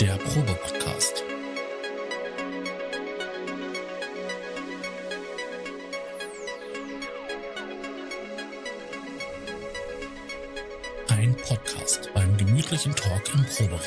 der 0.00 0.16
Probe-Podcast. 0.16 1.22
Ein 11.08 11.36
Podcast 11.36 12.10
beim 12.12 12.36
gemütlichen 12.36 12.94
Talk 12.96 13.22
im 13.34 13.44
Proberaum. 13.44 13.80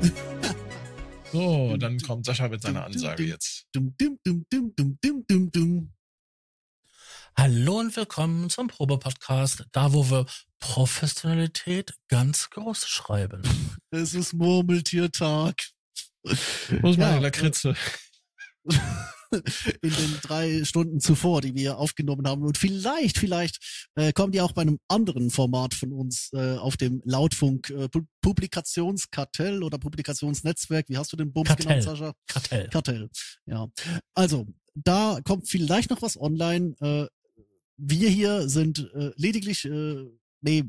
So, 1.32 1.76
dann 1.76 2.00
kommt 2.00 2.26
Sascha 2.26 2.48
mit 2.48 2.60
seiner 2.60 2.84
Ansage 2.84 3.22
jetzt. 3.22 3.59
Willkommen 8.00 8.48
zum 8.48 8.68
Probe-Podcast, 8.68 9.66
da 9.72 9.92
wo 9.92 10.08
wir 10.08 10.24
Professionalität 10.58 11.92
ganz 12.08 12.48
groß 12.48 12.88
schreiben. 12.88 13.42
Es 13.90 14.14
ist 14.14 14.32
Murmeltiertag. 14.32 15.62
Wo 16.24 16.88
ist 16.88 16.98
meine 16.98 17.16
Ja, 17.16 17.18
Lakritze? 17.18 17.76
In 19.82 19.92
den 19.92 20.18
drei 20.22 20.64
Stunden 20.64 21.00
zuvor, 21.00 21.42
die 21.42 21.54
wir 21.54 21.76
aufgenommen 21.76 22.26
haben. 22.26 22.42
Und 22.42 22.56
vielleicht, 22.56 23.18
vielleicht 23.18 23.90
äh, 23.96 24.14
kommt 24.14 24.34
ihr 24.34 24.46
auch 24.46 24.52
bei 24.52 24.62
einem 24.62 24.78
anderen 24.88 25.28
Format 25.28 25.74
von 25.74 25.92
uns 25.92 26.30
äh, 26.32 26.56
auf 26.56 26.78
dem 26.78 27.02
Lautfunk 27.04 27.68
äh, 27.68 27.84
Pu- 27.84 28.06
Publikationskartell 28.22 29.62
oder 29.62 29.76
Publikationsnetzwerk. 29.76 30.88
Wie 30.88 30.96
hast 30.96 31.12
du 31.12 31.18
den 31.18 31.34
Bums 31.34 31.48
Kartell. 31.48 31.66
genannt, 31.66 31.82
Sascha? 31.82 32.14
Kartell. 32.28 32.70
Kartell. 32.70 33.10
Ja. 33.44 33.68
Also, 34.14 34.46
da 34.74 35.20
kommt 35.22 35.50
vielleicht 35.50 35.90
noch 35.90 36.00
was 36.00 36.18
online. 36.18 36.74
Äh, 36.80 37.06
wir 37.80 38.08
hier 38.08 38.48
sind 38.48 38.90
äh, 38.94 39.10
lediglich, 39.16 39.64
äh, 39.64 40.04
nee, 40.40 40.64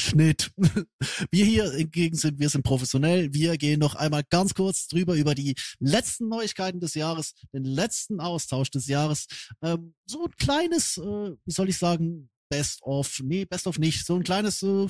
Schnitt. 0.00 0.50
Wir 1.30 1.44
hier 1.44 1.70
hingegen 1.70 2.16
sind, 2.16 2.40
wir 2.40 2.48
sind 2.48 2.62
professionell. 2.62 3.32
Wir 3.34 3.56
gehen 3.56 3.78
noch 3.78 3.94
einmal 3.94 4.22
ganz 4.28 4.54
kurz 4.54 4.88
drüber 4.88 5.14
über 5.14 5.34
die 5.34 5.54
letzten 5.78 6.28
Neuigkeiten 6.28 6.80
des 6.80 6.94
Jahres, 6.94 7.34
den 7.52 7.64
letzten 7.64 8.20
Austausch 8.20 8.70
des 8.70 8.86
Jahres. 8.86 9.26
Ähm, 9.62 9.94
so 10.06 10.24
ein 10.24 10.36
kleines, 10.38 10.96
äh, 10.96 11.32
wie 11.44 11.52
soll 11.52 11.68
ich 11.68 11.78
sagen, 11.78 12.30
Best 12.48 12.82
of, 12.82 13.20
nee, 13.22 13.44
Best 13.44 13.66
of 13.66 13.78
nicht, 13.78 14.04
so 14.04 14.16
ein 14.16 14.24
kleines 14.24 14.62
äh, 14.62 14.86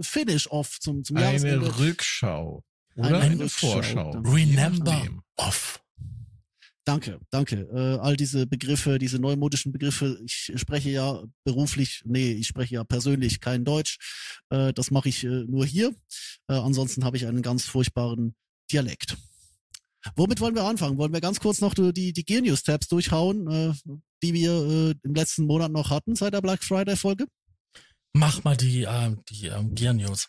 Finish-Off 0.00 0.78
zum, 0.80 1.02
zum 1.04 1.16
Jahresende. 1.16 1.66
Eine 1.66 1.78
Rückschau. 1.78 2.62
Oder 2.96 3.06
Eine 3.06 3.18
eine, 3.18 3.44
Rückschau, 3.44 3.72
Vorschau. 3.72 4.10
Remember 4.24 5.06
off. 5.36 5.81
Danke, 6.84 7.20
danke. 7.30 7.68
Äh, 7.72 7.98
all 8.00 8.16
diese 8.16 8.46
Begriffe, 8.46 8.98
diese 8.98 9.20
neumodischen 9.20 9.70
Begriffe, 9.70 10.18
ich 10.24 10.52
spreche 10.56 10.90
ja 10.90 11.22
beruflich, 11.44 12.02
nee, 12.04 12.32
ich 12.32 12.48
spreche 12.48 12.74
ja 12.74 12.84
persönlich 12.84 13.40
kein 13.40 13.64
Deutsch. 13.64 13.98
Äh, 14.50 14.72
das 14.72 14.90
mache 14.90 15.08
ich 15.08 15.22
äh, 15.22 15.44
nur 15.44 15.64
hier. 15.64 15.94
Äh, 16.48 16.54
ansonsten 16.54 17.04
habe 17.04 17.16
ich 17.16 17.26
einen 17.26 17.42
ganz 17.42 17.64
furchtbaren 17.66 18.34
Dialekt. 18.72 19.16
Womit 20.16 20.40
wollen 20.40 20.56
wir 20.56 20.64
anfangen? 20.64 20.98
Wollen 20.98 21.12
wir 21.12 21.20
ganz 21.20 21.38
kurz 21.38 21.60
noch 21.60 21.74
die, 21.74 22.12
die 22.12 22.24
Gear 22.24 22.42
News 22.42 22.64
Tabs 22.64 22.88
durchhauen, 22.88 23.48
äh, 23.48 23.72
die 24.24 24.34
wir 24.34 24.52
äh, 24.52 24.94
im 25.04 25.14
letzten 25.14 25.46
Monat 25.46 25.70
noch 25.70 25.90
hatten 25.90 26.16
seit 26.16 26.34
der 26.34 26.40
Black 26.40 26.64
Friday 26.64 26.96
Folge? 26.96 27.26
Mach 28.12 28.42
mal 28.42 28.56
die, 28.56 28.86
die 29.30 29.46
ähm, 29.46 29.74
Gear 29.74 29.94
News. 29.94 30.28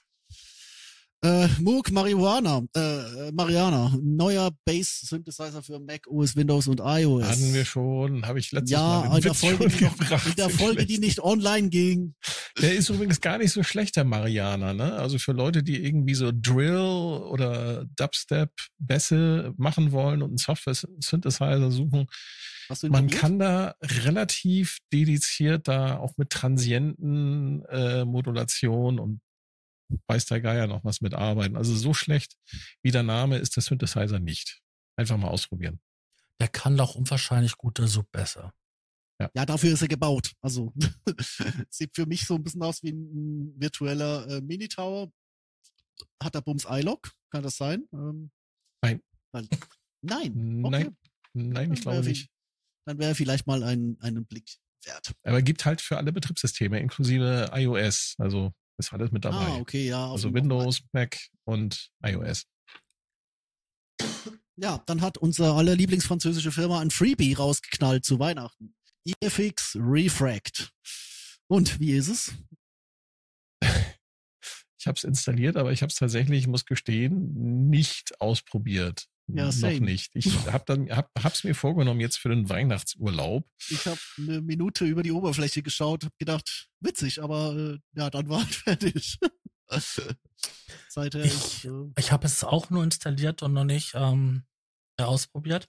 Äh, 1.24 1.48
Moog 1.62 1.90
Marihuana, 1.90 2.64
äh, 2.76 3.32
Mariana, 3.32 3.98
neuer 4.02 4.52
Bass 4.66 5.00
Synthesizer 5.08 5.64
für 5.64 5.80
Mac, 5.80 6.06
OS, 6.08 6.36
Windows 6.36 6.68
und 6.68 6.82
iOS. 6.84 7.26
Hatten 7.26 7.54
wir 7.54 7.64
schon, 7.64 8.26
habe 8.26 8.40
ich 8.40 8.52
letztes 8.52 8.72
ja, 8.72 9.06
Mal 9.08 9.16
in 9.16 9.24
der 9.24 9.34
Folge, 9.34 9.70
die 9.70 9.84
noch, 9.86 10.26
in 10.26 10.36
der 10.36 10.50
Folge, 10.50 10.86
die 10.86 10.98
nicht 10.98 11.22
online 11.22 11.70
ging. 11.70 12.14
Der 12.62 12.74
ist 12.76 12.90
übrigens 12.90 13.22
gar 13.22 13.38
nicht 13.38 13.54
so 13.54 13.64
schlecht, 13.64 13.96
der 13.96 14.04
Mariana, 14.04 14.74
ne? 14.74 14.96
Also 14.96 15.18
für 15.18 15.32
Leute, 15.32 15.64
die 15.64 15.86
irgendwie 15.86 16.16
so 16.16 16.30
Drill 16.34 16.76
oder 16.76 17.86
Dubstep 17.96 18.52
Bässe 18.78 19.54
machen 19.56 19.94
wollen 19.94 20.24
und 20.24 20.32
einen 20.32 20.38
Software-Synthesizer 20.38 21.72
suchen, 21.72 22.08
man 22.68 23.06
probiert? 23.06 23.12
kann 23.14 23.40
da 23.40 23.76
relativ 23.82 24.80
dediziert 24.92 25.70
da 25.70 26.00
auch 26.00 26.18
mit 26.18 26.32
Transienten 26.32 27.64
äh, 27.70 28.04
Modulation 28.04 29.00
und 29.00 29.22
weiß 30.08 30.26
der 30.26 30.42
Geier 30.42 30.68
noch 30.68 30.84
was 30.84 31.02
mitarbeiten. 31.02 31.58
Also 31.58 31.76
so 31.76 31.94
schlecht 31.94 32.36
wie 32.82 32.92
der 32.92 33.04
Name 33.04 33.38
ist 33.38 33.56
der 33.56 33.64
Synthesizer 33.64 34.20
nicht. 34.20 34.62
Einfach 34.96 35.18
mal 35.18 35.30
ausprobieren. 35.30 35.80
Der 36.40 36.48
kann 36.48 36.78
doch 36.78 36.96
unwahrscheinlich 36.96 37.58
guter 37.58 37.88
Sub 37.88 38.12
besser. 38.12 38.54
Ja, 39.36 39.46
dafür 39.46 39.74
ist 39.74 39.82
er 39.82 39.88
gebaut. 39.88 40.34
Also 40.42 40.74
sieht 41.70 41.96
für 41.96 42.06
mich 42.06 42.26
so 42.26 42.36
ein 42.36 42.44
bisschen 42.44 42.64
aus 42.64 42.84
wie 42.84 42.92
ein 42.92 43.54
virtueller 43.58 44.28
äh, 44.28 44.42
Mini-Tower. 44.42 45.12
Hat 46.22 46.36
der 46.36 46.42
Bums 46.42 46.66
iLock? 46.68 47.12
Kann 47.32 47.44
das 47.44 47.56
sein? 47.56 47.88
Ähm, 47.94 48.32
Nein. 48.84 49.02
Weil, 49.32 49.48
nein. 50.02 50.66
Okay. 50.66 50.84
Nein, 50.84 50.96
nein, 51.34 51.74
ich 51.74 51.80
Dann 51.80 51.82
glaube 51.82 51.98
wäre 52.00 52.10
nicht. 52.10 52.30
Dann 52.86 53.00
wäre 53.00 53.16
vielleicht 53.16 53.48
mal 53.48 53.64
ein, 53.64 53.98
einen 54.02 54.26
Blick 54.26 54.58
wert. 54.86 55.14
Aber 55.24 55.42
gibt 55.42 55.66
halt 55.66 55.80
für 55.80 55.98
alle 55.98 56.12
Betriebssysteme, 56.12 56.80
inklusive 56.80 57.50
iOS. 57.54 58.16
Also 58.18 58.54
ist 58.86 58.94
alles 58.94 59.12
mit 59.12 59.26
dabei. 59.26 59.38
Ah, 59.38 59.58
okay, 59.58 59.88
ja. 59.88 60.12
Also 60.12 60.34
Windows, 60.34 60.82
Mac 60.92 61.18
und 61.46 61.90
iOS. 62.04 62.46
Ja, 64.56 64.84
dann 64.86 65.02
hat 65.02 65.18
unser 65.18 65.56
aller 65.56 65.76
Lieblingsfranzösische 65.76 66.52
Firma 66.52 66.80
ein 66.80 66.92
Freebie 66.92 67.34
rausgeknallt 67.34 68.06
zu 68.06 68.20
Weihnachten. 68.20 68.76
EFX 69.06 69.78
Refract. 69.80 70.72
Und 71.48 71.80
wie 71.80 71.92
ist 71.92 72.08
es? 72.10 72.34
Ich 74.80 74.88
habe 74.88 74.98
es 74.98 75.06
installiert, 75.06 75.56
aber 75.56 75.72
ich 75.72 75.82
habe 75.82 75.92
es 75.92 75.96
tatsächlich, 75.96 76.40
ich 76.42 76.48
muss 76.48 76.66
gestehen, 76.66 77.70
nicht 77.70 78.20
ausprobiert. 78.20 79.08
Ja, 79.28 79.46
Noch 79.46 79.52
same. 79.54 79.80
nicht. 79.82 80.12
Ich 80.16 80.26
habe 80.52 80.64
dann 80.68 80.90
hab, 80.90 81.10
hab's 81.18 81.44
mir 81.44 81.56
vorgenommen 81.56 82.00
jetzt 82.02 82.18
für 82.18 82.30
den 82.30 82.50
Weihnachtsurlaub. 82.50 83.48
Ich 83.70 83.86
habe 83.86 84.00
eine 84.18 84.42
Minute 84.42 84.86
über 84.86 85.02
die 85.04 85.12
Oberfläche 85.14 85.62
geschaut, 85.64 86.04
habe 86.04 86.14
gedacht, 86.20 86.68
witzig, 86.82 87.22
aber 87.24 87.56
äh, 87.56 87.78
ja, 87.96 88.10
dann 88.10 88.28
war 88.30 88.40
halt 88.44 88.54
fertig. 88.56 89.18
Seither 90.90 91.24
Ich- 91.26 91.66
äh, 91.66 91.70
Ich 91.98 92.12
habe 92.12 92.26
es 92.28 92.44
auch 92.44 92.70
nur 92.70 92.84
installiert 92.84 93.44
und 93.44 93.54
noch 93.54 93.64
nicht 93.64 93.94
ähm, 93.96 94.44
äh, 94.98 95.04
ausprobiert. 95.04 95.68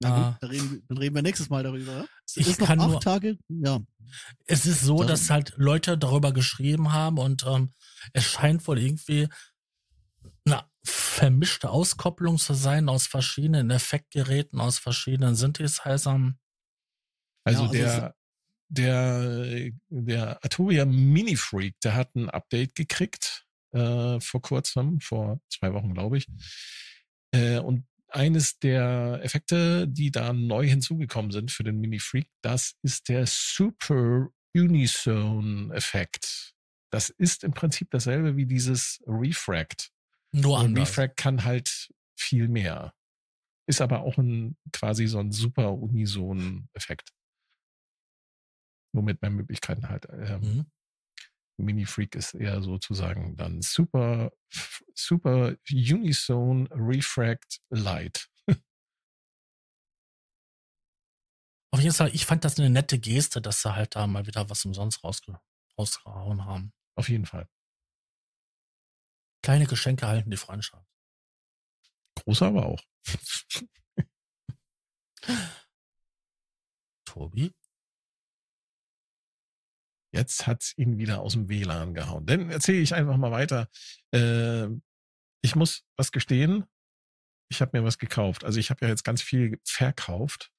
na 0.00 0.08
gut, 0.08 0.18
Ah. 0.24 0.38
dann, 0.40 0.50
reden, 0.50 0.82
dann 0.88 0.98
reden 0.98 1.14
wir 1.14 1.22
nächstes 1.22 1.48
Mal 1.50 1.62
darüber. 1.62 2.06
Es 2.26 2.36
Ich 2.36 2.48
ist 2.48 2.60
noch 2.60 2.66
kann 2.68 2.80
acht 2.80 2.90
nur- 2.90 3.00
Tage, 3.00 3.38
ja. 3.48 3.80
Es 4.46 4.66
ist 4.66 4.82
so, 4.82 4.96
Darum. 4.96 5.06
dass 5.08 5.30
halt 5.30 5.54
Leute 5.56 5.96
darüber 5.96 6.32
geschrieben 6.32 6.92
haben 6.92 7.18
und 7.18 7.44
ähm, 7.46 7.70
es 8.12 8.24
scheint 8.24 8.66
wohl 8.66 8.78
irgendwie 8.78 9.28
vermischte 11.12 11.70
Auskopplung 11.70 12.38
zu 12.38 12.54
sein 12.54 12.88
aus 12.88 13.06
verschiedenen 13.06 13.70
Effektgeräten, 13.70 14.60
aus 14.60 14.78
verschiedenen 14.78 15.34
Synthesizern. 15.34 16.38
Also, 17.44 17.64
Ja, 17.64 17.68
also 17.68 17.72
der, 17.72 18.14
der, 18.68 19.70
der 19.90 20.44
Arturia 20.44 20.84
Mini 20.86 21.36
Freak, 21.36 21.78
der 21.80 21.94
hat 21.94 22.14
ein 22.14 22.30
Update 22.30 22.74
gekriegt 22.74 23.46
äh, 23.72 24.20
vor 24.20 24.40
kurzem, 24.40 25.00
vor 25.00 25.40
zwei 25.50 25.72
Wochen, 25.74 25.92
glaube 25.92 26.18
ich. 26.18 26.26
Äh, 27.34 27.58
und 27.58 27.86
eines 28.08 28.58
der 28.58 29.20
Effekte, 29.22 29.86
die 29.88 30.10
da 30.10 30.32
neu 30.32 30.66
hinzugekommen 30.66 31.30
sind 31.30 31.50
für 31.50 31.62
den 31.62 31.78
Mini 31.78 31.98
Freak, 31.98 32.28
das 32.42 32.74
ist 32.82 33.08
der 33.08 33.26
Super 33.26 34.28
Unison 34.54 35.70
Effekt. 35.72 36.54
Das 36.90 37.08
ist 37.10 37.44
im 37.44 37.52
Prinzip 37.52 37.90
dasselbe 37.90 38.36
wie 38.36 38.46
dieses 38.46 39.02
Refract. 39.06 39.91
Nur 40.32 40.58
Und 40.58 40.66
anders. 40.66 40.90
Refract 40.90 41.16
kann 41.16 41.44
halt 41.44 41.92
viel 42.18 42.48
mehr. 42.48 42.94
Ist 43.68 43.80
aber 43.80 44.00
auch 44.02 44.18
ein 44.18 44.56
quasi 44.72 45.06
so 45.06 45.18
ein 45.20 45.32
super 45.32 45.72
Unison-Effekt. 45.74 47.10
Nur 48.94 49.04
mit 49.04 49.22
mehr 49.22 49.30
Möglichkeiten 49.30 49.88
halt. 49.88 50.06
Ähm, 50.10 50.40
Mhm. 50.40 50.66
Mini 51.58 51.86
Freak 51.86 52.16
ist 52.16 52.34
eher 52.34 52.62
sozusagen 52.62 53.36
dann 53.36 53.62
super, 53.62 54.32
super 54.94 55.56
Unison 55.70 56.66
Refract 56.72 57.60
Light. 57.70 58.28
Auf 61.74 61.80
jeden 61.80 61.94
Fall, 61.94 62.10
ich 62.14 62.26
fand 62.26 62.44
das 62.44 62.58
eine 62.58 62.68
nette 62.70 62.98
Geste, 62.98 63.40
dass 63.40 63.62
sie 63.62 63.74
halt 63.74 63.96
da 63.96 64.06
mal 64.06 64.26
wieder 64.26 64.50
was 64.50 64.64
umsonst 64.64 65.02
rausge 65.04 65.40
rausgehauen 65.78 66.44
haben. 66.44 66.72
Auf 66.96 67.08
jeden 67.08 67.24
Fall. 67.24 67.48
Kleine 69.42 69.66
Geschenke 69.66 70.06
halten 70.06 70.30
die 70.30 70.36
Freundschaft. 70.36 70.86
Großer 72.16 72.46
aber 72.46 72.66
auch. 72.66 72.82
Tobi? 77.04 77.52
Jetzt 80.14 80.46
hat's 80.46 80.76
ihn 80.76 80.98
wieder 80.98 81.20
aus 81.20 81.32
dem 81.32 81.48
WLAN 81.48 81.94
gehauen. 81.94 82.26
Dann 82.26 82.50
erzähle 82.50 82.80
ich 82.80 82.94
einfach 82.94 83.16
mal 83.16 83.30
weiter. 83.30 83.68
Äh, 84.12 84.66
ich 85.42 85.56
muss 85.56 85.84
was 85.96 86.12
gestehen. 86.12 86.66
Ich 87.50 87.60
habe 87.60 87.78
mir 87.78 87.84
was 87.84 87.98
gekauft. 87.98 88.44
Also 88.44 88.60
ich 88.60 88.70
habe 88.70 88.84
ja 88.84 88.90
jetzt 88.90 89.04
ganz 89.04 89.22
viel 89.22 89.58
verkauft. 89.64 90.50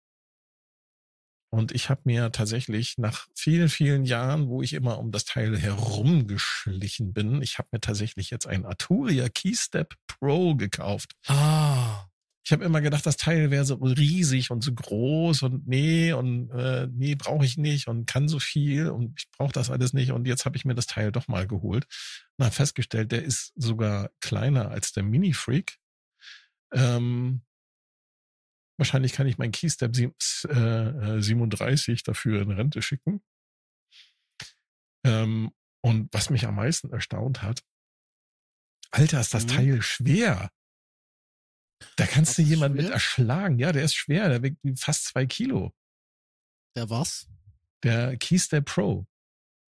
Und 1.53 1.71
ich 1.71 1.91
habe 1.91 2.01
mir 2.05 2.31
tatsächlich 2.31 2.97
nach 2.97 3.27
vielen, 3.35 3.69
vielen 3.69 4.05
Jahren, 4.05 4.47
wo 4.47 4.63
ich 4.63 4.73
immer 4.73 4.97
um 4.97 5.11
das 5.11 5.23
Teil 5.23 5.55
herumgeschlichen 5.55 7.13
bin, 7.13 7.44
ich 7.44 7.59
habe 7.59 7.67
mir 7.71 7.79
tatsächlich 7.79 8.31
jetzt 8.31 8.47
ein 8.47 8.65
Arturia 8.65 9.29
Keystep 9.29 9.94
Pro 10.07 10.55
gekauft. 10.55 11.11
Ah. 11.27 12.07
Ich 12.44 12.51
habe 12.51 12.65
immer 12.65 12.81
gedacht, 12.81 13.05
das 13.05 13.17
Teil 13.17 13.51
wäre 13.51 13.65
so 13.65 13.75
riesig 13.75 14.50
und 14.50 14.63
so 14.63 14.73
groß 14.73 15.44
und 15.44 15.67
nee 15.67 16.11
und 16.11 16.50
äh, 16.50 16.88
nee, 16.91 17.13
brauche 17.13 17.45
ich 17.45 17.55
nicht 17.55 17.88
und 17.88 18.07
kann 18.07 18.27
so 18.27 18.39
viel 18.39 18.89
und 18.89 19.13
ich 19.15 19.29
brauche 19.29 19.53
das 19.53 19.69
alles 19.69 19.94
nicht. 19.94 20.11
Und 20.11 20.25
jetzt 20.25 20.45
habe 20.45 20.57
ich 20.57 20.65
mir 20.65 20.73
das 20.73 20.88
Teil 20.88 21.11
doch 21.11 21.27
mal 21.27 21.45
geholt 21.45 21.85
und 22.38 22.45
habe 22.45 22.55
festgestellt, 22.55 23.11
der 23.11 23.21
ist 23.21 23.53
sogar 23.55 24.09
kleiner 24.21 24.71
als 24.71 24.91
der 24.91 25.03
Mini 25.03 25.33
Freak. 25.33 25.77
Ähm, 26.73 27.44
Wahrscheinlich 28.77 29.13
kann 29.13 29.27
ich 29.27 29.37
mein 29.37 29.51
Keystep 29.51 29.95
37 29.95 31.99
äh, 31.99 32.03
dafür 32.03 32.41
in 32.41 32.51
Rente 32.51 32.81
schicken. 32.81 33.21
Ähm, 35.05 35.51
und 35.81 36.13
was 36.13 36.29
mich 36.29 36.45
am 36.45 36.55
meisten 36.55 36.91
erstaunt 36.91 37.41
hat, 37.41 37.61
Alter, 38.91 39.19
ist 39.19 39.33
das 39.33 39.45
mhm. 39.45 39.49
Teil 39.49 39.81
schwer. 39.81 40.49
Da 41.97 42.05
kannst 42.05 42.31
das 42.31 42.35
du 42.37 42.41
jemanden 42.43 42.77
mit 42.77 42.89
erschlagen. 42.89 43.59
Ja, 43.59 43.71
der 43.71 43.83
ist 43.83 43.95
schwer. 43.95 44.29
Der 44.29 44.43
wiegt 44.43 44.59
fast 44.79 45.05
zwei 45.05 45.25
Kilo. 45.25 45.73
Der 46.75 46.89
was? 46.89 47.27
Der 47.83 48.17
Keystep 48.17 48.65
Pro. 48.65 49.05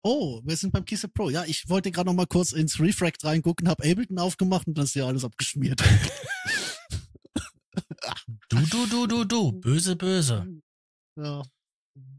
Oh, 0.05 0.41
wir 0.45 0.57
sind 0.57 0.73
beim 0.73 0.85
Keystep 0.85 1.15
Pro. 1.15 1.31
Ja, 1.31 1.45
ich 1.45 1.69
wollte 1.69 1.93
gerade 1.93 2.09
noch 2.09 2.15
mal 2.15 2.27
kurz 2.27 2.53
ins 2.53 2.81
Refract 2.81 3.25
reingucken, 3.25 3.69
habe 3.69 3.89
Ableton 3.89 4.19
aufgemacht 4.19 4.67
und 4.67 4.77
dann 4.77 4.85
ist 4.85 4.95
ja 4.95 5.07
alles 5.07 5.25
abgeschmiert. 5.25 5.83
Du, 8.49 8.57
du, 8.67 8.87
du, 8.87 9.07
du, 9.07 9.25
du. 9.25 9.53
Böse, 9.53 9.97
böse. 9.97 10.47
Ja. 11.17 11.43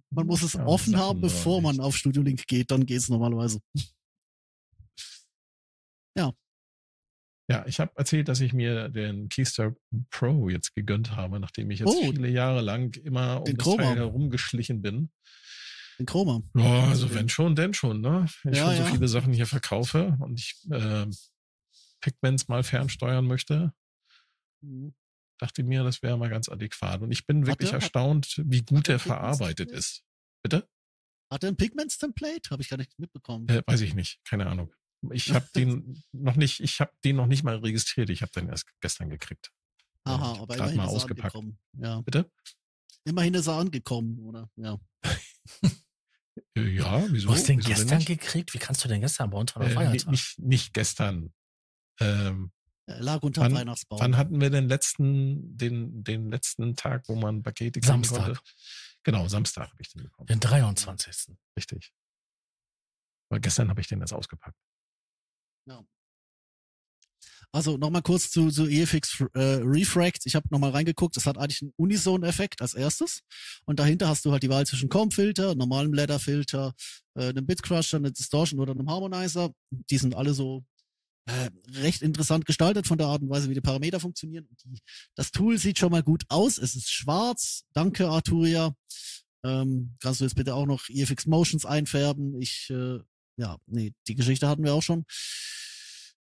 Man 0.09 0.27
muss 0.27 0.43
es 0.43 0.53
ja, 0.53 0.65
offen 0.65 0.97
haben, 0.97 1.21
bevor 1.21 1.61
man 1.61 1.79
auf 1.79 1.97
Studio 1.97 2.21
Link 2.21 2.45
geht, 2.45 2.69
dann 2.71 2.85
geht's 2.85 3.09
normalerweise. 3.09 3.59
Ja. 6.15 6.31
Ja, 7.49 7.65
ich 7.65 7.79
habe 7.79 7.91
erzählt, 7.95 8.27
dass 8.27 8.39
ich 8.39 8.53
mir 8.53 8.87
den 8.87 9.29
Keystar 9.29 9.75
Pro 10.11 10.47
jetzt 10.47 10.75
gegönnt 10.75 11.15
habe, 11.15 11.39
nachdem 11.39 11.71
ich 11.71 11.79
jetzt 11.79 11.89
oh, 11.89 12.11
viele 12.11 12.29
Jahre 12.29 12.61
lang 12.61 12.95
immer 12.97 13.41
um 13.41 13.57
das 13.57 13.75
Teil 13.75 13.95
herumgeschlichen 13.95 14.83
bin. 14.83 15.09
Den 15.97 16.05
Chroma. 16.05 16.43
Ja, 16.55 16.83
also 16.83 17.11
wenn 17.15 17.29
schon, 17.29 17.55
denn 17.55 17.73
schon, 17.73 18.01
ne? 18.01 18.27
Wenn 18.43 18.53
ich 18.53 18.59
ja, 18.59 18.67
schon 18.67 18.75
so 18.75 18.83
ja. 18.83 18.89
viele 18.91 19.07
Sachen 19.07 19.33
hier 19.33 19.47
verkaufe 19.47 20.15
und 20.19 20.39
ich 20.39 20.55
äh, 20.69 21.07
Pigments 21.99 22.47
mal 22.47 22.61
fernsteuern 22.61 23.25
möchte, 23.25 23.73
mhm 24.61 24.93
dachte 25.43 25.63
mir, 25.63 25.83
das 25.83 26.01
wäre 26.01 26.17
mal 26.17 26.29
ganz 26.29 26.47
adäquat. 26.49 27.01
Und 27.01 27.11
ich 27.11 27.25
bin 27.25 27.45
wirklich 27.45 27.73
hat 27.73 27.81
erstaunt, 27.81 28.41
wie 28.45 28.61
gut 28.61 28.87
er 28.87 28.97
verarbeitet 28.97 29.71
ist. 29.71 30.03
Bitte? 30.41 30.67
Hat 31.29 31.43
er 31.43 31.49
ein 31.49 31.57
Pigments-Template? 31.57 32.49
Habe 32.49 32.61
ich 32.61 32.69
gar 32.69 32.77
nicht 32.77 32.97
mitbekommen. 32.97 33.47
Äh, 33.49 33.61
weiß 33.65 33.81
ich 33.81 33.93
nicht, 33.93 34.23
keine 34.23 34.47
Ahnung. 34.47 34.73
Ich 35.11 35.33
habe 35.33 35.45
den 35.55 36.01
noch 36.13 36.35
nicht, 36.35 36.61
ich 36.61 36.79
habe 36.79 36.91
den 37.03 37.17
noch 37.17 37.27
nicht 37.27 37.43
mal 37.43 37.57
registriert. 37.57 38.09
Ich 38.09 38.21
habe 38.21 38.31
den 38.31 38.47
erst 38.47 38.67
gestern 38.79 39.09
gekriegt. 39.09 39.51
Aha, 40.05 40.41
aber 40.41 40.55
immerhin 40.55 40.77
mal 40.77 40.85
ist 40.85 40.91
ausgepackt. 40.91 41.35
angekommen. 41.35 41.59
Ja. 41.77 42.01
Bitte? 42.01 42.31
Immerhin 43.03 43.33
ist 43.33 43.47
er 43.47 43.55
angekommen, 43.55 44.19
oder? 44.19 44.49
Ja. 44.55 44.79
ja, 46.55 47.03
wieso? 47.09 47.27
Du 47.27 47.33
hast 47.33 47.49
den 47.49 47.59
wieso 47.59 47.69
gestern 47.69 48.05
gekriegt? 48.05 48.53
Wie 48.53 48.59
kannst 48.59 48.83
du 48.83 48.87
denn 48.87 49.01
gestern 49.01 49.29
bei 49.29 49.37
uns 49.37 49.53
äh, 49.57 50.09
nicht, 50.09 50.39
nicht 50.39 50.73
gestern. 50.73 51.33
Ähm, 51.99 52.51
er 52.55 52.62
lag 52.85 53.21
unter 53.21 53.41
wann, 53.41 53.53
Weihnachtsbaum. 53.53 53.99
Wann 53.99 54.17
hatten 54.17 54.41
wir 54.41 54.49
den 54.49 54.67
letzten, 54.67 55.57
den, 55.57 56.03
den 56.03 56.29
letzten 56.29 56.75
Tag, 56.75 57.07
wo 57.07 57.15
man 57.15 57.43
Pakete 57.43 57.79
kriegen 57.79 57.87
Samstag. 57.87 58.25
konnte? 58.25 58.39
Genau, 59.03 59.27
Samstag 59.27 59.69
habe 59.69 59.81
ich 59.81 59.89
den 59.89 60.03
bekommen. 60.03 60.27
Den 60.27 60.39
23. 60.39 61.35
Richtig. 61.57 61.93
Aber 63.29 63.39
gestern 63.39 63.69
habe 63.69 63.81
ich 63.81 63.87
den 63.87 63.99
jetzt 63.99 64.13
ausgepackt. 64.13 64.57
Ja. 65.67 65.83
Also 67.51 67.77
nochmal 67.77 68.01
kurz 68.01 68.31
zu, 68.31 68.49
zu 68.49 68.67
EFX 68.67 69.23
äh, 69.35 69.59
Refract. 69.61 70.25
Ich 70.25 70.33
habe 70.35 70.47
nochmal 70.49 70.71
reingeguckt. 70.71 71.15
Es 71.17 71.27
hat 71.27 71.37
eigentlich 71.37 71.61
einen 71.61 71.73
Unison-Effekt 71.75 72.61
als 72.61 72.73
erstes. 72.73 73.21
Und 73.65 73.79
dahinter 73.79 74.07
hast 74.07 74.25
du 74.25 74.31
halt 74.31 74.41
die 74.41 74.49
Wahl 74.49 74.65
zwischen 74.65 74.89
Comb-Filter, 74.89 75.53
normalem 75.53 75.91
Blätterfilter, 75.91 76.73
äh, 77.13 77.29
einem 77.29 77.45
Bitcrusher, 77.45 77.97
einem 77.97 78.11
Distortion 78.11 78.59
oder 78.59 78.71
einem 78.71 78.89
Harmonizer. 78.89 79.53
Die 79.69 79.97
sind 79.99 80.15
alle 80.15 80.33
so 80.33 80.65
äh, 81.25 81.49
recht 81.79 82.01
interessant 82.01 82.45
gestaltet 82.45 82.87
von 82.87 82.97
der 82.97 83.07
Art 83.07 83.21
und 83.21 83.29
Weise, 83.29 83.49
wie 83.49 83.53
die 83.53 83.61
Parameter 83.61 83.99
funktionieren. 83.99 84.47
Die, 84.65 84.79
das 85.15 85.31
Tool 85.31 85.57
sieht 85.57 85.79
schon 85.79 85.91
mal 85.91 86.03
gut 86.03 86.23
aus. 86.29 86.57
Es 86.57 86.75
ist 86.75 86.91
schwarz. 86.91 87.63
Danke, 87.73 88.09
Arturia. 88.09 88.75
Ähm, 89.45 89.95
kannst 90.01 90.19
du 90.19 90.25
jetzt 90.25 90.35
bitte 90.35 90.55
auch 90.55 90.65
noch 90.65 90.89
EFX 90.89 91.25
Motions 91.25 91.65
einfärben? 91.65 92.39
Ich, 92.41 92.69
äh, 92.69 92.99
ja, 93.37 93.57
nee, 93.67 93.93
die 94.07 94.15
Geschichte 94.15 94.47
hatten 94.47 94.63
wir 94.63 94.73
auch 94.73 94.83
schon. 94.83 95.05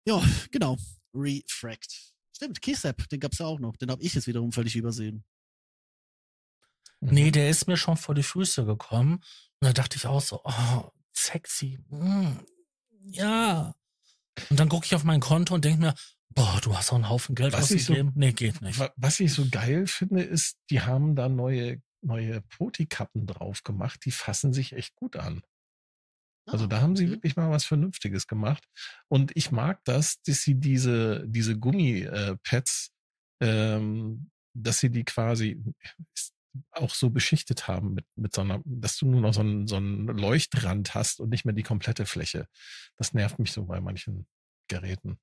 Ja, 0.05 0.21
genau. 0.51 0.77
Refract. 1.13 2.13
Stimmt, 2.35 2.61
Keysap, 2.61 3.07
den 3.09 3.19
gab's 3.19 3.37
ja 3.37 3.45
auch 3.45 3.59
noch. 3.59 3.75
Den 3.77 3.91
habe 3.91 4.01
ich 4.03 4.13
jetzt 4.13 4.27
wiederum 4.27 4.51
völlig 4.51 4.75
übersehen. 4.75 5.23
Nee, 7.01 7.31
der 7.31 7.49
ist 7.49 7.67
mir 7.67 7.77
schon 7.77 7.97
vor 7.97 8.15
die 8.15 8.23
Füße 8.23 8.65
gekommen. 8.65 9.15
Und 9.59 9.67
da 9.67 9.73
dachte 9.73 9.97
ich 9.97 10.05
auch 10.05 10.21
so, 10.21 10.41
oh, 10.43 10.91
sexy. 11.13 11.79
Mm, 11.89 12.39
ja. 13.05 13.73
Und 14.49 14.59
dann 14.59 14.69
gucke 14.69 14.85
ich 14.85 14.95
auf 14.95 15.03
mein 15.03 15.19
Konto 15.19 15.55
und 15.55 15.65
denke 15.65 15.81
mir, 15.81 15.93
boah, 16.29 16.59
du 16.61 16.75
hast 16.75 16.91
auch 16.91 16.95
einen 16.95 17.09
Haufen 17.09 17.35
Geld 17.35 17.53
was 17.53 17.63
ausgegeben. 17.63 18.11
So, 18.13 18.19
nee, 18.19 18.31
geht 18.31 18.61
nicht. 18.61 18.79
Was 18.95 19.19
ich 19.19 19.33
so 19.33 19.47
geil 19.49 19.87
finde, 19.87 20.23
ist, 20.23 20.57
die 20.69 20.81
haben 20.81 21.15
da 21.15 21.29
neue, 21.29 21.81
neue 22.01 22.41
Poti-Kappen 22.41 23.27
drauf 23.27 23.63
gemacht, 23.63 24.01
die 24.05 24.11
fassen 24.11 24.53
sich 24.53 24.73
echt 24.73 24.95
gut 24.95 25.15
an. 25.15 25.41
Also 26.47 26.67
da 26.67 26.81
haben 26.81 26.95
sie 26.95 27.09
wirklich 27.09 27.35
mal 27.35 27.51
was 27.51 27.65
Vernünftiges 27.65 28.27
gemacht. 28.27 28.63
Und 29.07 29.31
ich 29.35 29.51
mag 29.51 29.79
das, 29.85 30.21
dass 30.23 30.41
sie 30.41 30.55
diese, 30.55 31.23
diese 31.27 31.57
Gummipads, 31.57 32.91
ähm, 33.41 34.31
dass 34.53 34.79
sie 34.79 34.89
die 34.89 35.03
quasi 35.05 35.63
auch 36.71 36.93
so 36.93 37.09
beschichtet 37.09 37.67
haben 37.67 37.93
mit, 37.93 38.05
mit 38.15 38.33
so 38.33 38.41
einer, 38.41 38.61
dass 38.65 38.97
du 38.97 39.07
nur 39.07 39.21
noch 39.21 39.33
so 39.33 39.41
einen, 39.41 39.67
so 39.67 39.77
einen 39.77 40.07
Leuchtrand 40.07 40.93
hast 40.95 41.19
und 41.19 41.29
nicht 41.29 41.45
mehr 41.45 41.53
die 41.53 41.63
komplette 41.63 42.05
Fläche. 42.05 42.47
Das 42.97 43.13
nervt 43.13 43.39
mich 43.39 43.51
so 43.51 43.65
bei 43.65 43.79
manchen 43.79 44.27
Geräten. 44.67 45.19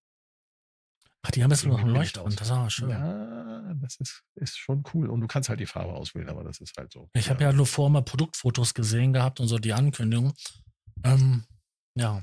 Ach, 1.22 1.30
die 1.30 1.42
haben 1.42 1.50
jetzt 1.50 1.64
nur 1.64 1.74
noch 1.74 1.84
einen 1.84 1.94
Leuchtrand, 1.94 2.40
das 2.40 2.48
ist 2.48 2.52
aber 2.52 2.70
schön. 2.70 2.90
Ja, 2.90 3.74
das 3.74 3.96
ist, 3.96 4.22
ist 4.36 4.56
schon 4.56 4.84
cool. 4.94 5.10
Und 5.10 5.20
du 5.20 5.26
kannst 5.26 5.48
halt 5.48 5.60
die 5.60 5.66
Farbe 5.66 5.92
auswählen, 5.92 6.28
aber 6.28 6.44
das 6.44 6.60
ist 6.60 6.76
halt 6.78 6.92
so. 6.92 7.10
Ich 7.12 7.26
ja. 7.26 7.32
habe 7.32 7.44
ja 7.44 7.52
nur 7.52 7.66
vorher 7.66 7.92
mal 7.92 8.02
Produktfotos 8.02 8.72
gesehen 8.72 9.12
gehabt 9.12 9.40
und 9.40 9.48
so 9.48 9.58
die 9.58 9.72
Ankündigung. 9.72 10.32
Ähm, 11.04 11.44
ja. 11.94 12.22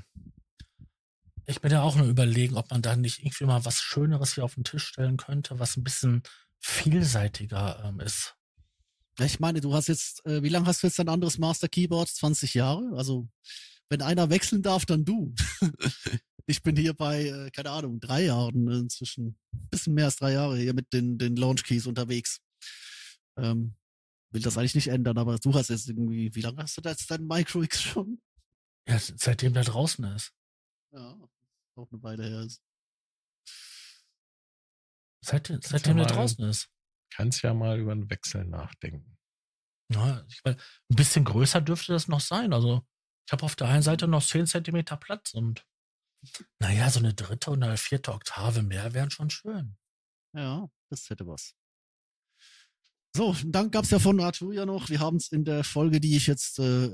Ich 1.44 1.60
bin 1.60 1.70
ja 1.70 1.82
auch 1.82 1.94
nur 1.94 2.06
überlegen, 2.06 2.56
ob 2.56 2.70
man 2.70 2.82
da 2.82 2.96
nicht 2.96 3.20
irgendwie 3.20 3.44
mal 3.44 3.64
was 3.64 3.80
Schöneres 3.80 4.34
hier 4.34 4.44
auf 4.44 4.54
den 4.54 4.64
Tisch 4.64 4.86
stellen 4.86 5.16
könnte, 5.16 5.60
was 5.60 5.76
ein 5.76 5.84
bisschen 5.84 6.22
vielseitiger 6.60 7.84
ähm, 7.84 8.00
ist. 8.00 8.34
Ich 9.18 9.40
meine, 9.40 9.60
du 9.60 9.72
hast 9.72 9.88
jetzt, 9.88 10.24
äh, 10.26 10.42
wie 10.42 10.50
lange 10.50 10.66
hast 10.66 10.82
du 10.82 10.86
jetzt 10.86 10.98
dein 10.98 11.08
anderes 11.08 11.38
Master 11.38 11.68
Keyboard? 11.68 12.08
20 12.08 12.52
Jahre? 12.54 12.92
Also, 12.96 13.28
wenn 13.88 14.02
einer 14.02 14.28
wechseln 14.28 14.62
darf, 14.62 14.84
dann 14.84 15.04
du. 15.04 15.34
ich 16.46 16.62
bin 16.62 16.76
hier 16.76 16.92
bei, 16.92 17.24
äh, 17.24 17.50
keine 17.50 17.70
Ahnung, 17.70 17.98
drei 17.98 18.24
Jahren 18.24 18.68
inzwischen, 18.68 19.38
bisschen 19.70 19.94
mehr 19.94 20.06
als 20.06 20.16
drei 20.16 20.32
Jahre 20.32 20.58
hier 20.58 20.74
mit 20.74 20.92
den, 20.92 21.16
den 21.16 21.36
Launch 21.36 21.64
Keys 21.64 21.86
unterwegs. 21.86 22.40
Ähm, 23.38 23.74
will 24.32 24.42
das 24.42 24.58
eigentlich 24.58 24.74
nicht 24.74 24.88
ändern, 24.88 25.16
aber 25.16 25.38
du 25.38 25.54
hast 25.54 25.70
jetzt 25.70 25.88
irgendwie, 25.88 26.34
wie 26.34 26.42
lange 26.42 26.62
hast 26.62 26.76
du 26.76 26.82
da 26.82 26.90
jetzt 26.90 27.10
dein 27.10 27.26
Micro 27.26 27.62
X 27.62 27.80
schon? 27.80 28.20
Ja, 28.86 28.98
seitdem 28.98 29.54
der 29.54 29.64
draußen 29.64 30.04
ist. 30.04 30.32
Ja, 30.92 31.18
auch 31.74 31.90
eine 31.90 32.02
Weile 32.02 32.24
her 32.24 32.42
ist. 32.42 32.62
Seit, 35.22 35.58
seitdem 35.62 35.96
der 35.96 36.06
draußen 36.06 36.44
ist 36.44 36.68
kannst 37.10 37.42
ja 37.42 37.54
mal 37.54 37.78
über 37.78 37.92
einen 37.92 38.10
Wechsel 38.10 38.44
nachdenken. 38.44 39.16
Ja, 39.92 40.24
ich 40.28 40.40
mein, 40.44 40.56
ein 40.56 40.96
bisschen 40.96 41.24
größer 41.24 41.60
dürfte 41.60 41.92
das 41.92 42.08
noch 42.08 42.20
sein. 42.20 42.52
Also 42.52 42.82
ich 43.26 43.32
habe 43.32 43.44
auf 43.44 43.56
der 43.56 43.68
einen 43.68 43.82
Seite 43.82 44.08
noch 44.08 44.24
10 44.24 44.46
Zentimeter 44.46 44.96
Platz 44.96 45.34
und 45.34 45.66
naja, 46.58 46.90
so 46.90 46.98
eine 46.98 47.14
dritte 47.14 47.50
oder 47.50 47.68
eine 47.68 47.76
vierte 47.76 48.12
Oktave 48.12 48.62
mehr 48.62 48.94
wären 48.94 49.10
schon 49.10 49.30
schön. 49.30 49.76
Ja, 50.34 50.68
das 50.90 51.08
hätte 51.08 51.26
was. 51.26 51.54
So, 53.16 53.34
dann 53.46 53.70
gab 53.70 53.84
es 53.84 53.90
ja 53.90 53.98
von 53.98 54.20
Arturia 54.20 54.66
noch, 54.66 54.90
wir 54.90 55.00
haben 55.00 55.16
es 55.16 55.32
in 55.32 55.44
der 55.44 55.64
Folge, 55.64 56.00
die 56.00 56.16
ich 56.16 56.26
jetzt 56.26 56.58
äh, 56.58 56.90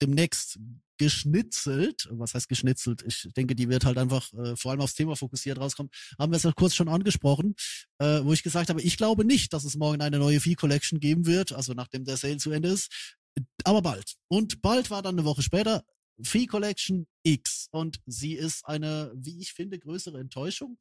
demnächst 0.00 0.58
geschnitzelt. 0.98 2.08
Was 2.10 2.34
heißt 2.34 2.48
geschnitzelt? 2.48 3.02
Ich 3.06 3.28
denke, 3.36 3.54
die 3.54 3.68
wird 3.68 3.84
halt 3.84 3.96
einfach 3.96 4.32
äh, 4.34 4.54
vor 4.56 4.70
allem 4.70 4.82
aufs 4.82 4.94
Thema 4.94 5.16
fokussiert 5.16 5.58
rauskommen. 5.58 5.90
Haben 6.18 6.32
wir 6.32 6.36
es 6.36 6.42
ja 6.42 6.52
kurz 6.52 6.74
schon 6.74 6.88
angesprochen, 6.88 7.54
äh, 7.98 8.20
wo 8.22 8.32
ich 8.32 8.42
gesagt 8.42 8.68
habe, 8.68 8.82
ich 8.82 8.96
glaube 8.96 9.24
nicht, 9.24 9.52
dass 9.52 9.64
es 9.64 9.76
morgen 9.76 10.02
eine 10.02 10.18
neue 10.18 10.40
Fee 10.40 10.56
Collection 10.56 11.00
geben 11.00 11.24
wird, 11.24 11.52
also 11.52 11.72
nachdem 11.72 12.04
der 12.04 12.18
Sale 12.18 12.36
zu 12.36 12.50
Ende 12.50 12.68
ist. 12.68 13.16
Aber 13.64 13.80
bald. 13.80 14.16
Und 14.28 14.60
bald 14.60 14.90
war 14.90 15.02
dann 15.02 15.14
eine 15.14 15.24
Woche 15.24 15.42
später 15.42 15.84
Fee 16.22 16.46
Collection 16.46 17.06
X. 17.22 17.68
Und 17.70 18.00
sie 18.06 18.34
ist 18.34 18.66
eine, 18.66 19.10
wie 19.14 19.40
ich 19.40 19.52
finde, 19.52 19.78
größere 19.78 20.18
Enttäuschung. 20.18 20.78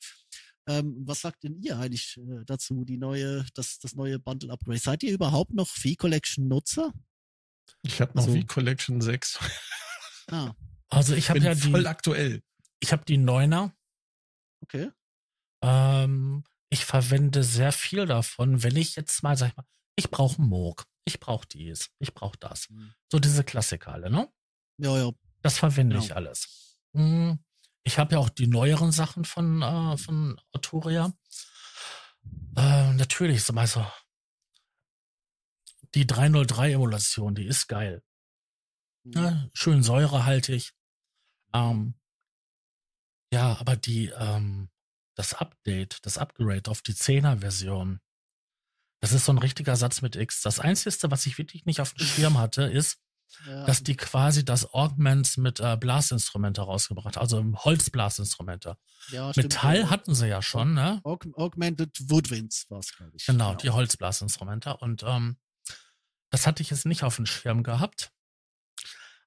Ähm, 0.68 0.98
was 1.06 1.22
sagt 1.22 1.44
denn 1.44 1.62
ihr 1.62 1.80
eigentlich 1.80 2.18
äh, 2.18 2.44
dazu, 2.46 2.84
die 2.86 2.98
neue, 2.98 3.46
das, 3.54 3.80
das 3.80 3.96
neue 3.96 4.20
Bundle 4.20 4.52
Upgrade? 4.52 4.80
Seid 4.80 5.04
ihr 5.04 5.14
überhaupt 5.14 5.54
noch 5.54 5.70
Fee 5.70 5.96
Collection 5.96 6.48
Nutzer? 6.48 6.94
Ich 7.82 8.02
habe 8.02 8.12
noch 8.16 8.24
Also- 8.24 8.36
wie 8.36 8.46
Collection 8.46 9.02
6. 9.02 9.40
Ah, 10.32 10.54
Also 10.92 11.14
ich 11.14 11.30
habe 11.30 11.40
ja 11.40 11.56
voll 11.56 11.82
die, 11.82 11.88
aktuell. 11.88 12.42
ich 12.80 12.92
habe 12.92 13.06
die 13.06 13.18
Neuner. 13.18 13.74
okay. 14.64 14.90
Ähm, 15.62 16.44
ich 16.72 16.86
verwende 16.86 17.44
sehr 17.44 17.72
viel 17.72 18.06
davon, 18.06 18.64
wenn 18.64 18.76
ich 18.76 18.96
jetzt 18.96 19.22
mal, 19.24 19.36
sag 19.38 19.50
ich 19.50 19.58
mal, 19.58 19.66
ich 19.96 20.10
brauche 20.10 20.42
Moog, 20.42 20.86
ich 21.06 21.20
brauche 21.20 21.46
dies, 21.48 21.90
ich 22.00 22.14
brauche 22.14 22.38
das. 22.40 22.70
Mhm. 22.70 22.94
So 23.12 23.20
diese 23.20 23.44
Klassiker 23.44 23.92
alle, 23.94 24.10
ne? 24.10 24.32
Ja, 24.78 24.98
ja. 24.98 25.12
Das 25.42 25.58
verwende 25.60 25.96
Genau. 25.96 26.06
ich 26.06 26.16
alles. 26.16 26.78
Hm, 26.96 27.40
Ich 27.84 27.98
habe 27.98 28.14
ja 28.14 28.20
auch 28.20 28.30
die 28.30 28.48
neueren 28.48 28.92
Sachen 28.92 29.26
von, 29.26 29.62
äh, 29.62 29.98
von 29.98 30.40
Arturia. 30.54 31.12
Äh, 32.56 32.94
natürlich, 32.94 33.44
so 33.44 33.54
mal 33.54 33.68
so. 33.68 33.86
Die 35.96 36.06
303-Emulation, 36.06 37.36
die 37.36 37.46
ist 37.46 37.68
geil. 37.68 38.04
Mhm. 39.04 39.12
Ne? 39.14 39.50
Schön 39.54 39.84
säurehaltig. 39.84 40.74
Ähm, 41.54 41.96
ja, 43.32 43.58
aber 43.60 43.76
die, 43.76 44.08
ähm, 44.08 44.70
das 45.16 45.34
Update, 45.34 46.06
das 46.06 46.18
Upgrade 46.18 46.70
auf 46.70 46.82
die 46.82 46.94
10er-Version, 46.94 48.00
das 49.02 49.14
ist 49.14 49.26
so 49.26 49.32
ein 49.32 49.38
richtiger 49.38 49.76
Satz 49.76 50.02
mit 50.02 50.16
X. 50.16 50.42
Das 50.42 50.60
Einzige, 50.60 51.12
was 51.12 51.26
ich 51.26 51.38
wirklich 51.38 51.66
nicht 51.66 51.82
auf 51.82 51.94
dem 51.94 52.06
Schirm 52.06 52.38
hatte, 52.38 52.64
ist, 52.64 53.00
Ja, 53.46 53.66
dass 53.66 53.84
die 53.84 53.96
quasi 53.96 54.44
das 54.44 54.74
Augments 54.74 55.38
mit 55.38 55.60
äh, 55.60 55.78
Blasinstrumente 55.78 56.62
rausgebracht 56.62 57.16
haben, 57.16 57.22
also 57.22 57.44
Holzblasinstrumente. 57.64 58.78
ja, 59.10 59.32
stimmt, 59.32 59.54
Metall 59.54 59.80
ja. 59.82 59.90
hatten 59.90 60.16
sie 60.16 60.28
ja 60.28 60.42
schon, 60.42 60.74
ne? 60.74 61.00
Aug 61.04 61.28
Augmented 61.36 61.96
Woodwinds 62.10 62.66
war 62.70 62.80
es, 62.80 62.96
glaube 62.96 63.12
ich. 63.16 63.26
Genau, 63.26 63.56
die 63.56 63.70
Holzblasinstrumente. 63.70 64.76
Und 64.78 65.04
ähm, 65.04 65.38
das 66.30 66.48
hatte 66.48 66.62
ich 66.64 66.70
jetzt 66.70 66.86
nicht 66.86 67.04
auf 67.04 67.16
dem 67.16 67.26
Schirm 67.26 67.64
gehabt. 67.64 68.12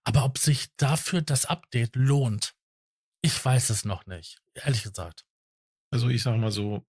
Aber 0.04 0.24
ob 0.24 0.38
sich 0.38 0.74
dafür 0.76 1.22
das 1.22 1.46
Update 1.46 1.94
lohnt, 1.96 2.54
ich 3.22 3.44
weiß 3.44 3.70
es 3.70 3.84
noch 3.84 4.06
nicht, 4.06 4.42
ehrlich 4.54 4.82
gesagt. 4.82 5.24
Also 5.90 6.08
ich 6.08 6.22
sag 6.22 6.36
mal 6.38 6.50
so, 6.50 6.84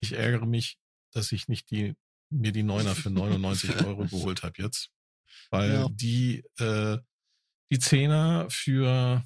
ich 0.00 0.12
ärgere 0.12 0.44
mich, 0.46 0.78
dass 1.12 1.32
ich 1.32 1.48
nicht 1.48 1.70
die, 1.70 1.94
mir 2.30 2.52
die 2.52 2.62
Neuner 2.62 2.94
für 2.94 3.10
99 3.10 3.76
Euro 3.86 4.04
geholt 4.04 4.42
habe 4.42 4.60
jetzt. 4.60 4.90
Weil 5.50 5.72
Ja. 5.72 5.88
die, 5.90 6.44
äh, 6.58 6.98
die 7.70 7.78
Zehner 7.78 8.50
für, 8.50 9.24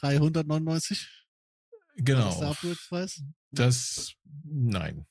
399? 0.00 1.26
War 1.96 1.96
das 1.96 1.96
der 1.96 2.04
genau, 2.04 2.54
das, 3.50 4.14
nein. 4.44 5.06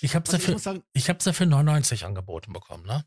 Ich 0.00 0.14
habe 0.14 0.26
Also 0.30 0.38
sie, 0.38 0.52
ich 0.54 0.62
für- 0.62 0.82
ich 0.92 1.08
sie 1.22 1.32
für 1.34 1.46
99 1.46 2.04
angeboten 2.04 2.52
bekommen, 2.52 2.84
ne? 2.86 3.04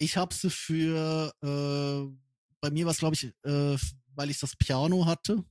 ich 0.00 0.16
habe 0.16 0.32
sie 0.34 0.50
für, 0.50 1.32
äh, 1.42 2.16
bei 2.60 2.70
mir 2.70 2.84
war 2.86 2.92
es, 2.92 2.98
glaube 2.98 3.14
ich, 3.16 3.24
äh, 3.44 3.76
weil 4.14 4.30
ich 4.30 4.38
das 4.38 4.54
Piano 4.56 5.06
hatte, 5.06 5.44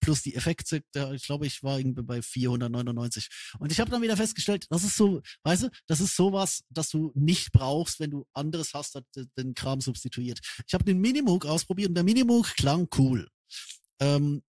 plus 0.00 0.22
die 0.22 0.34
Effekte, 0.34 0.82
der, 0.94 1.12
ich 1.12 1.24
glaube, 1.24 1.46
ich 1.46 1.62
war 1.62 1.78
irgendwie 1.78 2.02
bei 2.02 2.20
499. 2.20 3.28
Und 3.60 3.70
ich 3.72 3.80
habe 3.80 3.90
dann 3.90 4.02
wieder 4.02 4.16
festgestellt, 4.16 4.66
das 4.68 4.82
ist 4.84 4.96
so, 4.96 5.22
weißt 5.44 5.64
du, 5.64 5.70
das 5.86 6.00
ist 6.00 6.16
sowas, 6.16 6.64
das 6.70 6.90
du 6.90 7.12
nicht 7.14 7.52
brauchst, 7.52 8.00
wenn 8.00 8.10
du 8.10 8.26
anderes 8.34 8.74
hast, 8.74 8.94
das 8.96 9.04
den- 9.14 9.30
den 9.38 9.54
Kram 9.54 9.80
substituiert. 9.80 10.40
Ich 10.66 10.74
habe 10.74 10.84
den 10.84 11.00
Minimoog 11.00 11.46
ausprobiert 11.46 11.88
und 11.90 11.94
der 11.94 12.04
Minimoog 12.04 12.54
klang 12.56 12.88
cool. 12.98 13.28
Ähm, 14.00 14.42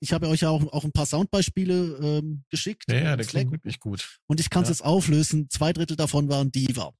ich 0.00 0.12
habe 0.12 0.28
euch 0.28 0.40
ja 0.40 0.50
auch, 0.50 0.62
auch 0.72 0.84
ein 0.84 0.92
paar 0.92 1.06
Soundbeispiele 1.06 1.98
ähm, 2.02 2.44
geschickt. 2.50 2.84
Ja, 2.88 2.96
ja, 2.98 3.16
der 3.16 3.26
klingt 3.26 3.50
wirklich 3.52 3.80
gut. 3.80 4.18
Und 4.26 4.40
ich 4.40 4.50
kann 4.50 4.62
es 4.62 4.68
Ja. 4.68 4.72
jetzt 4.74 4.82
auflösen. 4.84 5.48
Zwei 5.50 5.72
Drittel 5.72 5.96
davon 5.96 6.28
waren 6.28 6.50
Diva. 6.52 6.92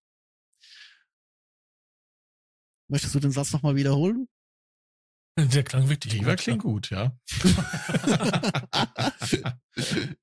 Möchtest 2.88 3.15
du 3.15 3.21
den 3.21 3.33
Satz 3.33 3.53
nochmal 3.53 3.76
wiederholen? 3.76 4.29
Der 5.38 5.65
klang 5.65 5.88
wirklich 5.91 6.15
Die 6.15 6.25
war 6.25 6.35
gut. 6.35 6.41
klingt 6.43 6.62
gut, 6.62 6.88
ja. 6.91 7.15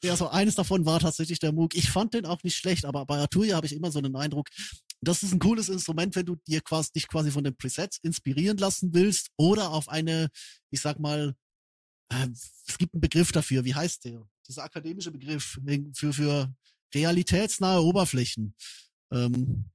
ja, 0.03 0.15
so 0.15 0.29
eines 0.29 0.55
davon 0.55 0.85
war 0.85 0.99
tatsächlich 0.99 1.37
der 1.39 1.51
Moog. 1.51 1.75
Ich 1.75 1.91
fand 1.91 2.13
den 2.15 2.25
auch 2.25 2.41
nicht 2.43 2.55
schlecht, 2.55 2.85
aber 2.85 3.05
bei 3.05 3.17
Arturia 3.19 3.55
habe 3.55 3.67
ich 3.67 3.73
immer 3.75 3.91
so 3.91 3.99
einen 3.99 4.15
Eindruck, 4.15 4.49
das 5.01 5.21
ist 5.21 5.31
ein 5.33 5.39
cooles 5.39 5.69
Instrument, 5.69 6.15
wenn 6.15 6.25
du 6.25 6.37
dir 6.47 6.61
quasi, 6.61 6.91
dich 6.95 7.07
quasi 7.07 7.29
von 7.29 7.43
den 7.43 7.55
Presets 7.55 7.99
inspirieren 8.01 8.57
lassen 8.57 8.93
willst 8.93 9.29
oder 9.37 9.69
auf 9.71 9.87
eine, 9.89 10.29
ich 10.71 10.81
sag 10.81 10.99
mal, 10.99 11.35
äh, 12.09 12.27
es 12.67 12.77
gibt 12.77 12.93
einen 12.93 13.01
Begriff 13.01 13.31
dafür. 13.31 13.63
Wie 13.65 13.75
heißt 13.75 14.05
der? 14.05 14.27
Dieser 14.47 14.63
akademische 14.63 15.11
Begriff 15.11 15.59
für, 15.93 16.13
für 16.13 16.53
realitätsnahe 16.93 17.81
Oberflächen. 17.81 18.55
Ähm, 19.11 19.69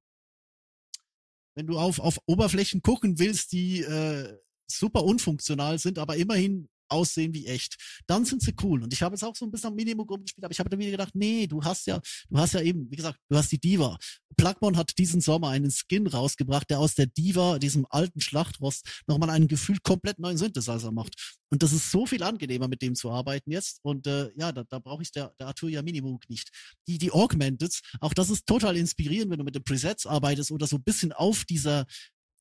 wenn 1.54 1.66
du 1.66 1.78
auf, 1.78 1.98
auf 1.98 2.18
Oberflächen 2.26 2.82
gucken 2.82 3.18
willst, 3.18 3.52
die 3.52 3.80
äh, 3.80 4.38
super 4.70 5.02
unfunktional 5.02 5.78
sind, 5.78 5.98
aber 5.98 6.16
immerhin 6.16 6.68
aussehen 6.88 7.34
wie 7.34 7.46
echt, 7.46 7.76
dann 8.06 8.24
sind 8.24 8.42
sie 8.42 8.54
cool. 8.62 8.82
Und 8.82 8.92
ich 8.92 9.02
habe 9.02 9.14
jetzt 9.14 9.24
auch 9.24 9.36
so 9.36 9.44
ein 9.44 9.50
bisschen 9.50 9.68
am 9.68 9.74
Minimum 9.74 10.08
rumgespielt, 10.08 10.44
aber 10.44 10.52
ich 10.52 10.58
habe 10.58 10.68
dann 10.68 10.78
wieder 10.78 10.90
gedacht, 10.90 11.14
nee, 11.14 11.46
du 11.46 11.62
hast 11.62 11.86
ja, 11.86 12.00
du 12.28 12.38
hast 12.38 12.54
ja 12.54 12.60
eben, 12.60 12.90
wie 12.90 12.96
gesagt, 12.96 13.18
du 13.28 13.36
hast 13.36 13.52
die 13.52 13.60
Diva. 13.60 13.98
Plugmon 14.36 14.76
hat 14.76 14.96
diesen 14.98 15.20
Sommer 15.20 15.48
einen 15.48 15.70
Skin 15.70 16.06
rausgebracht, 16.06 16.70
der 16.70 16.78
aus 16.78 16.94
der 16.94 17.06
Diva, 17.06 17.58
diesem 17.58 17.86
alten 17.90 18.20
Schlachtrost, 18.20 19.02
nochmal 19.06 19.30
einen 19.30 19.48
gefühlt 19.48 19.82
komplett 19.82 20.18
neuen 20.18 20.38
Synthesizer 20.38 20.92
macht. 20.92 21.38
Und 21.50 21.62
das 21.62 21.72
ist 21.72 21.90
so 21.90 22.06
viel 22.06 22.22
angenehmer, 22.22 22.68
mit 22.68 22.82
dem 22.82 22.94
zu 22.94 23.10
arbeiten 23.10 23.50
jetzt. 23.50 23.80
Und 23.82 24.06
äh, 24.06 24.30
ja, 24.36 24.52
da, 24.52 24.64
da 24.64 24.78
brauche 24.78 25.02
ich 25.02 25.10
der, 25.10 25.34
der 25.40 25.48
Arturia 25.48 25.82
Minimoog 25.82 26.28
nicht. 26.28 26.50
Die, 26.86 26.98
die 26.98 27.10
Augmented, 27.10 27.80
auch 28.00 28.14
das 28.14 28.30
ist 28.30 28.46
total 28.46 28.76
inspirierend, 28.76 29.30
wenn 29.30 29.38
du 29.38 29.44
mit 29.44 29.54
den 29.54 29.64
Presets 29.64 30.06
arbeitest 30.06 30.52
oder 30.52 30.66
so 30.66 30.76
ein 30.76 30.84
bisschen 30.84 31.12
auf 31.12 31.44
dieser 31.44 31.86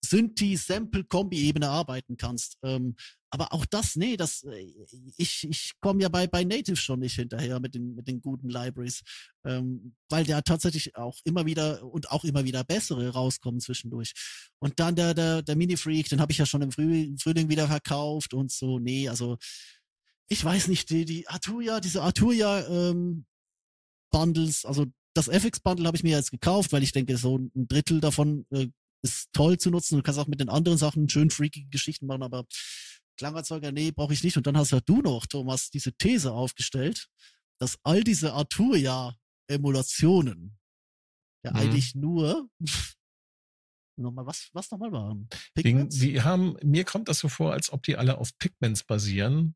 Synthi-Sample-Kombi-Ebene 0.06 1.68
arbeiten 1.70 2.18
kannst. 2.18 2.58
Ähm, 2.64 2.96
aber 3.30 3.52
auch 3.52 3.66
das, 3.66 3.96
nee, 3.96 4.16
das, 4.16 4.44
äh, 4.44 4.74
ich, 5.18 5.48
ich 5.50 5.74
komme 5.82 6.02
ja 6.02 6.10
bei, 6.10 6.28
bei 6.28 6.44
Native 6.44 6.78
schon 6.78 7.00
nicht 7.00 7.16
hinterher 7.16 7.60
mit 7.60 7.76
den, 7.76 7.96
mit 7.96 8.08
den 8.08 8.22
guten 8.22 8.50
Libraries, 8.50 9.02
ähm, 9.46 9.96
weil 10.10 10.24
der 10.24 10.44
tatsächlich 10.44 10.96
auch 10.96 11.18
immer 11.26 11.46
wieder 11.46 11.84
und 11.84 12.10
auch 12.12 12.24
immer 12.24 12.46
wieder 12.46 12.64
bessere 12.64 13.10
rauskommen 13.10 13.60
zwischendurch. 13.60 14.14
Und 14.60 14.80
dann 14.80 14.96
der, 14.96 15.14
der, 15.14 15.42
der 15.42 15.56
Mini-Freak, 15.56 16.10
den 16.10 16.22
habe 16.22 16.32
ich 16.32 16.38
ja 16.38 16.46
schon 16.46 16.62
im 16.62 16.72
Früh, 16.72 17.16
Frühling 17.20 17.50
wieder 17.50 17.68
verkauft 17.68 18.34
und 18.34 18.52
so, 18.52 18.80
nee, 18.80 19.10
also 19.10 19.38
ich 20.30 20.44
weiß 20.44 20.68
nicht, 20.68 20.90
die, 20.90 21.06
die 21.06 21.28
Arturia, 21.28 21.80
diese 21.80 22.02
Arturia 22.02 22.68
ähm, 22.68 23.26
Bundles, 24.12 24.66
also 24.66 24.86
das 25.14 25.28
FX-Bundle 25.28 25.88
habe 25.88 25.98
ich 25.98 26.04
mir 26.04 26.16
jetzt 26.16 26.32
gekauft, 26.32 26.72
weil 26.72 26.84
ich 26.84 26.92
denke, 26.92 27.18
so 27.18 27.38
ein 27.38 27.68
Drittel 27.68 28.00
davon 28.00 28.46
äh, 28.52 28.68
ist 29.04 29.30
toll 29.34 29.58
zu 29.58 29.70
nutzen. 29.72 29.98
Du 29.98 30.04
kannst 30.04 30.20
auch 30.20 30.28
mit 30.28 30.40
den 30.40 30.50
anderen 30.50 30.78
Sachen 30.78 31.10
schön 31.10 31.30
freakige 31.30 31.70
Geschichten 31.70 32.08
machen, 32.08 32.24
aber 32.24 32.46
Klangerzeuger, 33.18 33.72
nee, 33.72 33.92
brauche 33.92 34.14
ich 34.14 34.24
nicht. 34.24 34.38
Und 34.38 34.48
dann 34.48 34.58
hast 34.58 34.72
ja 34.72 34.80
du 34.80 35.02
noch, 35.02 35.26
Thomas, 35.26 35.70
diese 35.70 35.92
These 35.94 36.32
aufgestellt, 36.32 37.08
dass 37.60 37.78
all 37.84 38.04
diese 38.04 38.34
Arturia-Emulationen 38.34 40.58
ja 41.44 41.52
Mhm. 41.52 41.58
eigentlich 41.58 41.96
nur 41.96 42.50
nochmal, 44.00 44.26
was, 44.26 44.50
was 44.54 44.70
nochmal 44.72 44.92
waren? 44.92 45.28
Die, 45.58 45.64
Pigments? 45.64 45.98
die 45.98 46.22
haben, 46.22 46.56
mir 46.64 46.86
kommt 46.86 47.08
das 47.08 47.20
so 47.20 47.30
vor, 47.30 47.54
als 47.54 47.72
ob 47.72 47.82
die 47.84 47.98
alle 47.98 48.18
auf 48.20 48.38
Pigments 48.38 48.84
basieren. 48.84 49.56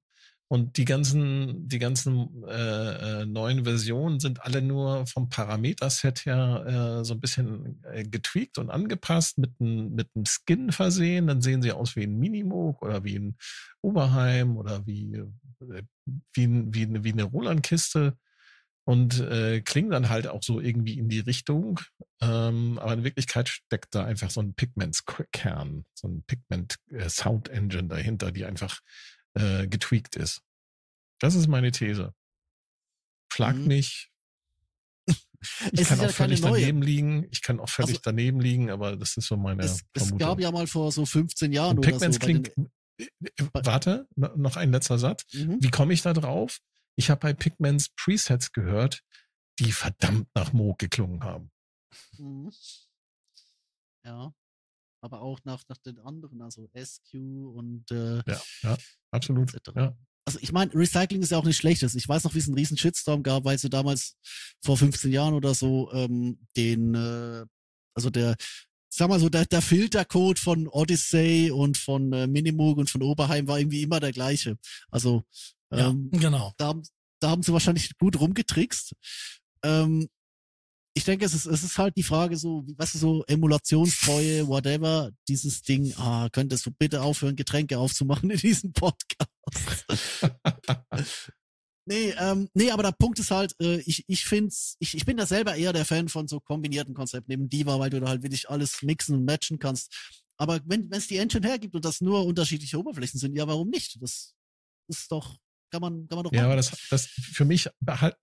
Und 0.51 0.75
die 0.75 0.84
ganzen, 0.84 1.70
die 1.70 1.79
ganzen 1.79 2.43
äh, 2.43 3.22
äh, 3.22 3.25
neuen 3.25 3.63
Versionen 3.63 4.20
sind 4.20 4.43
alle 4.43 4.62
nur 4.62 5.08
vom 5.08 5.29
Parameterset 5.29 6.25
her 6.25 7.00
äh, 7.00 7.05
so 7.05 7.13
ein 7.13 7.22
bisschen 7.22 7.81
äh, 7.86 8.03
getweakt 8.03 8.58
und 8.58 8.70
angepasst, 8.70 9.38
mit 9.38 9.51
einem 9.62 9.96
mit 9.96 10.10
Skin 10.27 10.74
versehen. 10.74 11.27
Dann 11.27 11.41
sehen 11.41 11.62
sie 11.62 11.72
aus 11.72 11.96
wie 11.96 12.03
ein 12.03 12.20
Minimoog 12.20 12.81
oder 12.81 13.05
wie 13.05 13.17
ein 13.17 13.38
Oberheim 13.79 14.58
oder 14.58 14.86
wie, 14.86 15.15
äh, 15.15 15.84
wie, 16.34 16.74
wie, 16.74 16.84
eine, 16.84 17.05
wie 17.05 17.13
eine 17.13 17.24
Roland-Kiste 17.24 18.17
und 18.84 19.22
äh, 19.22 19.62
klingen 19.62 19.91
dann 19.91 20.10
halt 20.10 20.27
auch 20.27 20.43
so 20.43 20.60
irgendwie 20.60 21.00
in 21.00 21.08
die 21.08 21.22
Richtung. 21.22 21.79
Ähm, 22.20 22.77
aber 22.77 22.96
in 22.96 23.05
Wirklichkeit 23.05 23.48
steckt 23.48 23.96
da 23.96 24.03
einfach 24.03 24.29
so 24.29 24.41
ein 24.41 24.53
Pigments-Kern, 24.53 25.86
so 25.93 26.10
ein 26.10 26.24
Pigment-Sound-Engine 26.27 27.88
dahinter, 27.88 28.34
die 28.34 28.43
einfach 28.43 28.81
äh, 29.35 29.67
getweakt 29.67 30.15
ist. 30.15 30.41
Das 31.19 31.35
ist 31.35 31.47
meine 31.47 31.71
These. 31.71 32.13
Schlag 33.31 33.55
Mhm. 33.55 33.67
mich. 33.67 34.09
Ich 35.71 35.81
Es 35.81 35.88
kann 35.89 36.00
auch 36.01 36.11
völlig 36.11 36.41
keine 36.41 36.51
neue. 36.53 36.61
daneben 36.61 36.81
liegen. 36.83 37.27
Ich 37.31 37.41
kann 37.41 37.59
auch 37.59 37.69
völlig 37.69 37.91
Also- 37.95 38.01
daneben 38.03 38.39
liegen, 38.39 38.69
aber 38.69 38.95
das 38.95 39.17
ist 39.17 39.25
so 39.27 39.38
meine 39.38 39.63
es, 39.63 39.81
es 39.93 40.03
Vermutung. 40.03 40.17
gab 40.19 40.39
ja 40.39 40.51
mal 40.51 40.67
vor 40.67 40.91
so 40.91 41.03
15 41.05 41.51
Jahren 41.51 41.79
Und 41.79 41.88
oder 41.88 42.11
so. 42.11 42.19
klingt. 42.19 42.50
äh, 42.57 43.07
äh, 43.23 43.47
Warte, 43.53 44.07
no- 44.15 44.35
noch 44.35 44.55
ein 44.57 44.71
letzter 44.71 45.00
Satz. 45.00 45.23
Mhm. 45.33 45.57
Wie 45.61 45.71
komme 45.71 45.93
ich 45.93 46.03
da 46.03 46.13
drauf? 46.13 46.59
Ich 46.95 47.09
habe 47.09 47.19
bei 47.21 47.33
Pigments 47.33 47.89
Presets 47.95 48.51
gehört, 48.51 49.01
die 49.57 49.71
verdammt 49.71 50.27
nach 50.35 50.53
Moog 50.53 50.77
geklungen 50.77 51.23
haben. 51.23 51.50
Mhm. 52.19 52.51
Ja. 54.05 54.33
Aber 55.01 55.22
auch 55.22 55.39
nach, 55.43 55.63
nach 55.67 55.77
den 55.79 56.00
anderen, 56.00 56.41
also 56.41 56.67
SQ 56.77 57.13
und 57.15 57.89
äh, 57.91 58.17
Ja, 58.27 58.41
ja, 58.63 58.77
absolut. 59.12 59.53
etc. 59.53 59.72
Ja. 59.75 59.98
Also 60.25 60.38
ich 60.41 60.51
meine, 60.51 60.74
Recycling 60.75 61.22
ist 61.24 61.31
ja 61.31 61.39
auch 61.39 61.43
nicht 61.43 61.58
schlechtes. 61.58 61.96
Ich 61.96 62.08
weiß 62.08 62.24
noch, 62.24 62.36
wie 62.36 62.39
es 62.39 62.48
einen 62.48 62.58
riesen 62.58 62.77
Shitstorm 62.77 63.24
gab, 63.24 63.43
weil 63.43 63.58
sie 63.58 63.70
damals 63.70 64.15
vor 64.63 64.77
15 64.77 65.12
Jahren 65.12 65.34
oder 65.34 65.55
so 65.55 65.91
ähm, 65.93 66.39
den 66.55 66.93
äh, 66.93 67.46
also 67.93 68.10
der, 68.10 68.36
sag 68.89 69.10
mal 69.10 69.20
so, 69.20 69.29
der, 69.29 69.46
der 69.46 69.62
Filtercode 69.62 70.39
von 70.39 70.67
Odyssey 70.67 71.51
und 71.51 71.77
von 71.77 72.12
äh, 72.13 72.27
Minimoog 72.27 72.77
und 72.77 72.89
von 72.89 73.01
Oberheim 73.01 73.48
war 73.48 73.60
irgendwie 73.60 73.84
immer 73.84 74.00
der 74.00 74.12
gleiche. 74.12 74.58
Also 74.89 75.24
ähm, 75.72 76.10
ja, 76.13 76.20
genau. 76.20 76.53
Da, 76.58 76.74
da 77.20 77.29
haben 77.29 77.43
sie 77.43 77.53
wahrscheinlich 77.53 77.98
gut 77.98 78.20
rumgetrickst. 78.20 78.93
Ähm, 79.63 80.10
ich 80.93 81.05
denke, 81.05 81.25
es 81.25 81.33
ist, 81.33 81.45
es 81.45 81.63
ist 81.63 81.77
halt 81.77 81.95
die 81.95 82.03
Frage 82.03 82.36
so, 82.38 82.65
was 82.77 82.95
ist 82.95 83.01
so 83.01 83.24
Emulationstreue, 83.25 84.48
whatever, 84.48 85.12
dieses 85.27 85.62
Ding, 85.62 85.93
ah, 85.98 86.27
könntest 86.31 86.65
du 86.65 86.71
bitte 86.71 87.01
aufhören, 87.01 87.36
Getränke 87.36 87.77
aufzumachen 87.77 88.29
in 88.29 88.38
diesem 88.38 88.74
Podcast? 88.74 89.29
nee, 91.86 92.13
ähm, 92.19 92.50
nee, 92.53 92.71
aber 92.71 92.83
der 92.83 92.91
Punkt 92.91 93.19
ist 93.19 93.31
halt, 93.31 93.55
äh, 93.62 93.79
ich, 93.86 94.03
ich 94.07 94.25
find's, 94.25 94.75
ich, 94.79 94.95
ich 94.95 95.05
bin 95.05 95.17
da 95.17 95.25
selber 95.25 95.55
eher 95.55 95.71
der 95.71 95.86
Fan 95.86 96.10
von 96.10 96.27
so 96.27 96.41
kombinierten 96.41 96.93
Konzepten, 96.93 97.31
neben 97.31 97.48
Diva, 97.48 97.79
weil 97.79 97.89
du 97.89 98.01
da 98.01 98.10
halt 98.10 98.24
wirklich 98.24 98.50
alles 98.50 98.81
mixen 98.81 99.15
und 99.15 99.25
matchen 99.25 99.60
kannst. 99.60 100.19
Aber 100.38 100.60
wenn 100.65 100.91
es 100.91 101.07
die 101.07 101.17
Engine 101.17 101.48
hergibt 101.48 101.75
und 101.75 101.86
das 101.86 102.01
nur 102.01 102.25
unterschiedliche 102.25 102.77
Oberflächen 102.77 103.19
sind, 103.19 103.36
ja, 103.38 103.48
warum 103.48 103.69
nicht? 103.69 104.01
Das 104.01 104.33
ist 104.89 105.12
doch, 105.12 105.38
kann 105.69 105.81
man, 105.81 106.07
kann 106.07 106.17
man 106.17 106.24
doch 106.25 106.33
Ja, 106.33 106.45
aber 106.45 106.57
das, 106.57 106.71
das 106.89 107.05
für 107.05 107.45
mich 107.45 107.69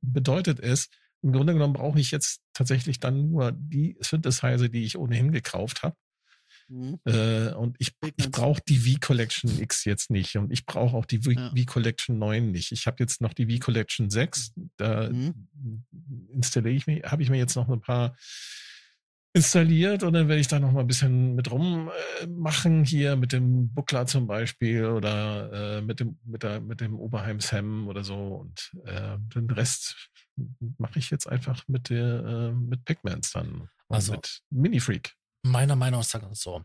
bedeutet 0.02 0.60
es, 0.60 0.88
im 1.22 1.32
Grunde 1.32 1.52
genommen 1.52 1.75
brauche 1.75 2.00
ich 2.00 2.10
jetzt 2.10 2.40
tatsächlich 2.52 3.00
dann 3.00 3.30
nur 3.30 3.52
die 3.52 3.96
Synthesizer, 4.00 4.68
die 4.68 4.84
ich 4.84 4.98
ohnehin 4.98 5.32
gekauft 5.32 5.82
habe. 5.82 5.96
Mhm. 6.68 6.98
Äh, 7.04 7.52
und 7.54 7.76
ich, 7.78 7.92
ich 8.16 8.30
brauche 8.30 8.60
die 8.68 8.78
V-Collection 8.78 9.58
X 9.60 9.84
jetzt 9.84 10.10
nicht 10.10 10.37
und 10.37 10.52
ich 10.52 10.66
brauche 10.66 10.96
auch 10.96 11.06
die 11.06 11.18
V-Collection 11.18 12.18
9 12.18 12.50
nicht. 12.50 12.72
Ich 12.72 12.87
habe 12.87 12.96
jetzt 13.00 13.20
noch 13.20 13.32
die 13.32 13.46
V-Collection 13.46 14.10
6. 14.10 14.52
Da 14.76 15.10
mhm. 15.10 15.48
installiere 16.32 16.75
ich 16.75 16.87
mir, 16.87 17.02
habe 17.04 17.22
ich 17.22 17.30
mir 17.30 17.38
jetzt 17.38 17.56
noch 17.56 17.68
ein 17.68 17.80
paar 17.80 18.16
installiert 19.34 20.02
und 20.02 20.14
dann 20.14 20.28
werde 20.28 20.40
ich 20.40 20.48
da 20.48 20.58
noch 20.58 20.72
mal 20.72 20.80
ein 20.80 20.87
bisschen 20.87 21.34
mit 21.34 21.50
rummachen, 21.50 22.82
äh, 22.82 22.87
hier 22.87 23.16
mit 23.16 23.32
dem 23.32 23.72
Buckler 23.72 24.06
zum 24.06 24.26
Beispiel 24.26 24.87
oder 24.87 25.78
äh, 25.78 25.82
mit 25.82 26.00
dem 26.00 26.18
mit 26.25 26.42
der 26.42 26.60
mit 26.60 26.80
dem 26.80 26.98
Oberheim 26.98 27.38
Sam 27.40 27.88
oder 27.88 28.04
so 28.04 28.14
und 28.14 28.72
äh, 28.84 29.16
den 29.34 29.50
Rest 29.50 30.10
mache 30.78 30.99
ich 30.99 31.11
jetzt 31.11 31.26
einfach 31.26 31.66
mit 31.68 31.90
der 31.90 32.25
äh, 32.25 32.52
mit 32.52 32.85
Pigments 32.85 33.33
dann 33.33 33.68
also 33.88 34.12
mit 34.12 34.42
Mini 34.50 34.80
Freak. 34.80 35.16
Meiner 35.42 35.76
Meinung 35.76 36.00
nach 36.00 36.30
ist 36.30 36.42
so. 36.42 36.64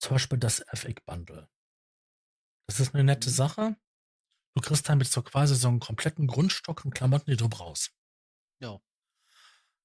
Zum 0.00 0.14
Beispiel 0.14 0.38
das 0.38 0.60
FX 0.60 1.02
Bundle. 1.04 1.48
Das 2.68 2.80
ist 2.80 2.94
eine 2.94 3.04
nette 3.04 3.30
mhm. 3.30 3.34
Sache. 3.34 3.76
Du 4.54 4.62
kriegst 4.62 4.88
damit 4.88 5.08
so 5.08 5.22
quasi 5.22 5.54
so 5.54 5.68
einen 5.68 5.80
kompletten 5.80 6.26
Grundstock 6.26 6.84
und 6.84 6.94
Klamotten, 6.94 7.30
die 7.30 7.36
du 7.36 7.48
brauchst. 7.48 7.92
Ja. 8.60 8.80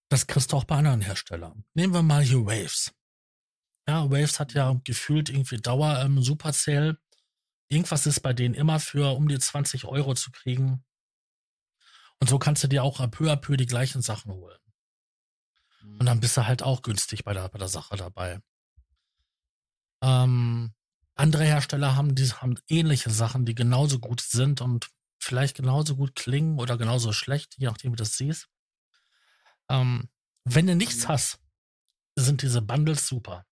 Das 0.09 0.27
kriegst 0.27 0.51
du 0.51 0.57
auch 0.57 0.63
bei 0.65 0.77
anderen 0.77 1.01
Herstellern. 1.01 1.65
Nehmen 1.73 1.93
wir 1.93 2.03
mal 2.03 2.23
hier 2.23 2.45
Waves. 2.45 2.93
Ja, 3.87 4.09
Waves 4.09 4.39
hat 4.39 4.53
ja 4.53 4.79
gefühlt 4.83 5.29
irgendwie 5.29 5.57
Dauer 5.57 5.99
ähm, 5.99 6.21
Super 6.21 6.53
Sale. 6.53 6.97
Irgendwas 7.69 8.05
ist 8.05 8.21
bei 8.21 8.33
denen 8.33 8.55
immer 8.55 8.79
für 8.79 9.15
um 9.15 9.27
die 9.27 9.39
20 9.39 9.85
Euro 9.85 10.13
zu 10.13 10.31
kriegen. 10.31 10.85
Und 12.23 12.29
so 12.29 12.39
kannst 12.39 12.63
du 12.63 12.69
dir 12.69 12.85
auch 12.85 12.99
peu 13.11 13.29
à 13.29 13.35
peu 13.35 13.57
die 13.57 13.65
gleichen 13.65 14.01
Sachen 14.01 14.31
holen. 14.31 14.57
Und 15.99 16.05
dann 16.05 16.21
bist 16.21 16.37
du 16.37 16.47
halt 16.47 16.63
auch 16.63 16.81
günstig 16.81 17.25
bei 17.25 17.33
der, 17.33 17.49
bei 17.49 17.59
der 17.59 17.67
Sache 17.67 17.97
dabei. 17.97 18.39
Ähm, 20.01 20.73
andere 21.15 21.43
Hersteller 21.43 21.97
haben, 21.97 22.15
die 22.15 22.25
haben 22.31 22.57
ähnliche 22.69 23.09
Sachen, 23.09 23.45
die 23.45 23.55
genauso 23.55 23.99
gut 23.99 24.21
sind 24.21 24.61
und 24.61 24.89
vielleicht 25.19 25.57
genauso 25.57 25.97
gut 25.97 26.15
klingen 26.15 26.59
oder 26.59 26.77
genauso 26.77 27.11
schlecht, 27.11 27.57
je 27.57 27.65
nachdem, 27.65 27.91
wie 27.91 27.97
du 27.97 28.03
das 28.03 28.15
siehst. 28.15 28.47
Ähm, 29.67 30.09
wenn 30.45 30.67
du 30.67 30.77
nichts 30.77 31.03
mhm. 31.03 31.07
hast, 31.09 31.41
sind 32.15 32.41
diese 32.41 32.61
Bundles 32.61 33.05
super. 33.05 33.45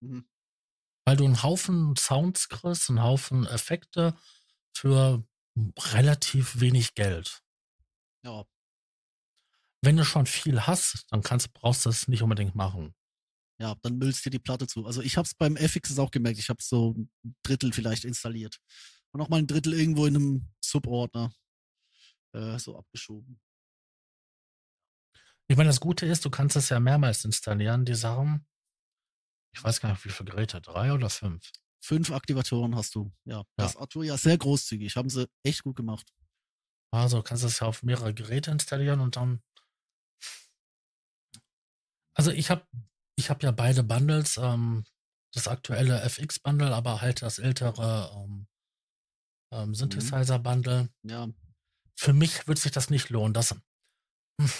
Mhm. 0.00 0.28
Weil 1.06 1.16
du 1.16 1.24
einen 1.24 1.42
Haufen 1.42 1.96
Sounds 1.96 2.50
kriegst, 2.50 2.90
einen 2.90 3.02
Haufen 3.02 3.46
Effekte 3.46 4.14
für 4.74 5.24
relativ 5.92 6.60
wenig 6.60 6.94
Geld. 6.94 7.42
Ja. 8.24 8.44
Wenn 9.82 9.96
du 9.96 10.04
schon 10.04 10.26
viel 10.26 10.66
hast, 10.66 11.06
dann 11.10 11.22
kannst, 11.22 11.52
brauchst 11.54 11.84
du 11.84 11.88
das 11.88 12.08
nicht 12.08 12.22
unbedingt 12.22 12.54
machen. 12.54 12.94
Ja, 13.60 13.74
dann 13.82 13.98
müllst 13.98 14.24
dir 14.24 14.30
die 14.30 14.38
Platte 14.38 14.66
zu. 14.66 14.86
Also 14.86 15.02
ich 15.02 15.16
habe 15.16 15.26
es 15.26 15.34
beim 15.34 15.56
FX 15.56 15.98
auch 15.98 16.10
gemerkt. 16.10 16.38
Ich 16.38 16.48
habe 16.48 16.62
so 16.62 16.94
ein 16.96 17.10
Drittel 17.42 17.72
vielleicht 17.72 18.04
installiert. 18.04 18.58
Und 19.12 19.18
noch 19.18 19.28
mal 19.28 19.38
ein 19.38 19.46
Drittel 19.46 19.74
irgendwo 19.74 20.06
in 20.06 20.16
einem 20.16 20.48
Subordner 20.64 21.32
äh, 22.32 22.58
so 22.58 22.78
abgeschoben. 22.78 23.40
Ich 25.48 25.56
meine, 25.56 25.68
das 25.68 25.80
Gute 25.80 26.06
ist, 26.06 26.24
du 26.24 26.30
kannst 26.30 26.56
es 26.56 26.68
ja 26.68 26.78
mehrmals 26.78 27.24
installieren, 27.24 27.84
die 27.84 27.94
Sachen. 27.94 28.46
Ich 29.52 29.62
weiß 29.62 29.80
gar 29.80 29.90
nicht, 29.90 30.04
wie 30.04 30.10
viele 30.10 30.30
Geräte, 30.30 30.60
drei 30.60 30.92
oder 30.92 31.10
fünf? 31.10 31.50
Fünf 31.82 32.10
Aktivatoren 32.10 32.76
hast 32.76 32.94
du. 32.94 33.12
Ja, 33.24 33.38
ja. 33.38 33.44
das 33.56 33.76
Arturia 33.76 34.16
sehr 34.16 34.36
großzügig. 34.36 34.96
Haben 34.96 35.10
sie 35.10 35.28
echt 35.42 35.62
gut 35.62 35.76
gemacht. 35.76 36.12
Also 36.92 37.22
kannst 37.22 37.42
du 37.42 37.46
es 37.46 37.60
ja 37.60 37.66
auf 37.66 37.82
mehrere 37.82 38.12
Geräte 38.12 38.50
installieren 38.50 39.00
und 39.00 39.16
dann. 39.16 39.42
Also 42.14 42.32
ich 42.32 42.50
habe 42.50 42.66
ich 43.16 43.30
hab 43.30 43.42
ja 43.42 43.50
beide 43.50 43.82
Bundles, 43.82 44.36
ähm, 44.36 44.84
das 45.32 45.48
aktuelle 45.48 46.00
FX-Bundle, 46.02 46.74
aber 46.74 47.00
halt 47.00 47.22
das 47.22 47.38
ältere 47.38 48.10
ähm, 48.14 48.46
ähm, 49.52 49.68
mhm. 49.68 49.74
Synthesizer-Bundle. 49.74 50.90
Ja. 51.04 51.28
Für 51.96 52.12
mich 52.12 52.46
würde 52.46 52.60
sich 52.60 52.72
das 52.72 52.90
nicht 52.90 53.10
lohnen. 53.10 53.34
Das, 53.34 53.52
hm, 53.52 54.50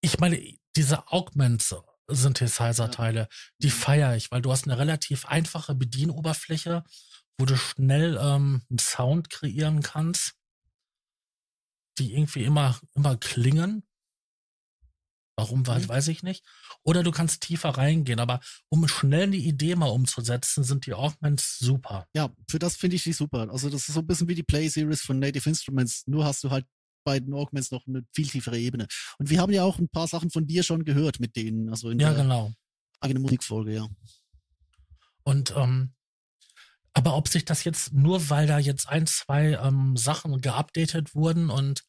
ich 0.00 0.18
meine, 0.18 0.42
diese 0.76 1.08
Augments 1.12 1.74
Synthesizer-Teile, 2.08 3.28
die 3.58 3.68
mhm. 3.68 3.72
feiere 3.72 4.16
ich, 4.16 4.30
weil 4.30 4.42
du 4.42 4.50
hast 4.52 4.64
eine 4.64 4.78
relativ 4.78 5.26
einfache 5.26 5.74
Bedienoberfläche, 5.74 6.84
wo 7.38 7.44
du 7.44 7.56
schnell 7.56 8.18
ähm, 8.20 8.62
einen 8.70 8.78
Sound 8.78 9.30
kreieren 9.30 9.82
kannst, 9.82 10.34
die 11.98 12.14
irgendwie 12.14 12.44
immer, 12.44 12.78
immer 12.94 13.16
klingen. 13.16 13.84
Warum, 15.36 15.60
mhm. 15.60 15.88
weiß 15.88 16.08
ich 16.08 16.22
nicht. 16.22 16.44
Oder 16.84 17.02
du 17.02 17.10
kannst 17.10 17.42
tiefer 17.42 17.70
reingehen, 17.70 18.20
aber 18.20 18.40
um 18.68 18.86
schnell 18.86 19.24
eine 19.24 19.36
Idee 19.36 19.76
mal 19.76 19.86
umzusetzen, 19.86 20.62
sind 20.62 20.86
die 20.86 20.94
Augments 20.94 21.58
super. 21.58 22.06
Ja, 22.14 22.30
für 22.48 22.58
das 22.58 22.76
finde 22.76 22.96
ich 22.96 23.04
die 23.04 23.14
super. 23.14 23.48
Also 23.50 23.70
das 23.70 23.88
ist 23.88 23.94
so 23.94 24.00
ein 24.00 24.06
bisschen 24.06 24.28
wie 24.28 24.34
die 24.34 24.42
Play 24.42 24.68
Series 24.68 25.00
von 25.00 25.18
Native 25.18 25.48
Instruments, 25.48 26.06
nur 26.06 26.24
hast 26.24 26.44
du 26.44 26.50
halt 26.50 26.66
bei 27.04 27.20
den 27.20 27.34
Augments 27.34 27.70
noch 27.70 27.86
eine 27.86 28.02
viel 28.12 28.28
tiefere 28.28 28.58
Ebene. 28.58 28.86
Und 29.18 29.30
wir 29.30 29.40
haben 29.40 29.52
ja 29.52 29.64
auch 29.64 29.78
ein 29.78 29.88
paar 29.88 30.08
Sachen 30.08 30.30
von 30.30 30.46
dir 30.46 30.62
schon 30.62 30.84
gehört 30.84 31.20
mit 31.20 31.36
denen, 31.36 31.68
also 31.68 31.90
in 31.90 31.98
ja, 31.98 32.12
der 32.12 32.22
genau. 32.22 32.52
eigenen 33.00 33.22
Musikfolge, 33.22 33.74
ja. 33.74 33.88
Und 35.24 35.54
ähm, 35.56 35.94
aber 36.94 37.16
ob 37.16 37.28
sich 37.28 37.44
das 37.44 37.64
jetzt 37.64 37.92
nur, 37.92 38.28
weil 38.28 38.46
da 38.46 38.58
jetzt 38.58 38.88
ein, 38.88 39.06
zwei 39.06 39.52
ähm, 39.52 39.96
Sachen 39.96 40.40
geupdatet 40.40 41.14
wurden 41.14 41.48
und 41.48 41.84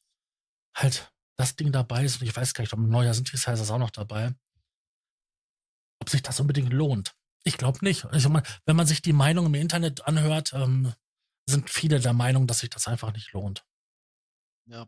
halt 0.76 1.12
das 1.36 1.56
Ding 1.56 1.71
dabei 1.71 2.06
ist, 2.06 2.21
und 2.21 2.28
ich 2.28 2.36
weiß 2.36 2.54
gar 2.54 2.62
nicht, 2.62 2.73
ob 2.73 2.80
ein 2.80 2.89
neuer 2.89 3.13
Synthesizer 3.13 3.54
ist 3.54 3.71
auch 3.71 3.80
noch 3.80 3.91
dabei, 3.91 4.34
ob 5.99 6.10
sich 6.10 6.21
das 6.21 6.39
unbedingt 6.39 6.71
lohnt. 6.71 7.15
Ich 7.43 7.58
glaube 7.58 7.80
nicht. 7.84 8.08
Ich 8.13 8.28
meine, 8.30 8.45
wenn 8.65 8.76
man 8.76 8.88
sich 8.88 9.02
die 9.02 9.13
Meinung 9.13 9.47
im 9.47 9.56
Internet 9.56 10.06
anhört, 10.08 10.54
ähm, 10.54 10.93
sind 11.45 11.69
viele 11.69 11.99
der 11.99 12.13
Meinung, 12.13 12.47
dass 12.47 12.60
sich 12.60 12.69
das 12.69 12.88
einfach 12.88 13.12
nicht 13.13 13.34
lohnt. 13.34 13.65
Ja. 14.65 14.88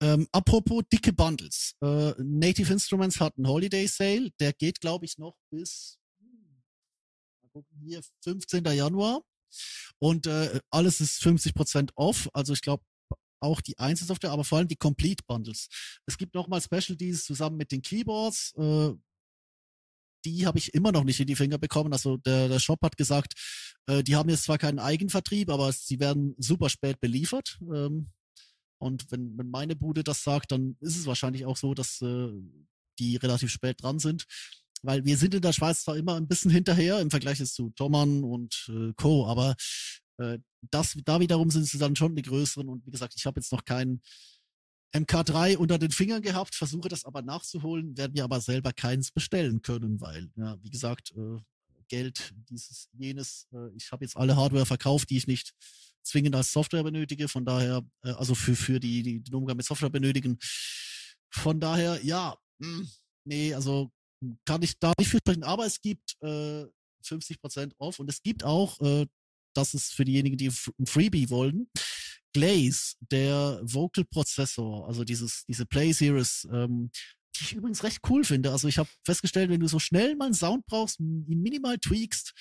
Ähm, 0.00 0.28
apropos 0.32 0.82
dicke 0.92 1.12
Bundles. 1.12 1.74
Äh, 1.82 2.12
Native 2.18 2.72
Instruments 2.72 3.20
hat 3.20 3.36
einen 3.36 3.48
Holiday 3.48 3.86
Sale. 3.86 4.30
Der 4.38 4.52
geht, 4.52 4.80
glaube 4.80 5.04
ich, 5.04 5.18
noch 5.18 5.36
bis 5.50 5.98
gucken, 7.58 7.80
hier 7.84 8.00
15. 8.22 8.64
Januar. 8.64 9.22
Und 9.98 10.26
äh, 10.26 10.60
alles 10.70 11.00
ist 11.00 11.22
50% 11.22 11.90
off. 11.96 12.28
Also 12.32 12.52
ich 12.52 12.62
glaube, 12.62 12.84
auch 13.40 13.60
die 13.60 13.78
Einzelsoftware, 13.78 14.32
aber 14.32 14.44
vor 14.44 14.58
allem 14.58 14.68
die 14.68 14.76
Complete 14.76 15.22
Bundles. 15.26 15.68
Es 16.06 16.18
gibt 16.18 16.34
nochmal 16.34 16.60
Specialties 16.60 17.24
zusammen 17.24 17.56
mit 17.56 17.72
den 17.72 17.82
Keyboards. 17.82 18.52
Äh, 18.56 18.92
die 20.24 20.46
habe 20.46 20.58
ich 20.58 20.74
immer 20.74 20.92
noch 20.92 21.04
nicht 21.04 21.20
in 21.20 21.26
die 21.26 21.36
Finger 21.36 21.58
bekommen. 21.58 21.92
Also 21.92 22.16
der, 22.16 22.48
der 22.48 22.58
Shop 22.58 22.80
hat 22.82 22.96
gesagt, 22.96 23.34
äh, 23.86 24.02
die 24.02 24.16
haben 24.16 24.28
jetzt 24.28 24.44
zwar 24.44 24.58
keinen 24.58 24.80
Eigenvertrieb, 24.80 25.50
aber 25.50 25.72
sie 25.72 26.00
werden 26.00 26.34
super 26.38 26.68
spät 26.68 27.00
beliefert. 27.00 27.58
Ähm, 27.72 28.10
und 28.78 29.10
wenn, 29.10 29.36
wenn 29.36 29.50
meine 29.50 29.76
Bude 29.76 30.04
das 30.04 30.22
sagt, 30.22 30.52
dann 30.52 30.76
ist 30.80 30.96
es 30.96 31.06
wahrscheinlich 31.06 31.44
auch 31.46 31.56
so, 31.56 31.74
dass 31.74 32.00
äh, 32.00 32.28
die 32.98 33.16
relativ 33.16 33.50
spät 33.50 33.82
dran 33.82 33.98
sind. 33.98 34.24
Weil 34.82 35.04
wir 35.04 35.16
sind 35.16 35.34
in 35.34 35.42
der 35.42 35.52
Schweiz 35.52 35.82
zwar 35.82 35.96
immer 35.96 36.14
ein 36.14 36.28
bisschen 36.28 36.50
hinterher 36.52 37.00
im 37.00 37.10
Vergleich 37.10 37.44
zu 37.44 37.70
Thomann 37.70 38.24
und 38.24 38.70
äh, 38.72 38.92
Co., 38.96 39.26
aber 39.26 39.56
äh, 40.18 40.38
das, 40.70 40.96
da 41.04 41.20
wiederum 41.20 41.50
sind 41.50 41.66
sie 41.66 41.78
dann 41.78 41.96
schon 41.96 42.16
die 42.16 42.22
größeren. 42.22 42.68
Und 42.68 42.86
wie 42.86 42.90
gesagt, 42.90 43.14
ich 43.16 43.26
habe 43.26 43.40
jetzt 43.40 43.52
noch 43.52 43.64
keinen 43.64 44.00
MK3 44.94 45.56
unter 45.56 45.78
den 45.78 45.90
Fingern 45.90 46.22
gehabt, 46.22 46.54
versuche 46.54 46.88
das 46.88 47.04
aber 47.04 47.22
nachzuholen, 47.22 47.96
werden 47.96 48.14
wir 48.14 48.24
aber 48.24 48.40
selber 48.40 48.72
keins 48.72 49.10
bestellen 49.10 49.60
können, 49.62 50.00
weil, 50.00 50.30
ja, 50.36 50.56
wie 50.62 50.70
gesagt, 50.70 51.12
äh, 51.16 51.38
Geld, 51.88 52.32
dieses, 52.48 52.88
jenes, 52.92 53.46
äh, 53.52 53.74
ich 53.76 53.90
habe 53.92 54.04
jetzt 54.04 54.16
alle 54.16 54.36
Hardware 54.36 54.66
verkauft, 54.66 55.10
die 55.10 55.16
ich 55.16 55.26
nicht 55.26 55.54
zwingend 56.02 56.34
als 56.34 56.52
Software 56.52 56.84
benötige. 56.84 57.28
Von 57.28 57.44
daher, 57.44 57.82
äh, 58.04 58.10
also 58.10 58.34
für, 58.34 58.56
für 58.56 58.80
die, 58.80 59.02
die 59.02 59.20
den 59.20 59.34
Umgang 59.34 59.56
mit 59.56 59.66
Software 59.66 59.90
benötigen, 59.90 60.38
Von 61.30 61.60
daher, 61.60 62.02
ja, 62.04 62.36
hm, 62.60 62.88
nee, 63.24 63.54
also 63.54 63.90
kann 64.44 64.62
ich 64.62 64.78
da 64.78 64.92
nicht 64.98 65.10
viel 65.10 65.20
sprechen, 65.20 65.44
aber 65.44 65.66
es 65.66 65.80
gibt 65.80 66.16
äh, 66.22 66.64
50% 67.04 67.72
off 67.78 67.98
und 67.98 68.08
es 68.08 68.22
gibt 68.22 68.44
auch, 68.44 68.80
äh, 68.80 69.06
das 69.54 69.74
ist 69.74 69.92
für 69.94 70.04
diejenigen, 70.04 70.36
die 70.36 70.48
ein 70.78 70.86
Freebie 70.86 71.30
wollen, 71.30 71.68
Glaze, 72.32 72.96
der 73.00 73.60
Vocal 73.62 74.04
Prozessor, 74.04 74.86
also 74.86 75.04
dieses, 75.04 75.44
diese 75.46 75.66
Play 75.66 75.92
Series, 75.92 76.46
ähm, 76.52 76.90
die 77.38 77.44
ich 77.44 77.54
übrigens 77.54 77.82
recht 77.84 78.00
cool 78.08 78.24
finde. 78.24 78.52
Also 78.52 78.68
ich 78.68 78.78
habe 78.78 78.88
festgestellt, 79.04 79.50
wenn 79.50 79.60
du 79.60 79.68
so 79.68 79.78
schnell 79.78 80.16
mal 80.16 80.26
einen 80.26 80.34
Sound 80.34 80.66
brauchst, 80.66 81.00
ihn 81.00 81.24
minimal 81.42 81.78
tweakst, 81.78 82.32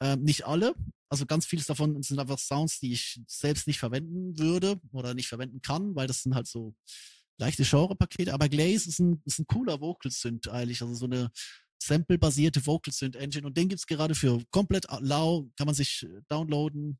ähm, 0.00 0.22
nicht 0.22 0.46
alle, 0.46 0.74
also 1.08 1.26
ganz 1.26 1.44
vieles 1.44 1.66
davon 1.66 2.02
sind 2.02 2.18
einfach 2.18 2.38
Sounds, 2.38 2.80
die 2.80 2.92
ich 2.92 3.20
selbst 3.26 3.66
nicht 3.66 3.78
verwenden 3.78 4.38
würde 4.38 4.80
oder 4.90 5.12
nicht 5.12 5.28
verwenden 5.28 5.60
kann, 5.60 5.94
weil 5.94 6.06
das 6.06 6.22
sind 6.22 6.34
halt 6.34 6.46
so 6.46 6.74
leichte 7.38 7.64
Genre-Pakete. 7.64 8.32
Aber 8.32 8.48
Glaze 8.48 8.88
ist 8.88 8.98
ein, 8.98 9.22
ist 9.26 9.38
ein 9.38 9.46
cooler 9.46 9.80
Vocal-Synth 9.80 10.48
eigentlich, 10.48 10.80
also 10.80 10.94
so 10.94 11.04
eine 11.04 11.30
Sample-basierte 11.82 12.64
Vocal-Synth-Engine 12.66 13.46
und 13.46 13.56
den 13.56 13.68
gibt's 13.68 13.86
gerade 13.86 14.14
für 14.14 14.42
komplett 14.50 14.86
lau, 15.00 15.50
kann 15.56 15.66
man 15.66 15.74
sich 15.74 16.06
downloaden, 16.28 16.98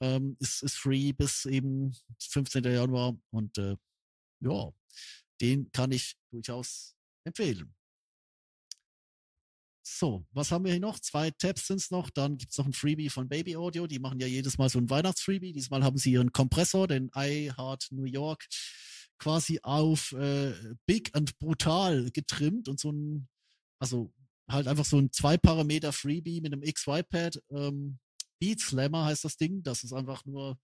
ähm, 0.00 0.36
ist, 0.40 0.62
ist 0.62 0.76
free 0.76 1.12
bis 1.12 1.44
eben 1.44 1.94
15. 2.18 2.64
Januar 2.64 3.16
und 3.30 3.56
äh, 3.58 3.76
ja, 4.40 4.72
den 5.40 5.70
kann 5.72 5.92
ich 5.92 6.16
durchaus 6.30 6.94
empfehlen. 7.24 7.74
So, 9.90 10.26
was 10.32 10.52
haben 10.52 10.64
wir 10.64 10.72
hier 10.72 10.80
noch? 10.80 11.00
Zwei 11.00 11.30
Tabs 11.30 11.66
sind's 11.66 11.90
noch. 11.90 12.10
Dann 12.10 12.36
gibt's 12.36 12.58
noch 12.58 12.66
ein 12.66 12.74
Freebie 12.74 13.08
von 13.08 13.28
Baby 13.28 13.56
Audio. 13.56 13.86
Die 13.86 13.98
machen 13.98 14.20
ja 14.20 14.26
jedes 14.26 14.58
Mal 14.58 14.68
so 14.68 14.78
ein 14.78 14.90
Weihnachtsfreebie. 14.90 15.52
Diesmal 15.52 15.82
haben 15.82 15.96
sie 15.96 16.12
ihren 16.12 16.32
Kompressor, 16.32 16.86
den 16.86 17.10
iHeart 17.14 17.88
New 17.90 18.04
York, 18.04 18.46
quasi 19.18 19.60
auf 19.62 20.12
äh, 20.12 20.52
Big 20.86 21.14
and 21.14 21.38
Brutal 21.38 22.10
getrimmt 22.10 22.68
und 22.68 22.78
so 22.78 22.92
ein, 22.92 23.28
also 23.80 24.12
halt 24.48 24.68
einfach 24.68 24.84
so 24.84 24.98
ein 24.98 25.10
zwei 25.10 25.38
Parameter 25.38 25.92
Freebie 25.92 26.40
mit 26.42 26.52
einem 26.52 26.62
XY-Pad. 26.62 27.42
Ähm, 27.50 27.98
Beat 28.38 28.60
Slammer 28.60 29.06
heißt 29.06 29.24
das 29.24 29.36
Ding. 29.36 29.62
Das 29.62 29.84
ist 29.84 29.92
einfach 29.92 30.24
nur 30.26 30.58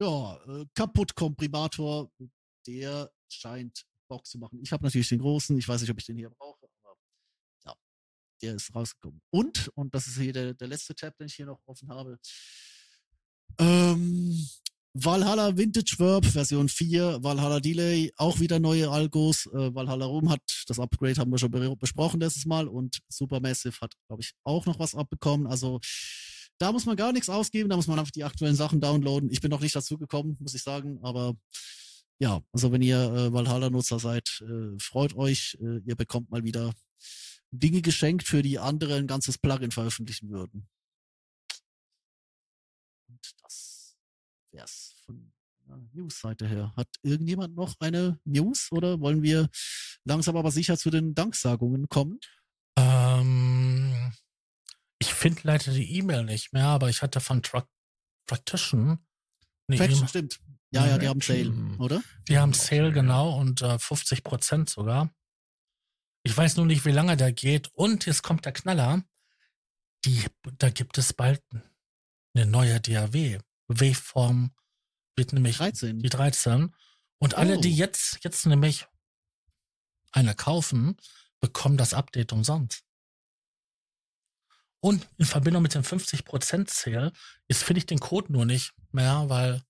ja, 0.00 0.36
äh, 0.48 0.66
Kaputt-Komprimator. 0.74 2.10
Der 2.66 3.10
scheint 3.28 3.84
Bock 4.08 4.26
zu 4.26 4.38
machen. 4.38 4.60
Ich 4.62 4.72
habe 4.72 4.84
natürlich 4.84 5.08
den 5.08 5.20
großen. 5.20 5.56
Ich 5.58 5.68
weiß 5.68 5.80
nicht, 5.80 5.90
ob 5.90 5.98
ich 5.98 6.06
den 6.06 6.16
hier 6.16 6.30
brauche, 6.30 6.66
aber 6.82 6.96
ja, 7.66 7.74
der 8.42 8.54
ist 8.54 8.74
rausgekommen. 8.74 9.20
Und, 9.30 9.68
und 9.74 9.94
das 9.94 10.06
ist 10.06 10.18
hier 10.18 10.32
der, 10.32 10.54
der 10.54 10.68
letzte 10.68 10.94
Tab, 10.94 11.16
den 11.16 11.26
ich 11.26 11.34
hier 11.34 11.46
noch 11.46 11.60
offen 11.66 11.88
habe. 11.88 12.18
Ähm, 13.58 14.46
Valhalla 14.96 15.56
Vintage 15.56 15.96
Verb 15.98 16.24
Version 16.24 16.68
4, 16.68 17.18
Valhalla 17.20 17.58
Delay, 17.58 18.12
auch 18.16 18.38
wieder 18.38 18.60
neue 18.60 18.88
Algos. 18.90 19.46
Äh, 19.46 19.74
Valhalla 19.74 20.06
Room 20.06 20.30
hat 20.30 20.40
das 20.68 20.78
Upgrade 20.78 21.16
haben 21.16 21.32
wir 21.32 21.38
schon 21.38 21.78
besprochen 21.78 22.20
letztes 22.20 22.46
Mal 22.46 22.68
und 22.68 23.00
Supermassive 23.08 23.80
hat, 23.80 23.94
glaube 24.06 24.22
ich, 24.22 24.34
auch 24.44 24.66
noch 24.66 24.78
was 24.78 24.94
abbekommen. 24.94 25.48
Also 25.48 25.80
da 26.58 26.70
muss 26.70 26.86
man 26.86 26.94
gar 26.96 27.12
nichts 27.12 27.28
ausgeben, 27.28 27.68
da 27.68 27.76
muss 27.76 27.88
man 27.88 27.98
einfach 27.98 28.12
die 28.12 28.22
aktuellen 28.22 28.54
Sachen 28.54 28.80
downloaden. 28.80 29.30
Ich 29.32 29.40
bin 29.40 29.50
noch 29.50 29.60
nicht 29.60 29.74
dazu 29.74 29.98
gekommen, 29.98 30.36
muss 30.38 30.54
ich 30.54 30.62
sagen, 30.62 31.00
aber 31.02 31.34
ja, 32.18 32.42
also 32.52 32.72
wenn 32.72 32.82
ihr 32.82 32.98
äh, 32.98 33.32
Valhalla-Nutzer 33.32 33.98
seid, 33.98 34.42
äh, 34.42 34.78
freut 34.78 35.14
euch, 35.14 35.58
äh, 35.60 35.78
ihr 35.84 35.96
bekommt 35.96 36.30
mal 36.30 36.44
wieder 36.44 36.72
Dinge 37.50 37.82
geschenkt, 37.82 38.26
für 38.26 38.42
die 38.42 38.58
andere 38.58 38.96
ein 38.96 39.06
ganzes 39.06 39.38
Plugin 39.38 39.70
veröffentlichen 39.70 40.30
würden. 40.30 40.68
Und 43.08 43.34
das 43.42 43.96
wär's 44.52 44.96
von 45.04 45.32
der 45.66 45.76
News-Seite 45.92 46.48
her. 46.48 46.72
Hat 46.76 46.88
irgendjemand 47.02 47.54
noch 47.54 47.74
eine 47.80 48.20
News 48.24 48.70
oder 48.70 49.00
wollen 49.00 49.22
wir 49.22 49.48
langsam 50.04 50.36
aber 50.36 50.50
sicher 50.50 50.76
zu 50.76 50.90
den 50.90 51.14
Danksagungen 51.14 51.88
kommen? 51.88 52.20
Ähm, 52.76 54.12
ich 54.98 55.14
finde 55.14 55.40
leider 55.44 55.72
die 55.72 55.96
E-Mail 55.96 56.24
nicht 56.24 56.52
mehr, 56.52 56.66
aber 56.66 56.90
ich 56.90 57.02
hatte 57.02 57.20
von 57.20 57.42
Truck 57.42 57.68
Practition 58.26 58.98
eine 59.68 59.76
Faction, 59.78 60.08
stimmt. 60.08 60.40
Ja, 60.74 60.86
ja, 60.86 60.98
die 60.98 61.08
haben 61.08 61.20
Sale, 61.20 61.52
oder? 61.78 62.02
Die 62.28 62.38
haben 62.38 62.52
Sale 62.52 62.92
genau 62.92 63.38
und 63.38 63.62
äh, 63.62 63.78
50 63.78 64.24
Prozent 64.24 64.68
sogar. 64.70 65.10
Ich 66.24 66.36
weiß 66.36 66.56
nur 66.56 66.66
nicht, 66.66 66.84
wie 66.84 66.90
lange 66.90 67.16
der 67.16 67.32
geht. 67.32 67.68
Und 67.74 68.06
jetzt 68.06 68.22
kommt 68.22 68.44
der 68.44 68.52
Knaller. 68.52 69.04
Die, 70.04 70.24
da 70.58 70.70
gibt 70.70 70.98
es 70.98 71.12
bald 71.12 71.42
eine 72.34 72.46
neue 72.46 72.80
DAW. 72.80 73.38
Waveform 73.68 74.54
wird 75.16 75.32
nämlich 75.32 75.58
13. 75.58 75.98
die 76.00 76.08
13. 76.08 76.74
Und 77.18 77.34
alle, 77.34 77.56
Oh. 77.58 77.60
die 77.60 77.74
jetzt, 77.74 78.18
jetzt 78.22 78.44
nämlich 78.46 78.86
eine 80.12 80.34
kaufen, 80.34 80.96
bekommen 81.40 81.76
das 81.76 81.94
Update 81.94 82.32
umsonst. 82.32 82.84
Und 84.80 85.08
in 85.18 85.24
Verbindung 85.24 85.62
mit 85.62 85.74
dem 85.74 85.82
50% 85.82 86.68
Sale 86.70 87.12
ist, 87.48 87.62
finde 87.62 87.78
ich 87.78 87.86
den 87.86 88.00
Code 88.00 88.32
nur 88.32 88.44
nicht 88.44 88.74
mehr, 88.92 89.28
weil 89.28 89.62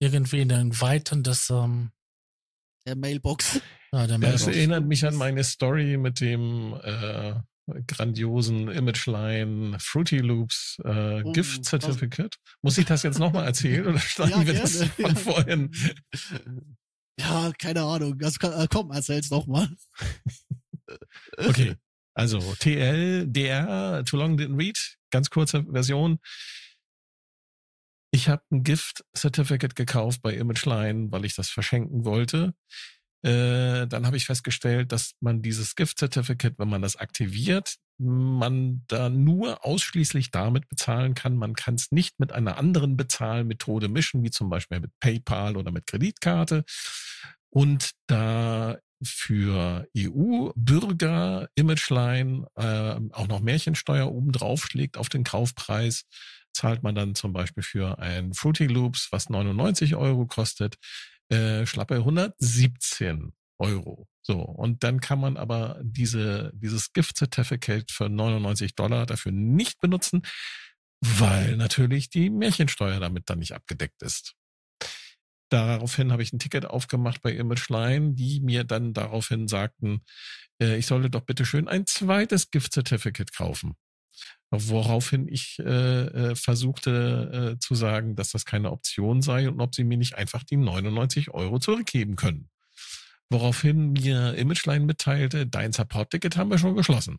irgendwie 0.00 0.40
in 0.40 0.48
den 0.48 0.80
Weiten 0.80 1.22
des, 1.22 1.50
ähm, 1.50 1.90
Der 2.86 2.96
Mailbox. 2.96 3.60
ja, 3.92 4.06
der 4.06 4.18
Das 4.18 4.18
Mailbox. 4.18 4.46
erinnert 4.46 4.84
mich 4.86 5.04
an 5.06 5.14
meine 5.16 5.42
Story 5.44 5.96
mit 5.96 6.20
dem 6.20 6.74
äh, 6.82 7.34
grandiosen 7.86 8.68
Imageline 8.68 9.78
Fruity 9.80 10.18
Loops 10.18 10.78
äh, 10.84 11.22
Oh, 11.24 11.32
Gift 11.32 11.60
das- 11.60 11.68
Certificate. 11.70 12.36
Muss 12.62 12.76
ich 12.76 12.84
das 12.84 13.02
jetzt 13.02 13.18
nochmal 13.18 13.46
erzählen 13.46 13.86
oder 13.86 13.98
schneiden 14.00 14.40
Ja, 14.42 14.46
wir 14.46 14.54
das 14.54 14.78
gerne, 14.78 14.90
von 14.92 15.04
ja. 15.10 15.14
vorhin? 15.14 15.70
Ja, 17.18 17.52
keine 17.58 17.82
Ahnung. 17.84 18.18
Also, 18.22 18.38
kann- 18.38 18.52
äh, 18.60 18.66
komm, 18.70 18.90
erzähl's 18.90 19.28
doch 19.28 19.46
mal. 19.46 19.68
Okay. 21.38 21.74
Also 22.14 22.38
TL, 22.60 23.26
DR, 23.26 24.04
Too 24.04 24.16
Long 24.16 24.36
Didn't 24.38 24.56
Read, 24.58 24.78
ganz 25.10 25.30
kurze 25.30 25.64
Version. 25.64 26.18
Ich 28.14 28.28
habe 28.28 28.44
ein 28.52 28.62
Gift-Certificate 28.62 29.74
gekauft 29.74 30.22
bei 30.22 30.34
Imageline, 30.34 31.10
weil 31.10 31.24
ich 31.24 31.34
das 31.34 31.50
verschenken 31.50 32.04
wollte. 32.04 32.54
Äh, 33.22 33.88
dann 33.88 34.06
habe 34.06 34.16
ich 34.16 34.26
festgestellt, 34.26 34.92
dass 34.92 35.14
man 35.18 35.42
dieses 35.42 35.74
Gift-Certificate, 35.74 36.56
wenn 36.56 36.68
man 36.68 36.80
das 36.80 36.94
aktiviert, 36.94 37.74
man 37.98 38.84
da 38.86 39.08
nur 39.08 39.64
ausschließlich 39.64 40.30
damit 40.30 40.68
bezahlen 40.68 41.14
kann. 41.14 41.34
Man 41.34 41.54
kann 41.54 41.74
es 41.74 41.90
nicht 41.90 42.20
mit 42.20 42.30
einer 42.30 42.56
anderen 42.56 42.96
Bezahlmethode 42.96 43.88
mischen, 43.88 44.22
wie 44.22 44.30
zum 44.30 44.48
Beispiel 44.48 44.78
mit 44.78 44.92
PayPal 45.00 45.56
oder 45.56 45.72
mit 45.72 45.88
Kreditkarte. 45.88 46.62
Und 47.50 47.94
da 48.06 48.78
für 49.02 49.88
EU-Bürger 49.96 51.48
Imageline 51.56 52.46
äh, 52.54 53.00
auch 53.10 53.26
noch 53.26 53.40
Märchensteuer 53.40 54.12
oben 54.12 54.30
drauf 54.30 54.66
schlägt 54.66 54.98
auf 54.98 55.08
den 55.08 55.24
Kaufpreis, 55.24 56.04
zahlt 56.54 56.82
man 56.82 56.94
dann 56.94 57.14
zum 57.14 57.32
Beispiel 57.32 57.62
für 57.62 57.98
ein 57.98 58.32
Fruity 58.34 58.66
Loops, 58.66 59.08
was 59.10 59.28
99 59.28 59.96
Euro 59.96 60.26
kostet, 60.26 60.76
äh, 61.28 61.66
schlappe 61.66 61.96
117 61.96 63.32
Euro. 63.58 64.08
So, 64.22 64.40
und 64.40 64.82
dann 64.84 65.00
kann 65.00 65.20
man 65.20 65.36
aber 65.36 65.78
diese, 65.82 66.50
dieses 66.54 66.92
Gift 66.92 67.16
Certificate 67.18 67.90
für 67.90 68.08
99 68.08 68.74
Dollar 68.74 69.06
dafür 69.06 69.32
nicht 69.32 69.80
benutzen, 69.80 70.22
weil 71.00 71.56
natürlich 71.56 72.08
die 72.08 72.30
Märchensteuer 72.30 73.00
damit 73.00 73.28
dann 73.28 73.40
nicht 73.40 73.52
abgedeckt 73.52 74.02
ist. 74.02 74.34
Daraufhin 75.50 76.10
habe 76.10 76.22
ich 76.22 76.32
ein 76.32 76.38
Ticket 76.38 76.64
aufgemacht 76.64 77.20
bei 77.22 77.32
Imageline, 77.32 78.14
die 78.14 78.40
mir 78.40 78.64
dann 78.64 78.94
daraufhin 78.94 79.46
sagten, 79.46 80.02
äh, 80.60 80.76
ich 80.78 80.86
sollte 80.86 81.10
doch 81.10 81.20
bitte 81.20 81.44
schön 81.44 81.68
ein 81.68 81.86
zweites 81.86 82.50
Gift 82.50 82.72
Certificate 82.72 83.32
kaufen. 83.32 83.76
Woraufhin 84.50 85.26
ich 85.28 85.58
äh, 85.58 85.62
äh, 86.32 86.34
versuchte 86.36 87.54
äh, 87.54 87.58
zu 87.58 87.74
sagen, 87.74 88.14
dass 88.14 88.30
das 88.30 88.44
keine 88.44 88.70
Option 88.70 89.20
sei 89.22 89.48
und 89.48 89.60
ob 89.60 89.74
sie 89.74 89.84
mir 89.84 89.98
nicht 89.98 90.14
einfach 90.14 90.44
die 90.44 90.56
99 90.56 91.30
Euro 91.32 91.58
zurückgeben 91.58 92.16
können. 92.16 92.50
Woraufhin 93.30 93.92
mir 93.92 94.34
Imageline 94.34 94.84
mitteilte, 94.84 95.46
dein 95.46 95.72
Support-Ticket 95.72 96.36
haben 96.36 96.50
wir 96.50 96.58
schon 96.58 96.76
geschlossen. 96.76 97.18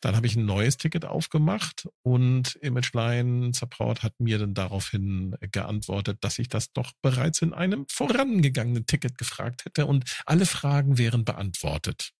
Dann 0.00 0.16
habe 0.16 0.26
ich 0.26 0.34
ein 0.34 0.46
neues 0.46 0.78
Ticket 0.78 1.04
aufgemacht 1.04 1.88
und 2.02 2.56
Imageline 2.56 3.52
Support 3.54 4.02
hat 4.02 4.18
mir 4.18 4.38
dann 4.38 4.52
daraufhin 4.52 5.36
geantwortet, 5.40 6.18
dass 6.22 6.40
ich 6.40 6.48
das 6.48 6.72
doch 6.72 6.90
bereits 7.02 7.40
in 7.40 7.54
einem 7.54 7.86
vorangegangenen 7.88 8.84
Ticket 8.84 9.16
gefragt 9.16 9.64
hätte 9.64 9.86
und 9.86 10.04
alle 10.26 10.44
Fragen 10.44 10.98
wären 10.98 11.24
beantwortet. 11.24 12.12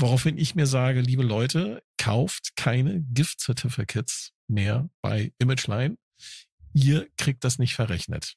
Woraufhin 0.00 0.36
ich 0.38 0.54
mir 0.54 0.66
sage, 0.66 1.00
liebe 1.00 1.22
Leute, 1.22 1.82
kauft 1.98 2.56
keine 2.56 3.00
Gift 3.02 3.40
Certificates 3.40 4.32
mehr 4.48 4.90
bei 5.02 5.32
Imageline. 5.38 5.96
Ihr 6.72 7.08
kriegt 7.16 7.44
das 7.44 7.58
nicht 7.58 7.74
verrechnet. 7.74 8.34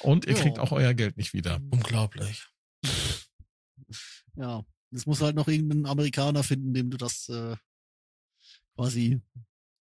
Und 0.00 0.26
ihr 0.26 0.34
Ja. 0.36 0.42
kriegt 0.42 0.58
auch 0.58 0.72
euer 0.72 0.94
Geld 0.94 1.16
nicht 1.16 1.32
wieder. 1.34 1.60
Unglaublich. 1.70 2.46
Ja, 4.36 4.64
es 4.92 5.06
muss 5.06 5.20
halt 5.20 5.34
noch 5.36 5.48
irgendeinen 5.48 5.86
Amerikaner 5.86 6.42
finden, 6.44 6.72
dem 6.74 6.90
du 6.90 6.96
das 6.96 7.28
äh, 7.28 7.56
quasi 8.76 9.20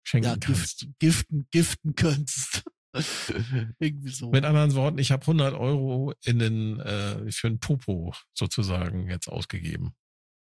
Schenken 0.04 0.28
ja, 0.30 0.38
kannst. 0.38 0.80
gift, 0.80 1.00
giften, 1.00 1.48
giften 1.52 1.96
könntest. 1.96 2.64
Irgendwie 3.80 4.10
so. 4.10 4.32
Mit 4.32 4.46
anderen 4.46 4.74
Worten, 4.76 4.98
ich 4.98 5.12
habe 5.12 5.22
100 5.22 5.54
Euro 5.54 6.14
in 6.24 6.40
den, 6.40 6.80
äh, 6.80 7.32
für 7.32 7.48
ein 7.48 7.60
Popo 7.60 8.14
sozusagen 8.34 9.10
jetzt 9.10 9.28
ausgegeben. 9.28 9.94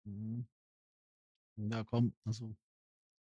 Mhm. 0.05 0.47
Ja, 1.57 1.83
komm, 1.83 2.13
also. 2.25 2.55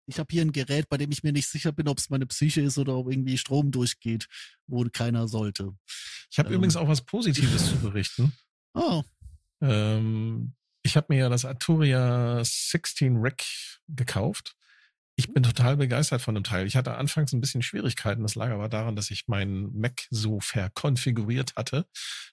Ich 0.05 0.19
habe 0.19 0.27
hier 0.31 0.41
ein 0.41 0.51
Gerät, 0.51 0.89
bei 0.89 0.97
dem 0.97 1.11
ich 1.11 1.23
mir 1.23 1.31
nicht 1.31 1.47
sicher 1.47 1.71
bin, 1.71 1.87
ob 1.87 1.97
es 1.97 2.09
meine 2.09 2.25
Psyche 2.25 2.59
ist 2.61 2.77
oder 2.77 2.95
ob 2.97 3.09
irgendwie 3.09 3.37
Strom 3.37 3.71
durchgeht, 3.71 4.27
wo 4.67 4.83
keiner 4.91 5.29
sollte. 5.29 5.73
Ich 6.29 6.39
habe 6.39 6.49
Ähm. 6.49 6.55
übrigens 6.55 6.75
auch 6.75 6.89
was 6.89 7.05
Positives 7.05 7.69
zu 7.69 7.77
berichten. 7.79 8.33
Ah, 8.73 9.01
Ähm, 9.61 10.55
ich 10.81 10.97
habe 10.97 11.07
mir 11.09 11.19
ja 11.19 11.29
das 11.29 11.45
Arturia 11.45 12.41
16 12.43 13.15
Rack 13.15 13.43
gekauft. 13.87 14.57
Ich 15.15 15.31
bin 15.31 15.43
total 15.43 15.77
begeistert 15.77 16.21
von 16.21 16.33
dem 16.33 16.43
Teil. 16.43 16.65
Ich 16.65 16.75
hatte 16.75 16.95
anfangs 16.95 17.33
ein 17.33 17.41
bisschen 17.41 17.61
Schwierigkeiten. 17.61 18.23
Das 18.23 18.33
lag 18.35 18.49
aber 18.49 18.67
daran, 18.67 18.95
dass 18.95 19.11
ich 19.11 19.27
meinen 19.27 19.71
Mac 19.79 20.07
so 20.09 20.39
verkonfiguriert 20.39 21.55
hatte, 21.55 21.85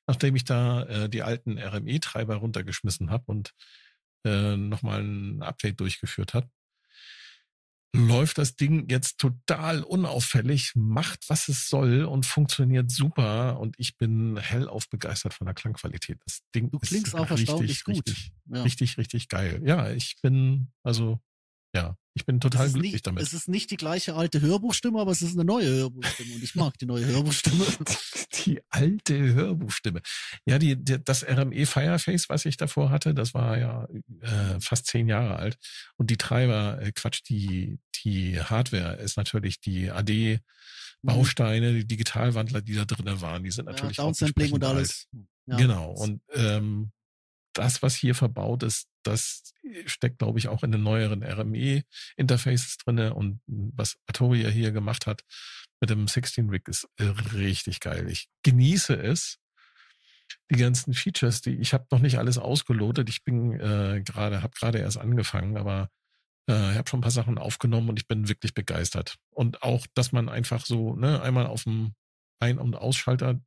nachdem 0.06 0.34
ich 0.34 0.44
da 0.44 0.84
äh, 0.84 1.08
die 1.10 1.22
alten 1.22 1.58
RME-Treiber 1.58 2.36
runtergeschmissen 2.36 3.10
habe 3.10 3.24
und 3.26 3.52
äh, 4.24 4.56
nochmal 4.56 5.02
ein 5.02 5.42
Update 5.42 5.80
durchgeführt 5.80 6.32
habe. 6.32 6.48
Läuft 7.92 8.38
das 8.38 8.54
Ding 8.54 8.88
jetzt 8.88 9.18
total 9.18 9.82
unauffällig, 9.82 10.72
macht 10.76 11.28
was 11.28 11.48
es 11.48 11.68
soll 11.68 12.04
und 12.04 12.24
funktioniert 12.24 12.88
super. 12.90 13.58
Und 13.58 13.74
ich 13.78 13.96
bin 13.96 14.36
hellauf 14.38 14.88
begeistert 14.88 15.34
von 15.34 15.46
der 15.46 15.54
Klangqualität. 15.54 16.18
Das 16.24 16.42
Ding 16.54 16.70
du 16.70 16.78
ist 16.78 16.88
klingst 16.88 17.14
auch 17.16 17.28
richtig, 17.30 17.48
erstaunlich 17.48 17.84
gut. 17.84 17.96
Richtig, 18.08 18.32
Ja. 18.46 18.62
richtig, 18.62 18.96
richtig 18.96 19.28
geil. 19.28 19.60
Ja, 19.64 19.90
ich 19.90 20.16
bin, 20.22 20.70
also, 20.84 21.20
ja, 21.74 21.96
ich 22.14 22.26
bin 22.26 22.40
total 22.40 22.68
glücklich 22.70 22.92
nicht, 22.94 23.06
damit. 23.06 23.22
Es 23.22 23.32
ist 23.32 23.48
nicht 23.48 23.70
die 23.70 23.76
gleiche 23.76 24.14
alte 24.14 24.40
Hörbuchstimme, 24.40 25.00
aber 25.00 25.12
es 25.12 25.22
ist 25.22 25.34
eine 25.34 25.44
neue 25.44 25.68
Hörbuchstimme 25.68 26.34
und 26.34 26.42
ich 26.42 26.54
mag 26.56 26.76
die 26.78 26.86
neue 26.86 27.06
Hörbuchstimme. 27.06 27.64
Die 28.46 28.60
alte 28.70 29.18
Hörbuchstimme. 29.34 30.00
Ja, 30.46 30.58
die, 30.58 30.82
die, 30.82 31.02
das 31.04 31.24
RME 31.24 31.66
Fireface, 31.66 32.28
was 32.30 32.46
ich 32.46 32.56
davor 32.56 32.88
hatte, 32.88 33.12
das 33.12 33.34
war 33.34 33.58
ja 33.58 33.86
äh, 34.22 34.60
fast 34.60 34.86
zehn 34.86 35.08
Jahre 35.08 35.36
alt. 35.36 35.58
Und 35.96 36.10
die 36.10 36.16
Treiber, 36.16 36.80
äh, 36.80 36.92
Quatsch, 36.92 37.20
die, 37.28 37.80
die 38.02 38.40
Hardware 38.40 38.96
ist 38.96 39.18
natürlich 39.18 39.60
die 39.60 39.90
AD-Bausteine, 39.90 41.74
die 41.74 41.86
Digitalwandler, 41.86 42.62
die 42.62 42.76
da 42.76 42.86
drin 42.86 43.20
waren, 43.20 43.44
die 43.44 43.50
sind 43.50 43.66
Ja, 43.66 43.72
natürlich 43.72 43.98
auch 43.98 44.04
Downsampling 44.04 44.52
und 44.52 44.64
alles. 44.64 45.08
Ja. 45.46 45.56
Genau. 45.56 45.90
Und 45.90 46.22
ähm, 46.32 46.92
das, 47.60 47.82
was 47.82 47.94
hier 47.94 48.14
verbaut 48.14 48.62
ist, 48.62 48.88
das 49.02 49.52
steckt, 49.84 50.18
glaube 50.18 50.38
ich, 50.38 50.48
auch 50.48 50.62
in 50.62 50.72
den 50.72 50.82
neueren 50.82 51.22
RME-Interfaces 51.22 52.78
drinne. 52.78 53.12
Und 53.12 53.42
was 53.46 53.98
Arturia 54.06 54.48
hier 54.48 54.72
gemacht 54.72 55.06
hat 55.06 55.24
mit 55.78 55.90
dem 55.90 56.06
16-Rig 56.06 56.68
ist 56.68 56.88
äh, 56.96 57.04
richtig 57.34 57.80
geil. 57.80 58.08
Ich 58.08 58.28
genieße 58.44 58.94
es. 58.94 59.38
Die 60.50 60.56
ganzen 60.56 60.94
Features, 60.94 61.42
die 61.42 61.56
ich 61.56 61.74
habe 61.74 61.86
noch 61.90 61.98
nicht 61.98 62.18
alles 62.18 62.38
ausgelotet. 62.38 63.10
Ich 63.10 63.24
bin 63.24 63.52
äh, 63.60 64.02
gerade, 64.02 64.42
habe 64.42 64.54
gerade 64.58 64.78
erst 64.78 64.96
angefangen, 64.96 65.58
aber 65.58 65.90
äh, 66.48 66.72
ich 66.72 66.78
habe 66.78 66.88
schon 66.88 67.00
ein 67.00 67.02
paar 67.02 67.10
Sachen 67.10 67.36
aufgenommen 67.36 67.90
und 67.90 67.98
ich 67.98 68.08
bin 68.08 68.28
wirklich 68.28 68.54
begeistert. 68.54 69.16
Und 69.30 69.62
auch, 69.62 69.86
dass 69.94 70.12
man 70.12 70.30
einfach 70.30 70.64
so 70.64 70.96
ne, 70.96 71.20
einmal 71.20 71.46
auf 71.46 71.64
dem 71.64 71.94
Ein- 72.38 72.58
und 72.58 72.74
Ausschalter 72.74 73.38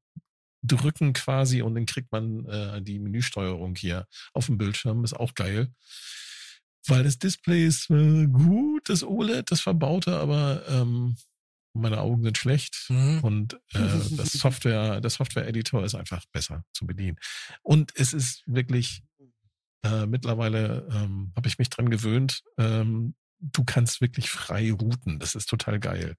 drücken 0.64 1.14
quasi 1.14 1.62
und 1.62 1.76
dann 1.76 1.86
kriegt 1.86 2.12
man 2.12 2.46
äh, 2.46 2.82
die 2.82 3.00
Menüsteuerung 3.00 3.76
hier 3.76 4.08
auf 4.34 4.48
dem 4.48 4.58
Bildschirm. 4.58 5.04
Ist 5.04 5.14
auch 5.14 5.34
geil. 5.36 5.74
Weil 6.88 7.04
das 7.04 7.18
Display 7.18 7.66
ist 7.66 7.90
äh, 7.90 8.28
gut, 8.28 8.90
das 8.90 9.04
OLED, 9.04 9.52
das 9.52 9.62
verbaute, 9.62 10.18
aber 10.18 10.64
ähm, 10.68 11.16
meine 11.74 12.02
Augen 12.02 12.24
sind 12.24 12.38
schlecht 12.38 12.86
Mhm. 12.90 13.20
und 13.22 13.54
äh, 13.74 13.80
das 14.12 14.32
Software, 14.34 15.02
der 15.02 15.10
Software-Editor 15.10 15.84
ist 15.84 15.96
einfach 15.96 16.24
besser 16.32 16.64
zu 16.74 16.86
bedienen. 16.86 17.18
Und 17.62 17.92
es 17.96 18.14
ist 18.14 18.44
wirklich 18.46 19.04
äh, 19.84 20.06
mittlerweile 20.06 20.88
ähm, 20.92 21.34
habe 21.36 21.48
ich 21.48 21.58
mich 21.58 21.70
dran 21.70 21.90
gewöhnt. 21.90 22.42
Ähm, 22.58 23.16
du 23.40 23.64
kannst 23.64 24.02
wirklich 24.02 24.30
frei 24.30 24.72
routen. 24.72 25.20
Das 25.20 25.36
ist 25.36 25.50
total 25.50 25.80
geil. 25.80 26.16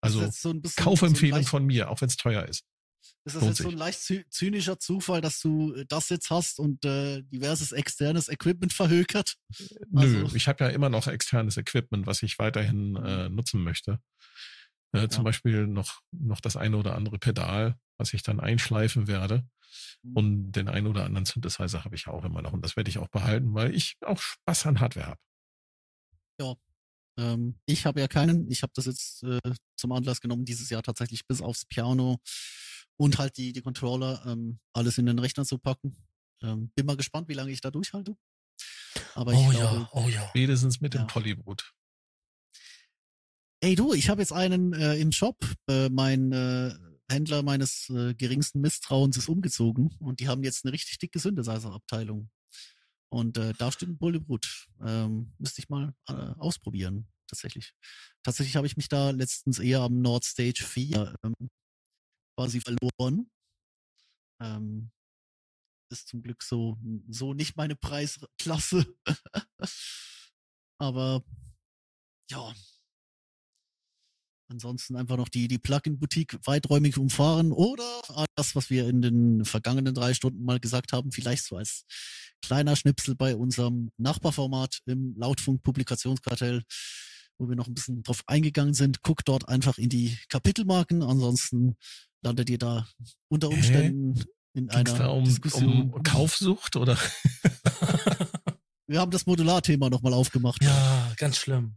Also 0.00 0.28
so 0.30 0.54
Kaufempfehlung 0.76 1.42
so 1.42 1.48
von 1.48 1.66
mir, 1.66 1.90
auch 1.90 2.00
wenn 2.00 2.08
es 2.08 2.16
teuer 2.16 2.44
ist. 2.46 2.64
ist 3.24 3.34
das 3.34 3.34
lohnt 3.34 3.46
jetzt 3.48 3.58
so 3.58 3.64
sich. 3.64 3.72
ein 3.72 3.78
leicht 3.78 3.98
zy- 4.00 4.24
zynischer 4.30 4.78
Zufall, 4.78 5.20
dass 5.20 5.40
du 5.40 5.74
äh, 5.74 5.84
das 5.86 6.08
jetzt 6.08 6.30
hast 6.30 6.58
und 6.58 6.84
äh, 6.84 7.22
diverses 7.24 7.72
externes 7.72 8.28
Equipment 8.28 8.72
verhökert? 8.72 9.34
Nö, 9.90 10.22
Also- 10.24 10.34
ich 10.36 10.48
habe 10.48 10.64
ja 10.64 10.70
immer 10.70 10.88
noch 10.88 11.06
externes 11.06 11.56
Equipment, 11.56 12.06
was 12.06 12.22
ich 12.22 12.38
weiterhin 12.38 12.96
äh, 12.96 13.28
nutzen 13.28 13.62
möchte. 13.62 14.00
Äh, 14.92 15.08
Zum 15.08 15.20
Ja. 15.22 15.24
Beispiel 15.30 15.66
noch, 15.66 16.00
noch 16.10 16.40
das 16.40 16.56
eine 16.56 16.76
oder 16.76 16.94
andere 16.96 17.18
Pedal, 17.18 17.76
was 17.98 18.12
ich 18.14 18.22
dann 18.22 18.40
einschleifen 18.40 19.06
werde. 19.06 19.46
Mhm. 20.02 20.16
Und 20.16 20.52
den 20.52 20.68
einen 20.68 20.86
oder 20.88 21.04
anderen 21.04 21.26
Synthesizer 21.26 21.84
habe 21.84 21.94
ich 21.94 22.08
auch 22.08 22.24
immer 22.24 22.42
noch. 22.42 22.52
Und 22.52 22.64
das 22.64 22.74
werde 22.74 22.90
ich 22.90 22.98
auch 22.98 23.08
behalten, 23.08 23.54
weil 23.54 23.72
ich 23.74 23.96
auch 24.04 24.20
Spaß 24.20 24.66
an 24.66 24.80
Hardware 24.80 25.06
habe. 26.40 26.56
Ähm, 27.18 27.58
ich 27.66 27.86
habe 27.86 28.00
ja 28.00 28.08
keinen. 28.08 28.50
Ich 28.50 28.62
habe 28.62 28.72
das 28.74 28.86
jetzt 28.86 29.22
äh, 29.22 29.38
zum 29.76 29.92
Anlass 29.92 30.20
genommen, 30.20 30.44
dieses 30.44 30.70
Jahr 30.70 30.82
tatsächlich 30.82 31.26
bis 31.26 31.40
aufs 31.42 31.64
Piano 31.66 32.18
und 32.96 33.18
halt 33.18 33.36
die, 33.36 33.52
die 33.52 33.62
Controller 33.62 34.22
ähm, 34.26 34.58
alles 34.72 34.98
in 34.98 35.06
den 35.06 35.18
Rechner 35.18 35.44
zu 35.44 35.58
packen. 35.58 35.96
Ähm, 36.42 36.70
bin 36.74 36.86
mal 36.86 36.96
gespannt, 36.96 37.28
wie 37.28 37.34
lange 37.34 37.50
ich 37.50 37.60
da 37.60 37.70
durchhalte. 37.70 38.16
Aber 39.14 39.32
ich 39.32 39.38
Oh 39.38 39.50
glaube, 39.50 39.76
ja, 39.76 39.88
oh 39.92 40.08
ja. 40.08 40.28
Spätestens 40.28 40.80
mit 40.80 40.94
Ja. 40.94 41.02
dem 41.02 41.06
Polybrut. 41.06 41.72
Ey 43.62 43.74
du, 43.74 43.92
ich 43.92 44.08
habe 44.08 44.22
jetzt 44.22 44.32
einen 44.32 44.72
äh, 44.72 44.96
im 44.96 45.12
Shop. 45.12 45.36
Äh, 45.68 45.90
mein 45.90 46.32
äh, 46.32 46.74
Händler 47.10 47.42
meines 47.42 47.90
äh, 47.90 48.14
geringsten 48.14 48.60
Misstrauens 48.60 49.16
ist 49.16 49.28
umgezogen 49.28 49.94
und 49.98 50.20
die 50.20 50.28
haben 50.28 50.42
jetzt 50.44 50.64
eine 50.64 50.72
richtig 50.72 50.98
dicke 50.98 51.18
Synthesizer-Abteilung. 51.18 52.30
Und 53.12 53.38
äh, 53.38 53.52
da 53.54 53.72
steht 53.72 53.88
ein 53.88 53.98
Bullebrut. 53.98 54.68
Ähm, 54.84 55.32
müsste 55.38 55.60
ich 55.60 55.68
mal 55.68 55.94
äh, 56.08 56.12
ausprobieren, 56.12 57.08
tatsächlich. 57.26 57.74
Tatsächlich 58.22 58.56
habe 58.56 58.66
ich 58.66 58.76
mich 58.76 58.88
da 58.88 59.10
letztens 59.10 59.58
eher 59.58 59.80
am 59.80 60.00
Nord 60.00 60.24
Stage 60.24 60.64
4 60.64 61.16
ähm, 61.24 61.34
quasi 62.36 62.60
verloren. 62.60 63.30
Ähm, 64.40 64.90
ist 65.90 66.08
zum 66.08 66.22
Glück 66.22 66.42
so, 66.42 66.78
so 67.08 67.34
nicht 67.34 67.56
meine 67.56 67.76
Preisklasse. 67.76 68.86
Aber 70.78 71.24
ja, 72.30 72.54
Ansonsten 74.50 74.96
einfach 74.96 75.16
noch 75.16 75.28
die, 75.28 75.46
die 75.46 75.58
Plugin-Boutique 75.58 76.38
weiträumig 76.44 76.98
umfahren 76.98 77.52
oder 77.52 77.84
das, 78.34 78.56
was 78.56 78.68
wir 78.68 78.88
in 78.88 79.00
den 79.00 79.44
vergangenen 79.44 79.94
drei 79.94 80.12
Stunden 80.12 80.44
mal 80.44 80.58
gesagt 80.58 80.92
haben, 80.92 81.12
vielleicht 81.12 81.44
so 81.44 81.56
als 81.56 81.84
kleiner 82.42 82.74
Schnipsel 82.74 83.14
bei 83.14 83.36
unserem 83.36 83.90
Nachbarformat 83.96 84.80
im 84.86 85.14
Lautfunk-Publikationskartell, 85.16 86.62
wo 87.38 87.48
wir 87.48 87.54
noch 87.54 87.68
ein 87.68 87.74
bisschen 87.74 88.02
drauf 88.02 88.22
eingegangen 88.26 88.74
sind. 88.74 89.02
Guckt 89.02 89.28
dort 89.28 89.48
einfach 89.48 89.78
in 89.78 89.88
die 89.88 90.18
Kapitelmarken, 90.28 91.04
ansonsten 91.04 91.76
landet 92.22 92.50
ihr 92.50 92.58
da 92.58 92.88
unter 93.28 93.50
Hä? 93.50 93.54
Umständen 93.54 94.24
in 94.52 94.66
Ging 94.66 94.68
es 94.68 94.74
einer 94.74 94.98
da 94.98 95.08
um, 95.10 95.24
Diskussion. 95.24 95.90
um 95.92 96.02
Kaufsucht 96.02 96.74
oder? 96.74 96.98
wir 98.88 98.98
haben 98.98 99.12
das 99.12 99.26
Modularthema 99.26 99.88
nochmal 99.90 100.12
aufgemacht. 100.12 100.62
Ja, 100.64 101.12
ganz 101.16 101.36
schlimm. 101.36 101.76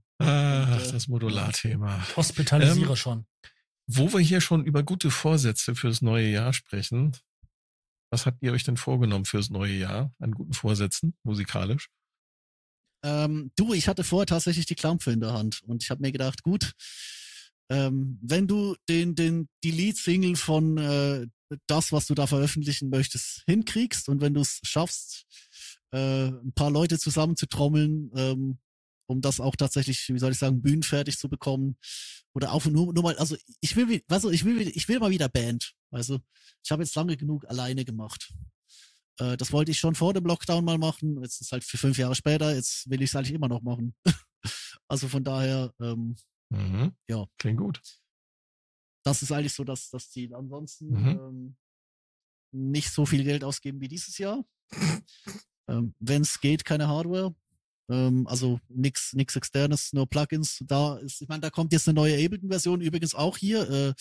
Ach, 0.65 0.91
das 0.91 1.07
Modularthema. 1.07 2.05
Hospitalisiere 2.15 2.91
Ähm, 2.91 2.95
schon. 2.95 3.25
Wo 3.87 4.11
wir 4.13 4.19
hier 4.19 4.41
schon 4.41 4.65
über 4.65 4.83
gute 4.83 5.11
Vorsätze 5.11 5.75
fürs 5.75 6.01
neue 6.01 6.29
Jahr 6.29 6.53
sprechen, 6.53 7.17
was 8.11 8.25
habt 8.25 8.41
ihr 8.41 8.53
euch 8.53 8.63
denn 8.63 8.77
vorgenommen 8.77 9.25
fürs 9.25 9.49
neue 9.49 9.73
Jahr 9.73 10.13
an 10.19 10.31
guten 10.31 10.53
Vorsätzen, 10.53 11.15
musikalisch? 11.23 11.89
Ähm, 13.03 13.51
du, 13.55 13.73
ich 13.73 13.87
hatte 13.87 14.03
vorher 14.03 14.27
tatsächlich 14.27 14.65
die 14.65 14.75
Klampe 14.75 15.11
in 15.11 15.19
der 15.19 15.33
Hand 15.33 15.61
und 15.63 15.83
ich 15.83 15.89
habe 15.89 16.01
mir 16.01 16.11
gedacht, 16.11 16.43
gut, 16.43 16.73
ähm, 17.69 18.19
wenn 18.21 18.47
du 18.47 18.75
den, 18.87 19.15
den, 19.15 19.49
die 19.63 19.71
Lead-Single 19.71 20.35
von 20.35 20.77
äh, 20.77 21.27
das, 21.67 21.91
was 21.91 22.07
du 22.07 22.13
da 22.13 22.27
veröffentlichen 22.27 22.89
möchtest, 22.89 23.43
hinkriegst 23.47 24.09
und 24.09 24.21
wenn 24.21 24.33
du 24.33 24.41
es 24.41 24.59
schaffst, 24.63 25.25
äh, 25.91 26.27
ein 26.27 26.53
paar 26.53 26.71
Leute 26.71 26.97
zusammenzutrommeln, 26.97 28.11
ähm, 28.15 28.59
um 29.13 29.21
das 29.21 29.39
auch 29.39 29.55
tatsächlich, 29.55 30.09
wie 30.09 30.19
soll 30.19 30.31
ich 30.33 30.37
sagen, 30.39 30.61
bühnenfertig 30.61 31.17
zu 31.17 31.29
bekommen. 31.29 31.77
Oder 32.35 32.51
auch 32.51 32.65
nur, 32.65 32.93
nur 32.93 33.03
mal, 33.03 33.15
also 33.17 33.37
ich 33.61 33.75
will, 33.75 33.87
wie- 33.89 34.03
weißt 34.07 34.25
du, 34.25 34.29
ich 34.31 34.43
will, 34.43 34.59
ich 34.61 34.87
will 34.87 34.99
mal 34.99 35.11
wieder 35.11 35.29
Band. 35.29 35.73
Also 35.91 36.19
ich 36.63 36.71
habe 36.71 36.83
jetzt 36.83 36.95
lange 36.95 37.15
genug 37.15 37.47
alleine 37.47 37.85
gemacht. 37.85 38.33
Äh, 39.19 39.37
das 39.37 39.51
wollte 39.51 39.71
ich 39.71 39.77
schon 39.79 39.93
vor 39.95 40.13
dem 40.13 40.25
Lockdown 40.25 40.65
mal 40.65 40.77
machen. 40.79 41.21
Jetzt 41.21 41.41
ist 41.41 41.51
halt 41.51 41.63
für 41.63 41.77
fünf 41.77 41.97
Jahre 41.97 42.15
später. 42.15 42.53
Jetzt 42.55 42.89
will 42.89 43.01
ich 43.01 43.11
es 43.11 43.15
eigentlich 43.15 43.33
immer 43.33 43.47
noch 43.47 43.61
machen. 43.61 43.93
also 44.87 45.07
von 45.07 45.23
daher, 45.23 45.73
ähm, 45.79 46.15
Mhm. 46.49 46.95
Ja. 47.07 47.25
Klingt 47.39 47.59
gut. 47.59 47.81
das 49.03 49.21
ist 49.23 49.31
eigentlich 49.31 49.53
so 49.53 49.63
das, 49.63 49.89
das 49.89 50.09
Ziel. 50.11 50.33
Ansonsten 50.35 50.89
Mhm. 50.89 51.07
ähm, 51.07 51.55
nicht 52.51 52.91
so 52.91 53.05
viel 53.05 53.23
Geld 53.23 53.43
ausgeben 53.43 53.81
wie 53.81 53.87
dieses 53.87 54.17
Jahr. 54.19 54.43
ähm, 55.67 55.93
Wenn 55.99 56.21
es 56.21 56.39
geht, 56.39 56.63
keine 56.65 56.87
Hardware. 56.87 57.35
Ähm, 57.89 58.27
also 58.27 58.59
nix, 58.69 59.13
nix 59.13 59.35
externes, 59.35 59.93
nur 59.93 60.07
Plugins. 60.07 60.59
Da 60.65 60.97
ist, 60.97 61.21
ich 61.21 61.27
meine, 61.27 61.41
da 61.41 61.49
kommt 61.49 61.73
jetzt 61.73 61.87
eine 61.87 61.95
neue 61.95 62.15
Ableton-Version 62.15 62.81
übrigens 62.81 63.15
auch 63.15 63.37
hier. 63.37 63.69
Äh, 63.69 63.93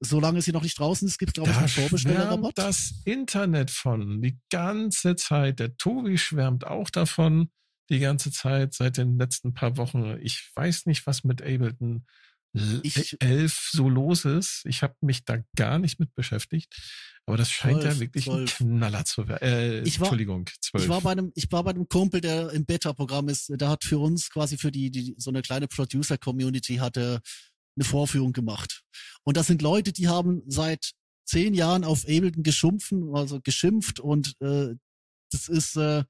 solange 0.00 0.42
sie 0.42 0.52
noch 0.52 0.62
nicht 0.62 0.78
draußen 0.78 1.06
ist, 1.08 1.18
gibt 1.18 1.30
es, 1.30 1.34
glaube 1.34 1.50
ich, 1.50 1.56
einen 1.56 1.68
Vorbestellerrabatt. 1.68 2.58
das 2.58 3.02
Internet 3.04 3.70
von. 3.70 4.20
Die 4.20 4.38
ganze 4.50 5.16
Zeit. 5.16 5.58
Der 5.58 5.76
Tobi 5.76 6.18
schwärmt 6.18 6.66
auch 6.66 6.90
davon. 6.90 7.50
Die 7.88 8.00
ganze 8.00 8.32
Zeit, 8.32 8.74
seit 8.74 8.96
den 8.96 9.16
letzten 9.16 9.54
paar 9.54 9.76
Wochen. 9.76 10.18
Ich 10.20 10.50
weiß 10.54 10.86
nicht, 10.86 11.06
was 11.06 11.22
mit 11.24 11.40
Ableton 11.40 12.04
Ich- 12.82 13.16
11 13.20 13.70
so 13.72 13.88
los 13.88 14.24
ist. 14.24 14.62
Ich 14.64 14.82
habe 14.82 14.94
mich 15.00 15.24
da 15.24 15.38
gar 15.56 15.78
nicht 15.78 16.00
mit 16.00 16.14
beschäftigt. 16.14 16.74
Aber 17.26 17.36
das 17.36 17.50
scheint 17.50 17.82
ja 17.82 17.90
12, 17.90 18.00
wirklich 18.00 18.24
12. 18.24 18.60
ein 18.60 18.66
Knaller 18.78 19.04
zu 19.04 19.26
werden. 19.28 19.42
Äh, 19.42 19.80
Ich 19.82 19.98
war- 19.98 20.06
Entschuldigung, 20.06 20.48
12. 20.60 20.84
Ich 20.84 20.88
war 20.88 21.00
bei 21.00 21.12
einem, 21.12 21.32
ich 21.34 21.50
war 21.50 21.64
bei 21.64 21.70
einem 21.70 21.88
Kumpel, 21.88 22.20
der 22.20 22.50
im 22.52 22.64
Beta-Programm 22.64 23.28
ist. 23.28 23.48
Der 23.50 23.68
hat 23.68 23.84
für 23.84 23.98
uns 23.98 24.30
quasi 24.30 24.56
für 24.56 24.70
die, 24.70 24.90
die 24.90 25.14
so 25.18 25.30
eine 25.30 25.42
kleine 25.42 25.66
Producer-Community 25.68 26.76
hatte 26.76 27.20
eine 27.76 27.84
Vorführung 27.84 28.32
gemacht. 28.32 28.82
Und 29.24 29.36
das 29.36 29.48
sind 29.48 29.60
Leute, 29.60 29.92
die 29.92 30.08
haben 30.08 30.42
seit 30.46 30.92
zehn 31.28 31.52
Jahren 31.52 31.84
auf 31.84 32.04
Ableton 32.04 32.42
geschumpfen, 32.44 33.14
also 33.14 33.40
geschimpft 33.40 33.98
und 34.00 34.34
äh, 34.40 34.74
das 35.30 35.48
ist, 35.48 35.76
äh, 35.76 36.04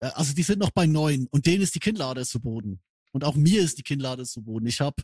also 0.00 0.34
die 0.34 0.42
sind 0.42 0.58
noch 0.58 0.70
bei 0.72 0.86
neun 0.86 1.28
und 1.30 1.46
denen 1.46 1.62
ist 1.62 1.74
die 1.76 1.80
Kinnlade 1.80 2.26
zu 2.26 2.40
Boden. 2.40 2.82
Und 3.12 3.22
auch 3.22 3.36
mir 3.36 3.62
ist 3.62 3.78
die 3.78 3.84
Kinnlade 3.84 4.24
zu 4.24 4.42
Boden. 4.42 4.66
Ich 4.66 4.80
habe 4.80 5.00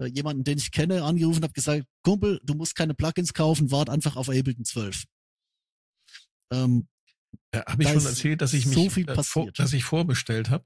äh, 0.00 0.06
jemanden, 0.06 0.44
den 0.44 0.58
ich 0.58 0.70
kenne, 0.72 1.02
angerufen 1.04 1.38
und 1.38 1.44
habe 1.44 1.52
gesagt, 1.52 1.84
Kumpel, 2.02 2.40
du 2.44 2.54
musst 2.54 2.74
keine 2.74 2.94
Plugins 2.94 3.32
kaufen, 3.34 3.70
wart 3.70 3.88
einfach 3.90 4.16
auf 4.16 4.28
Ableton 4.28 4.64
12. 4.64 5.04
Ähm, 6.52 6.88
ja, 7.54 7.64
habe 7.66 7.82
ich 7.82 7.88
da 7.88 7.94
schon 7.94 8.06
erzählt, 8.06 8.40
dass 8.40 8.52
ich 8.54 8.66
mich, 8.66 8.74
so 8.74 8.90
viel 8.90 9.04
äh, 9.08 9.14
vor, 9.14 9.44
passiert. 9.44 9.58
dass 9.58 9.72
ich 9.72 9.84
vorbestellt 9.84 10.50
habe, 10.50 10.64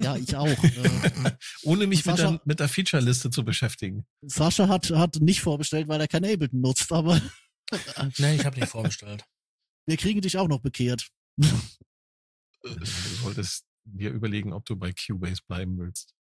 ja, 0.00 0.16
ich 0.16 0.34
auch. 0.36 0.46
äh, 0.46 1.32
ohne 1.62 1.86
mich 1.86 2.04
mit 2.06 2.16
Sascha- 2.16 2.30
der, 2.30 2.40
mit 2.44 2.60
der 2.60 2.68
Feature-Liste 2.68 3.30
zu 3.30 3.44
beschäftigen. 3.44 4.06
Sascha 4.22 4.68
hat, 4.68 4.90
hat 4.90 5.16
nicht 5.16 5.40
vorbestellt, 5.42 5.88
weil 5.88 6.00
er 6.00 6.08
kein 6.08 6.24
Ableton 6.24 6.60
nutzt, 6.60 6.90
aber 6.92 7.20
Nee, 8.18 8.36
ich 8.36 8.44
habe 8.46 8.58
nicht 8.58 8.70
vorbestellt. 8.70 9.24
wir 9.86 9.96
kriegen 9.98 10.22
dich 10.22 10.38
auch 10.38 10.48
noch 10.48 10.60
bekehrt. 10.60 11.08
Du 11.36 12.84
solltest 13.22 13.66
dir 13.84 14.10
überlegen, 14.10 14.52
ob 14.54 14.64
du 14.64 14.76
bei 14.76 14.92
Cubase 14.92 15.42
bleiben 15.46 15.78
willst. 15.78 16.14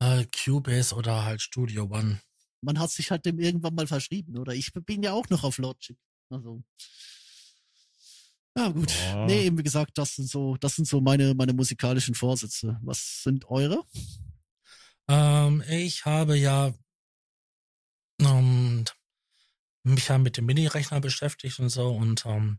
Äh, 0.00 0.26
Cubase 0.26 0.94
oder 0.94 1.24
halt 1.24 1.42
Studio 1.42 1.84
One. 1.84 2.20
Man 2.60 2.78
hat 2.78 2.90
sich 2.90 3.10
halt 3.10 3.24
dem 3.26 3.38
irgendwann 3.38 3.74
mal 3.74 3.86
verschrieben, 3.86 4.36
oder? 4.36 4.52
Ich 4.52 4.72
bin 4.72 5.02
ja 5.02 5.12
auch 5.12 5.28
noch 5.28 5.44
auf 5.44 5.58
Logic. 5.58 5.96
Also. 6.30 6.62
Ja, 8.56 8.68
gut. 8.68 8.92
Ja. 8.92 9.26
Nee, 9.26 9.46
eben 9.46 9.58
wie 9.58 9.62
gesagt, 9.62 9.96
das 9.98 10.16
sind 10.16 10.28
so, 10.28 10.56
das 10.56 10.74
sind 10.76 10.86
so 10.86 11.00
meine, 11.00 11.34
meine 11.34 11.52
musikalischen 11.52 12.14
Vorsätze. 12.14 12.78
Was 12.82 13.22
sind 13.22 13.48
eure? 13.48 13.84
Ähm, 15.08 15.62
ich 15.68 16.04
habe 16.04 16.36
ja 16.36 16.74
ähm, 18.20 18.84
mich 19.84 20.08
ja 20.08 20.18
mit 20.18 20.36
dem 20.36 20.46
Mini-Rechner 20.46 21.00
beschäftigt 21.00 21.60
und 21.60 21.68
so 21.68 21.94
und 21.94 22.26
ähm, 22.26 22.58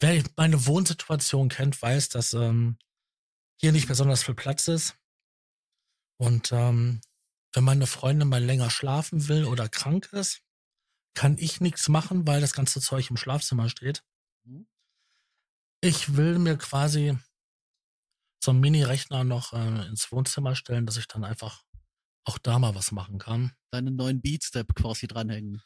wer 0.00 0.22
meine 0.36 0.66
Wohnsituation 0.66 1.48
kennt, 1.48 1.80
weiß, 1.80 2.10
dass 2.10 2.34
ähm, 2.34 2.76
hier 3.56 3.72
nicht 3.72 3.88
besonders 3.88 4.24
viel 4.24 4.34
Platz 4.34 4.68
ist. 4.68 4.96
Und 6.22 6.52
ähm, 6.52 7.00
wenn 7.52 7.64
meine 7.64 7.88
Freundin 7.88 8.28
mal 8.28 8.40
länger 8.40 8.70
schlafen 8.70 9.26
will 9.26 9.44
oder 9.44 9.68
krank 9.68 10.12
ist, 10.12 10.40
kann 11.14 11.36
ich 11.36 11.60
nichts 11.60 11.88
machen, 11.88 12.28
weil 12.28 12.40
das 12.40 12.52
ganze 12.52 12.80
Zeug 12.80 13.10
im 13.10 13.16
Schlafzimmer 13.16 13.68
steht. 13.68 14.04
Mhm. 14.44 14.68
Ich 15.80 16.16
will 16.16 16.38
mir 16.38 16.56
quasi 16.58 17.18
so 18.40 18.52
einen 18.52 18.60
Mini-Rechner 18.60 19.24
noch 19.24 19.52
äh, 19.52 19.88
ins 19.88 20.12
Wohnzimmer 20.12 20.54
stellen, 20.54 20.86
dass 20.86 20.96
ich 20.96 21.08
dann 21.08 21.24
einfach 21.24 21.64
auch 22.24 22.38
da 22.38 22.60
mal 22.60 22.76
was 22.76 22.92
machen 22.92 23.18
kann. 23.18 23.56
Deinen 23.72 23.96
neuen 23.96 24.22
Beatstep 24.22 24.76
quasi 24.76 25.08
dranhängen. 25.08 25.60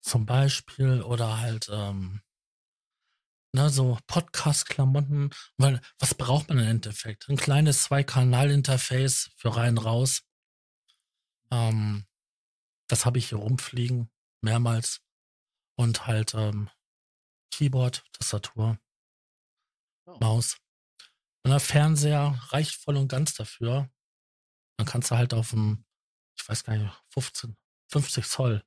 Zum 0.00 0.26
Beispiel 0.26 1.02
oder 1.02 1.38
halt 1.38 1.68
ähm, 1.70 2.20
ne, 3.52 3.70
so 3.70 3.98
Podcast-Klamotten, 4.06 5.30
weil 5.56 5.80
was 5.98 6.14
braucht 6.14 6.48
man 6.48 6.58
im 6.58 6.66
Endeffekt? 6.66 7.28
Ein 7.28 7.36
kleines 7.36 7.82
Zwei-Kanal-Interface 7.84 9.30
für 9.36 9.56
rein 9.56 9.78
raus. 9.78 10.22
Ähm, 11.50 12.06
das 12.88 13.06
habe 13.06 13.18
ich 13.18 13.28
hier 13.28 13.38
rumfliegen, 13.38 14.10
mehrmals. 14.42 15.00
Und 15.76 16.06
halt 16.06 16.34
ähm, 16.34 16.68
Keyboard, 17.52 18.04
Tastatur, 18.12 18.78
Oh. 20.10 20.18
Maus. 20.20 20.56
Und 21.44 21.50
der 21.50 21.60
Fernseher 21.60 22.38
reicht 22.48 22.74
voll 22.74 22.96
und 22.96 23.08
ganz 23.08 23.34
dafür. 23.34 23.90
Dann 24.76 24.86
kannst 24.86 25.10
du 25.10 25.16
halt 25.16 25.34
auf 25.34 25.50
dem, 25.50 25.84
ich 26.38 26.48
weiß 26.48 26.64
gar 26.64 26.76
nicht, 26.76 26.92
15, 27.10 27.56
50 27.92 28.26
Zoll, 28.26 28.64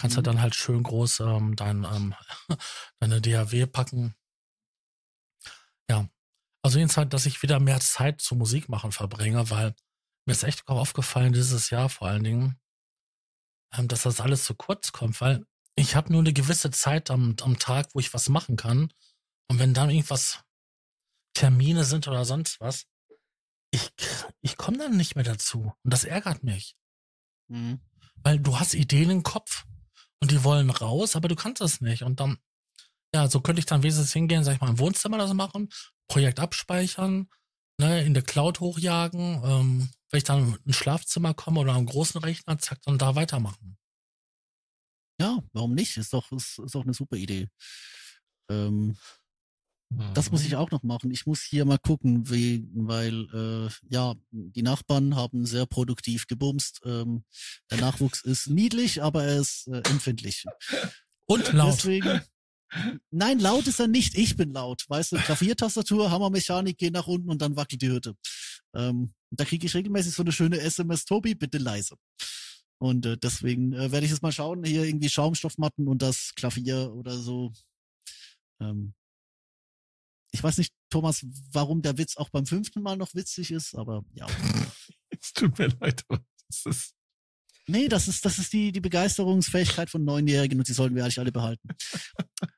kannst 0.00 0.16
du 0.16 0.20
Mhm. 0.20 0.24
dann 0.24 0.40
halt 0.40 0.54
schön 0.54 0.82
groß 0.82 1.20
ähm, 1.20 1.56
dein, 1.56 1.84
ähm, 1.84 2.14
deine 3.00 3.20
DAW 3.20 3.66
packen. 3.66 4.14
Ja. 5.90 6.08
Also 6.62 6.78
jedenfalls, 6.78 7.10
dass 7.10 7.26
ich 7.26 7.42
wieder 7.42 7.60
mehr 7.60 7.80
Zeit 7.80 8.20
zu 8.20 8.34
Musik 8.34 8.68
machen 8.68 8.92
verbringe, 8.92 9.50
weil 9.50 9.74
mir 10.26 10.32
ist 10.32 10.42
echt 10.42 10.66
aufgefallen 10.68 11.32
dieses 11.32 11.70
Jahr 11.70 11.88
vor 11.88 12.08
allen 12.08 12.24
Dingen, 12.24 12.60
ähm, 13.74 13.88
dass 13.88 14.02
das 14.02 14.20
alles 14.20 14.44
zu 14.44 14.54
kurz 14.54 14.92
kommt, 14.92 15.20
weil 15.20 15.44
ich 15.76 15.94
habe 15.96 16.12
nur 16.12 16.20
eine 16.20 16.32
gewisse 16.32 16.70
Zeit 16.70 17.10
am, 17.10 17.36
am 17.42 17.58
Tag, 17.58 17.88
wo 17.94 18.00
ich 18.00 18.12
was 18.14 18.28
machen 18.28 18.56
kann. 18.56 18.92
Und 19.48 19.58
wenn 19.58 19.74
dann 19.74 19.90
irgendwas 19.90 20.42
Termine 21.34 21.84
sind 21.84 22.08
oder 22.08 22.24
sonst 22.24 22.60
was, 22.60 22.86
ich, 23.70 23.92
ich 24.40 24.56
komme 24.56 24.78
dann 24.78 24.96
nicht 24.96 25.14
mehr 25.14 25.24
dazu. 25.24 25.74
Und 25.82 25.92
das 25.92 26.04
ärgert 26.04 26.42
mich. 26.42 26.76
Mhm. 27.48 27.80
Weil 28.16 28.38
du 28.38 28.58
hast 28.58 28.74
Ideen 28.74 29.10
im 29.10 29.22
Kopf 29.22 29.64
und 30.20 30.30
die 30.30 30.44
wollen 30.44 30.70
raus, 30.70 31.16
aber 31.16 31.28
du 31.28 31.36
kannst 31.36 31.60
das 31.60 31.80
nicht. 31.80 32.02
Und 32.02 32.20
dann, 32.20 32.38
ja, 33.14 33.28
so 33.28 33.40
könnte 33.40 33.60
ich 33.60 33.66
dann 33.66 33.82
wesentlich 33.82 34.12
hingehen, 34.12 34.44
sag 34.44 34.54
ich 34.54 34.60
mal, 34.60 34.70
im 34.70 34.78
Wohnzimmer 34.78 35.18
das 35.18 35.32
machen, 35.34 35.68
Projekt 36.08 36.40
abspeichern, 36.40 37.28
ne, 37.78 38.04
in 38.04 38.14
der 38.14 38.22
Cloud 38.22 38.60
hochjagen, 38.60 39.42
ähm, 39.44 39.90
wenn 40.10 40.18
ich 40.18 40.24
dann 40.24 40.58
ins 40.64 40.76
Schlafzimmer 40.76 41.34
komme 41.34 41.60
oder 41.60 41.72
am 41.72 41.86
großen 41.86 42.20
Rechner, 42.20 42.58
zack, 42.58 42.82
dann 42.82 42.98
da 42.98 43.14
weitermachen. 43.14 43.78
Ja, 45.20 45.38
warum 45.52 45.74
nicht? 45.74 45.96
Ist 45.96 46.12
doch, 46.12 46.32
ist, 46.32 46.58
ist 46.58 46.74
doch 46.74 46.82
eine 46.82 46.94
super 46.94 47.16
Idee. 47.16 47.48
Ähm, 48.50 48.96
Das 50.14 50.30
muss 50.30 50.44
ich 50.44 50.54
auch 50.54 50.70
noch 50.70 50.84
machen. 50.84 51.10
Ich 51.10 51.26
muss 51.26 51.42
hier 51.42 51.64
mal 51.64 51.78
gucken, 51.78 52.30
wie, 52.30 52.68
weil 52.74 53.26
äh, 53.34 53.70
ja, 53.92 54.14
die 54.30 54.62
Nachbarn 54.62 55.16
haben 55.16 55.46
sehr 55.46 55.66
produktiv 55.66 56.28
gebumst. 56.28 56.80
Ähm, 56.84 57.24
der 57.70 57.78
Nachwuchs 57.78 58.22
ist 58.22 58.48
niedlich, 58.48 59.02
aber 59.02 59.24
er 59.24 59.40
ist 59.40 59.66
äh, 59.66 59.78
empfindlich. 59.90 60.44
Und 61.26 61.52
laut. 61.52 61.74
Deswegen. 61.74 62.20
Nein, 63.10 63.40
laut 63.40 63.66
ist 63.66 63.80
er 63.80 63.88
nicht. 63.88 64.16
Ich 64.16 64.36
bin 64.36 64.52
laut. 64.52 64.84
Weißt 64.88 65.12
du, 65.12 65.16
Klaviertastatur, 65.16 66.10
Hammermechanik, 66.10 66.78
geh 66.78 66.90
nach 66.90 67.08
unten 67.08 67.28
und 67.28 67.42
dann 67.42 67.56
wackelt 67.56 67.82
die 67.82 67.90
Hütte. 67.90 68.14
Ähm, 68.74 69.12
da 69.30 69.44
kriege 69.44 69.66
ich 69.66 69.74
regelmäßig 69.74 70.14
so 70.14 70.22
eine 70.22 70.30
schöne 70.30 70.60
SMS, 70.60 71.04
Tobi, 71.04 71.34
bitte 71.34 71.58
leise. 71.58 71.96
Und 72.78 73.06
äh, 73.06 73.16
deswegen 73.18 73.72
äh, 73.72 73.90
werde 73.90 74.06
ich 74.06 74.12
jetzt 74.12 74.22
mal 74.22 74.32
schauen, 74.32 74.64
hier 74.64 74.84
irgendwie 74.84 75.08
Schaumstoffmatten 75.08 75.88
und 75.88 76.00
das 76.00 76.32
Klavier 76.36 76.92
oder 76.94 77.18
so. 77.18 77.52
Ähm, 78.60 78.94
ich 80.32 80.42
weiß 80.42 80.58
nicht, 80.58 80.72
Thomas, 80.90 81.24
warum 81.52 81.82
der 81.82 81.98
Witz 81.98 82.16
auch 82.16 82.28
beim 82.30 82.46
fünften 82.46 82.82
Mal 82.82 82.96
noch 82.96 83.14
witzig 83.14 83.50
ist, 83.50 83.74
aber 83.74 84.04
ja. 84.14 84.26
Es 85.22 85.32
tut 85.34 85.58
mir 85.58 85.66
leid, 85.80 86.02
aber 86.08 86.24
das 86.48 86.64
ist. 86.66 86.94
Nee, 87.66 87.88
das 87.88 88.08
ist, 88.08 88.24
das 88.24 88.38
ist 88.38 88.52
die, 88.52 88.72
die 88.72 88.80
Begeisterungsfähigkeit 88.80 89.90
von 89.90 90.04
Neunjährigen 90.04 90.58
und 90.58 90.66
die 90.66 90.72
sollten 90.72 90.94
wir 90.94 91.02
eigentlich 91.04 91.18
alle 91.18 91.32
behalten. 91.32 91.68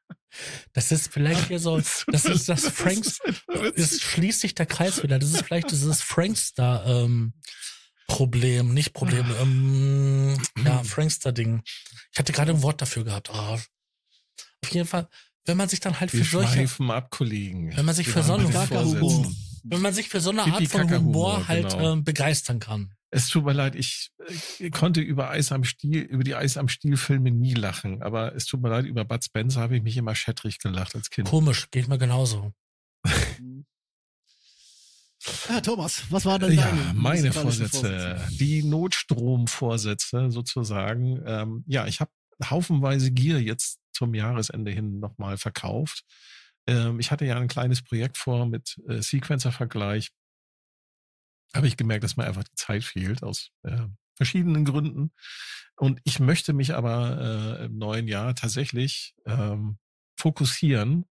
Das 0.72 0.90
ist 0.90 1.12
vielleicht 1.12 1.48
hier 1.48 1.58
so, 1.58 1.76
das 2.06 2.24
ist 2.24 2.48
das 2.48 2.66
Franks, 2.66 3.18
Das 3.46 3.92
es 3.92 4.00
schließt 4.00 4.40
sich 4.40 4.54
der 4.54 4.64
Kreis 4.64 5.02
wieder. 5.02 5.18
Das 5.18 5.30
ist 5.30 5.44
vielleicht 5.44 5.70
dieses 5.70 6.00
Frankster, 6.00 6.84
ähm, 6.86 7.34
Problem, 8.06 8.74
nicht 8.74 8.92
Problem, 8.92 9.26
ähm, 9.40 10.42
ja, 10.64 10.82
Frankster-Ding. 10.82 11.62
Ich 12.12 12.18
hatte 12.18 12.32
gerade 12.32 12.52
ein 12.52 12.62
Wort 12.62 12.80
dafür 12.80 13.04
gehabt. 13.04 13.30
Ah. 13.30 13.54
Auf 13.54 14.70
jeden 14.70 14.86
Fall, 14.86 15.08
wenn 15.44 15.56
man 15.56 15.68
sich 15.68 15.80
dann 15.80 15.98
halt 15.98 16.10
für 16.10 16.24
solche, 16.24 16.54
schweifen 16.54 16.90
ab, 16.90 17.10
Kollegen. 17.10 17.76
Wenn 17.76 17.84
man 17.84 17.94
sich 17.94 18.06
Wir 18.06 18.14
für 18.14 18.22
so. 18.22 18.38
Vorsätzen. 18.38 19.36
wenn 19.64 19.80
man 19.80 19.94
sich 19.94 20.08
für 20.08 20.20
so 20.20 20.30
eine 20.30 20.42
Art 20.42 20.66
von 20.68 20.90
Humor 20.90 21.48
halt 21.48 21.70
genau. 21.70 21.92
ähm, 21.92 22.04
begeistern 22.04 22.60
kann. 22.60 22.94
Es 23.14 23.28
tut 23.28 23.44
mir 23.44 23.52
leid, 23.52 23.74
ich 23.74 24.10
äh, 24.58 24.70
konnte 24.70 25.00
über 25.00 25.30
Eis 25.30 25.52
am 25.52 25.64
Stiel, 25.64 26.00
über 26.00 26.24
die 26.24 26.34
Eis 26.34 26.56
am 26.56 26.68
Stiel 26.68 26.96
Filme 26.96 27.30
nie 27.30 27.52
lachen, 27.52 28.02
aber 28.02 28.34
es 28.34 28.46
tut 28.46 28.62
mir 28.62 28.70
leid, 28.70 28.86
über 28.86 29.04
Bud 29.04 29.22
Spencer 29.22 29.60
habe 29.60 29.76
ich 29.76 29.82
mich 29.82 29.96
immer 29.98 30.14
schettrig 30.14 30.58
gelacht 30.58 30.94
als 30.94 31.10
Kind. 31.10 31.28
Komisch, 31.28 31.70
geht 31.70 31.88
mir 31.88 31.98
genauso. 31.98 32.52
Ja, 35.48 35.60
Thomas, 35.60 36.02
was 36.10 36.24
war 36.24 36.40
denn 36.40 36.52
Ja, 36.52 36.64
deine 36.64 36.94
meine 36.94 37.28
musikalischen 37.28 37.68
Vorsätze, 37.68 38.28
die 38.40 38.64
Notstromvorsätze 38.64 40.32
sozusagen. 40.32 41.22
Ähm, 41.24 41.64
ja, 41.68 41.86
ich 41.86 42.00
habe 42.00 42.10
haufenweise 42.50 43.12
Gier 43.12 43.40
jetzt 43.40 43.78
zum 43.92 44.14
Jahresende 44.14 44.70
hin 44.70 45.00
nochmal 45.00 45.36
verkauft. 45.36 46.04
Ähm, 46.66 47.00
ich 47.00 47.10
hatte 47.10 47.24
ja 47.24 47.38
ein 47.38 47.48
kleines 47.48 47.82
Projekt 47.82 48.16
vor 48.18 48.46
mit 48.46 48.80
äh, 48.88 49.00
Sequencer-Vergleich. 49.00 50.10
Habe 51.54 51.66
ich 51.66 51.76
gemerkt, 51.76 52.04
dass 52.04 52.16
mir 52.16 52.24
einfach 52.24 52.44
die 52.44 52.54
Zeit 52.54 52.84
fehlt 52.84 53.22
aus 53.22 53.50
äh, 53.62 53.86
verschiedenen 54.16 54.64
Gründen. 54.64 55.12
Und 55.76 56.00
ich 56.04 56.20
möchte 56.20 56.52
mich 56.52 56.74
aber 56.74 57.58
äh, 57.60 57.64
im 57.66 57.78
neuen 57.78 58.08
Jahr 58.08 58.34
tatsächlich 58.34 59.14
ähm, 59.26 59.78
fokussieren 60.16 61.06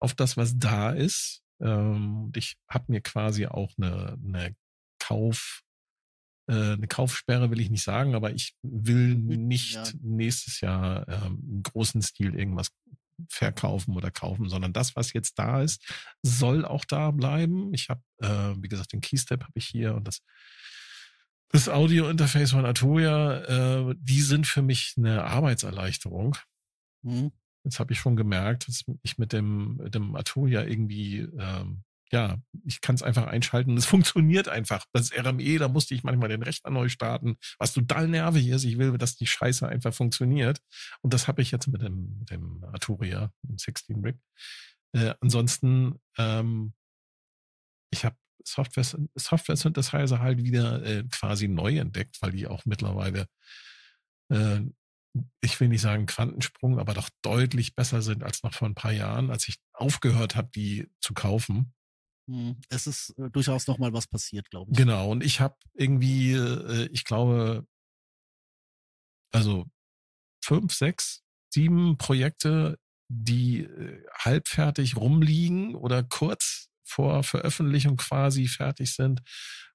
auf 0.00 0.14
das, 0.14 0.36
was 0.36 0.58
da 0.58 0.90
ist. 0.90 1.42
Ähm, 1.60 2.24
und 2.24 2.36
ich 2.36 2.56
habe 2.68 2.86
mir 2.88 3.00
quasi 3.00 3.46
auch 3.46 3.72
eine, 3.78 4.18
eine 4.24 4.56
Kauf, 4.98 5.62
eine 6.46 6.88
Kaufsperre 6.88 7.50
will 7.50 7.60
ich 7.60 7.70
nicht 7.70 7.84
sagen, 7.84 8.14
aber 8.14 8.32
ich 8.32 8.54
will 8.62 9.14
nicht 9.14 9.74
ja. 9.74 9.84
nächstes 10.00 10.60
Jahr 10.60 11.06
ähm, 11.08 11.42
im 11.48 11.62
großen 11.62 12.02
Stil 12.02 12.34
irgendwas 12.34 12.70
verkaufen 13.28 13.94
oder 13.96 14.10
kaufen, 14.10 14.48
sondern 14.48 14.72
das, 14.72 14.96
was 14.96 15.12
jetzt 15.12 15.38
da 15.38 15.62
ist, 15.62 15.84
soll 16.22 16.64
auch 16.64 16.84
da 16.84 17.10
bleiben. 17.12 17.72
Ich 17.72 17.88
habe, 17.88 18.02
äh, 18.18 18.54
wie 18.60 18.68
gesagt, 18.68 18.92
den 18.92 19.00
Keystep 19.00 19.42
habe 19.42 19.52
ich 19.54 19.66
hier 19.66 19.94
und 19.94 20.08
das 20.08 20.22
das 21.52 21.68
Audio-Interface 21.68 22.52
von 22.52 22.64
Arturia, 22.64 23.90
äh, 23.90 23.94
die 23.98 24.22
sind 24.22 24.46
für 24.46 24.62
mich 24.62 24.94
eine 24.96 25.24
Arbeitserleichterung. 25.24 26.36
Mhm. 27.02 27.30
Jetzt 27.64 27.78
habe 27.78 27.92
ich 27.92 28.00
schon 28.00 28.16
gemerkt, 28.16 28.66
dass 28.66 28.84
ich 29.02 29.18
mit 29.18 29.34
dem, 29.34 29.76
mit 29.76 29.94
dem 29.94 30.16
Arturia 30.16 30.64
irgendwie 30.64 31.18
ähm, 31.38 31.84
ja, 32.12 32.38
ich 32.64 32.82
kann 32.82 32.94
es 32.94 33.02
einfach 33.02 33.26
einschalten. 33.26 33.76
Es 33.76 33.86
funktioniert 33.86 34.48
einfach. 34.48 34.84
Das 34.92 35.12
RME, 35.12 35.58
da 35.58 35.68
musste 35.68 35.94
ich 35.94 36.04
manchmal 36.04 36.28
den 36.28 36.42
Rechner 36.42 36.70
neu 36.70 36.88
starten, 36.88 37.36
was 37.58 37.72
total 37.72 38.06
nervig 38.06 38.48
ist. 38.48 38.64
Ich 38.64 38.76
will, 38.78 38.98
dass 38.98 39.16
die 39.16 39.26
Scheiße 39.26 39.66
einfach 39.66 39.94
funktioniert. 39.94 40.60
Und 41.00 41.14
das 41.14 41.26
habe 41.26 41.40
ich 41.40 41.50
jetzt 41.50 41.68
mit 41.68 41.80
dem, 41.82 42.24
dem 42.26 42.62
Arturia, 42.64 43.32
dem 43.42 43.56
16 43.56 44.04
Rig. 44.04 44.16
Äh, 44.92 45.14
ansonsten, 45.20 46.00
ähm, 46.18 46.74
ich 47.90 48.04
habe 48.04 48.16
Software, 48.44 48.84
Software 49.14 49.56
Synthesizer 49.56 50.18
halt 50.18 50.42
wieder 50.42 50.84
äh, 50.84 51.04
quasi 51.04 51.48
neu 51.48 51.78
entdeckt, 51.78 52.20
weil 52.20 52.32
die 52.32 52.46
auch 52.46 52.66
mittlerweile, 52.66 53.26
äh, 54.30 54.60
ich 55.40 55.60
will 55.60 55.68
nicht 55.68 55.80
sagen 55.80 56.06
Quantensprung, 56.06 56.78
aber 56.78 56.92
doch 56.92 57.08
deutlich 57.22 57.74
besser 57.74 58.02
sind 58.02 58.22
als 58.22 58.42
noch 58.42 58.52
vor 58.52 58.68
ein 58.68 58.74
paar 58.74 58.92
Jahren, 58.92 59.30
als 59.30 59.48
ich 59.48 59.56
aufgehört 59.72 60.36
habe, 60.36 60.50
die 60.54 60.90
zu 61.00 61.14
kaufen. 61.14 61.72
Hm, 62.28 62.56
es 62.68 62.86
ist 62.86 63.14
äh, 63.18 63.30
durchaus 63.30 63.66
noch 63.66 63.78
mal 63.78 63.92
was 63.92 64.06
passiert, 64.06 64.48
glaube 64.50 64.70
ich. 64.70 64.76
Genau, 64.76 65.10
und 65.10 65.24
ich 65.24 65.40
habe 65.40 65.56
irgendwie, 65.74 66.32
äh, 66.32 66.88
ich 66.92 67.04
glaube, 67.04 67.66
also 69.32 69.66
fünf, 70.44 70.72
sechs, 70.72 71.22
sieben 71.52 71.96
Projekte, 71.98 72.78
die 73.08 73.60
äh, 73.60 74.04
halbfertig 74.18 74.96
rumliegen 74.96 75.74
oder 75.74 76.02
kurz 76.02 76.68
vor 76.84 77.22
Veröffentlichung 77.22 77.96
quasi 77.96 78.46
fertig 78.48 78.94
sind, 78.94 79.22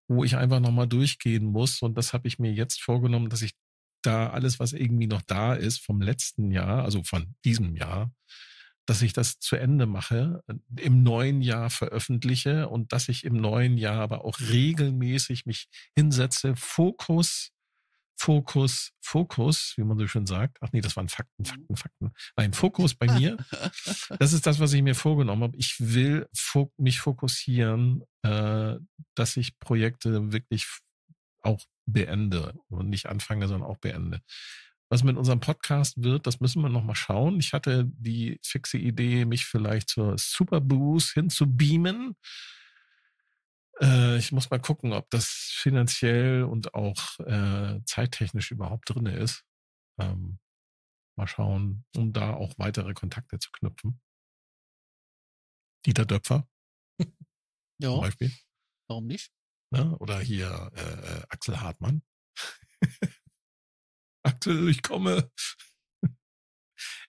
wo 0.07 0.23
ich 0.23 0.37
einfach 0.37 0.59
nochmal 0.59 0.87
durchgehen 0.87 1.45
muss. 1.45 1.81
Und 1.81 1.97
das 1.97 2.13
habe 2.13 2.27
ich 2.27 2.39
mir 2.39 2.51
jetzt 2.51 2.81
vorgenommen, 2.81 3.29
dass 3.29 3.41
ich 3.41 3.53
da 4.03 4.29
alles, 4.29 4.59
was 4.59 4.73
irgendwie 4.73 5.07
noch 5.07 5.21
da 5.21 5.53
ist 5.53 5.83
vom 5.83 6.01
letzten 6.01 6.51
Jahr, 6.51 6.83
also 6.83 7.03
von 7.03 7.35
diesem 7.43 7.75
Jahr, 7.75 8.11
dass 8.87 9.01
ich 9.01 9.13
das 9.13 9.37
zu 9.39 9.57
Ende 9.57 9.85
mache, 9.85 10.43
im 10.77 11.03
neuen 11.03 11.41
Jahr 11.41 11.69
veröffentliche 11.69 12.69
und 12.69 12.93
dass 12.93 13.09
ich 13.09 13.25
im 13.25 13.35
neuen 13.35 13.77
Jahr 13.77 14.01
aber 14.01 14.23
auch 14.23 14.39
regelmäßig 14.39 15.45
mich 15.45 15.67
hinsetze, 15.95 16.55
Fokus, 16.55 17.51
Fokus, 18.15 18.93
Fokus, 19.01 19.73
wie 19.75 19.83
man 19.83 19.99
so 19.99 20.07
schön 20.07 20.25
sagt. 20.25 20.57
Ach 20.61 20.69
nee, 20.71 20.81
das 20.81 20.95
waren 20.95 21.09
Fakten, 21.09 21.45
Fakten, 21.45 21.75
Fakten. 21.75 22.11
Nein, 22.37 22.53
Fokus 22.53 22.95
bei 22.95 23.07
mir. 23.11 23.37
Das 24.19 24.33
ist 24.33 24.47
das, 24.47 24.59
was 24.59 24.73
ich 24.73 24.81
mir 24.81 24.95
vorgenommen 24.95 25.43
habe. 25.43 25.57
Ich 25.57 25.75
will 25.79 26.27
mich 26.77 26.99
fokussieren, 26.99 28.03
äh, 28.23 28.75
dass 29.15 29.37
ich 29.37 29.59
Projekte 29.59 30.31
wirklich 30.31 30.65
auch 31.43 31.61
beende 31.85 32.53
und 32.69 32.89
nicht 32.89 33.07
anfange, 33.07 33.47
sondern 33.47 33.69
auch 33.69 33.77
beende. 33.77 34.21
Was 34.89 35.03
mit 35.03 35.17
unserem 35.17 35.41
Podcast 35.41 36.01
wird, 36.01 36.27
das 36.27 36.39
müssen 36.39 36.61
wir 36.61 36.69
noch 36.69 36.83
mal 36.83 36.95
schauen. 36.95 37.39
Ich 37.39 37.51
hatte 37.51 37.85
die 37.85 38.39
fixe 38.41 38.77
Idee, 38.77 39.25
mich 39.25 39.45
vielleicht 39.45 39.89
zur 39.89 40.17
Superboost 40.17 41.11
hinzubeamen. 41.11 42.15
Äh, 43.81 44.17
ich 44.17 44.31
muss 44.31 44.49
mal 44.49 44.59
gucken, 44.59 44.93
ob 44.93 45.09
das 45.09 45.27
finanziell 45.27 46.43
und 46.43 46.73
auch 46.73 47.19
äh, 47.19 47.81
zeittechnisch 47.85 48.51
überhaupt 48.51 48.89
drin 48.89 49.07
ist. 49.07 49.43
Ähm, 49.99 50.39
mal 51.17 51.27
schauen, 51.27 51.85
um 51.95 52.13
da 52.13 52.33
auch 52.33 52.53
weitere 52.57 52.93
Kontakte 52.93 53.39
zu 53.39 53.51
knüpfen. 53.51 53.99
Dieter 55.85 56.05
Döpfer. 56.05 56.47
ja. 57.79 57.89
Zum 57.89 58.01
Beispiel. 58.01 58.31
Warum 58.87 59.07
nicht? 59.07 59.31
Ne? 59.69 59.97
oder 59.97 60.19
hier 60.21 60.71
äh, 60.75 60.81
äh 60.81 61.23
Axel 61.27 61.59
Hartmann. 61.59 62.01
Axel, 64.27 64.69
ich 64.69 64.81
komme. 64.81 65.31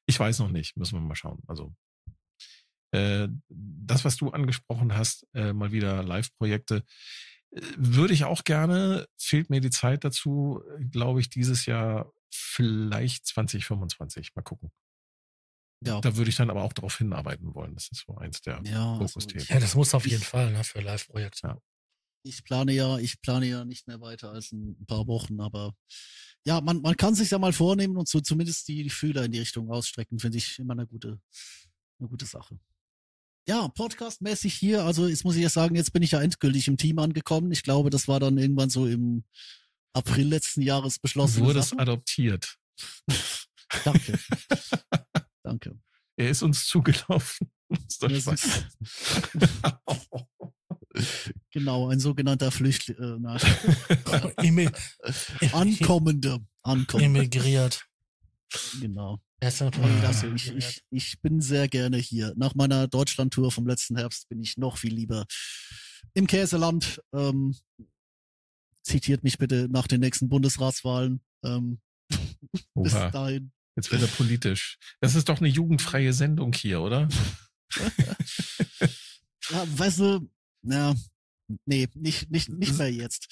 Ich 0.07 0.19
weiß 0.19 0.39
noch 0.39 0.49
nicht, 0.49 0.77
müssen 0.77 0.99
wir 0.99 1.01
mal 1.01 1.14
schauen. 1.14 1.43
Also 1.47 1.75
äh, 2.93 3.29
das, 3.49 4.05
was 4.05 4.16
du 4.16 4.31
angesprochen 4.31 4.97
hast, 4.97 5.27
äh, 5.35 5.53
mal 5.53 5.73
wieder 5.73 6.03
Live-Projekte, 6.03 6.85
äh, 7.51 7.61
würde 7.77 8.14
ich 8.14 8.25
auch 8.25 8.45
gerne. 8.45 9.07
Fehlt 9.19 9.51
mir 9.51 9.61
die 9.61 9.71
Zeit 9.71 10.05
dazu, 10.05 10.62
glaube 10.91 11.21
ich, 11.21 11.29
dieses 11.29 11.66
Jahr 11.66 12.11
vielleicht 12.31 13.27
2025. 13.27 14.35
Mal 14.35 14.43
gucken. 14.43 14.71
Ja. 15.85 16.01
Da 16.01 16.16
würde 16.16 16.31
ich 16.31 16.37
dann 16.37 16.51
aber 16.51 16.62
auch 16.62 16.73
darauf 16.73 16.99
hinarbeiten 16.99 17.55
wollen. 17.55 17.75
Das 17.75 17.89
ist 17.93 18.05
so 18.07 18.16
eins 18.16 18.41
der 18.41 18.61
ja, 18.64 18.97
Fokusthemen. 18.97 19.43
Also, 19.43 19.55
ja, 19.55 19.61
das 19.61 19.75
muss 19.75 19.95
auf 19.95 20.07
jeden 20.07 20.23
ich, 20.23 20.29
Fall 20.29 20.51
ne, 20.51 20.64
für 20.64 20.81
Live-Projekte. 20.81 21.47
Ja. 21.49 21.59
Ich 22.29 22.45
plane 22.45 22.72
ja, 22.72 22.99
ich 22.99 23.20
plane 23.22 23.47
ja 23.47 23.64
nicht 23.64 23.87
mehr 23.87 24.01
weiter 24.01 24.31
als 24.31 24.53
ein 24.53 24.85
paar 24.87 25.07
Wochen, 25.07 25.41
aber 25.41 25.74
ja, 26.45 26.61
man, 26.61 26.81
man 26.83 26.97
kann 26.97 27.14
sich 27.14 27.31
ja 27.31 27.39
mal 27.39 27.53
vornehmen 27.53 27.97
und 27.97 28.09
so 28.09 28.20
zumindest 28.20 28.68
die, 28.68 28.83
die 28.83 28.91
Fühler 28.91 29.24
in 29.24 29.33
die 29.33 29.39
Richtung 29.39 29.70
ausstrecken, 29.70 30.18
finde 30.18 30.39
ich 30.39 30.59
immer 30.59 30.74
eine 30.74 30.87
gute, 30.87 31.20
eine 31.99 32.09
gute 32.09 32.26
Sache. 32.26 32.59
Ja, 33.49 33.66
podcastmäßig 33.68 34.53
hier, 34.55 34.85
also 34.85 35.09
jetzt 35.09 35.24
muss 35.24 35.37
ich 35.37 35.43
ja 35.43 35.49
sagen, 35.49 35.74
jetzt 35.74 35.93
bin 35.95 36.03
ich 36.03 36.11
ja 36.11 36.20
endgültig 36.20 36.68
im 36.68 36.76
Team 36.76 36.99
angekommen. 36.99 37.51
Ich 37.51 37.62
glaube, 37.62 37.89
das 37.89 38.07
war 38.07 38.20
dann 38.20 38.37
irgendwann 38.37 38.68
so 38.68 38.87
im 38.87 39.24
April 39.95 40.29
letzten 40.29 40.61
Jahres 40.61 40.99
beschlossen. 40.99 41.45
Wurde 41.45 41.61
es 41.61 41.72
adoptiert. 41.72 42.59
Danke. 43.85 44.18
Danke. 45.43 45.81
Er 46.16 46.31
ist 46.31 46.43
uns 46.43 46.66
zugelaufen. 46.66 47.51
Ist 47.87 48.03
Genau, 51.53 51.88
ein 51.88 52.01
sogenannter 52.01 52.51
Flüchtling. 52.51 52.96
Äh, 52.99 53.38
Ankommende. 55.53 56.40
Ankommende. 56.62 57.20
Emigriert. 57.20 57.86
Genau. 58.80 59.20
Also 59.40 59.70
ich, 60.34 60.53
ich, 60.57 60.82
ich 60.90 61.20
bin 61.20 61.40
sehr 61.40 61.68
gerne 61.68 61.96
hier. 61.99 62.34
Nach 62.36 62.55
meiner 62.55 62.88
Deutschlandtour 62.88 63.53
vom 63.53 63.66
letzten 63.66 63.96
Herbst 63.96 64.28
bin 64.28 64.40
ich 64.40 64.57
noch 64.57 64.78
viel 64.78 64.94
lieber 64.94 65.26
im 66.14 66.26
Käseland. 66.26 67.01
Ähm, 67.12 67.55
zitiert 68.82 69.22
mich 69.22 69.38
bitte 69.38 69.68
nach 69.70 69.86
den 69.86 70.01
nächsten 70.01 70.28
Bundesratswahlen. 70.28 71.20
Ähm, 71.44 71.80
bis 72.74 72.92
dahin. 72.92 73.53
Jetzt 73.76 73.92
wird 73.92 74.03
er 74.03 74.09
politisch. 74.09 74.78
Das 75.01 75.14
ist 75.14 75.28
doch 75.28 75.38
eine 75.38 75.49
jugendfreie 75.49 76.12
Sendung 76.12 76.53
hier, 76.53 76.80
oder? 76.80 77.09
ja, 79.51 79.64
weißt 79.78 80.01
du, 80.01 80.28
ja, 80.71 80.95
Nee, 81.64 81.89
nicht, 81.95 82.31
nicht, 82.31 82.51
nicht 82.51 82.77
mehr 82.77 82.93
jetzt. 82.93 83.27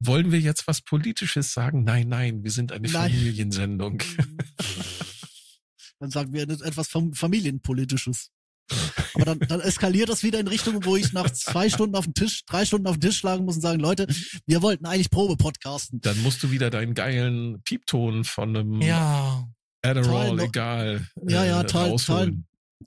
Wollen 0.00 0.32
wir 0.32 0.40
jetzt 0.40 0.66
was 0.66 0.82
Politisches 0.82 1.52
sagen? 1.52 1.84
Nein, 1.84 2.08
nein, 2.08 2.42
wir 2.42 2.50
sind 2.50 2.72
eine 2.72 2.88
nein. 2.88 3.12
Familiensendung. 3.12 4.02
dann 6.00 6.10
sagen 6.10 6.32
wir 6.32 6.42
etwas 6.42 6.88
Familienpolitisches. 6.88 8.30
Aber 9.14 9.24
dann, 9.24 9.38
dann 9.40 9.60
eskaliert 9.60 10.08
das 10.08 10.22
wieder 10.22 10.38
in 10.40 10.48
Richtung, 10.48 10.84
wo 10.84 10.96
ich 10.96 11.12
nach 11.12 11.30
zwei 11.30 11.68
Stunden 11.68 11.94
auf 11.96 12.04
den 12.04 12.14
Tisch, 12.14 12.44
drei 12.46 12.64
Stunden 12.64 12.86
auf 12.86 12.96
den 12.96 13.02
Tisch 13.02 13.18
schlagen 13.18 13.44
muss 13.44 13.56
und 13.56 13.62
sagen, 13.62 13.80
Leute, 13.80 14.06
wir 14.46 14.62
wollten 14.62 14.86
eigentlich 14.86 15.10
Probe 15.10 15.36
podcasten. 15.36 16.00
Dann 16.00 16.20
musst 16.22 16.42
du 16.42 16.50
wieder 16.50 16.70
deinen 16.70 16.94
geilen 16.94 17.62
Piepton 17.62 18.24
von 18.24 18.56
einem 18.56 18.80
ja. 18.80 19.48
Adderall, 19.82 20.36
Tal, 20.36 20.40
egal. 20.40 21.08
Ja, 21.28 21.44
ja, 21.44 21.62
äh, 21.62 21.66
Tal, 21.66 21.96
Tal, 21.96 22.36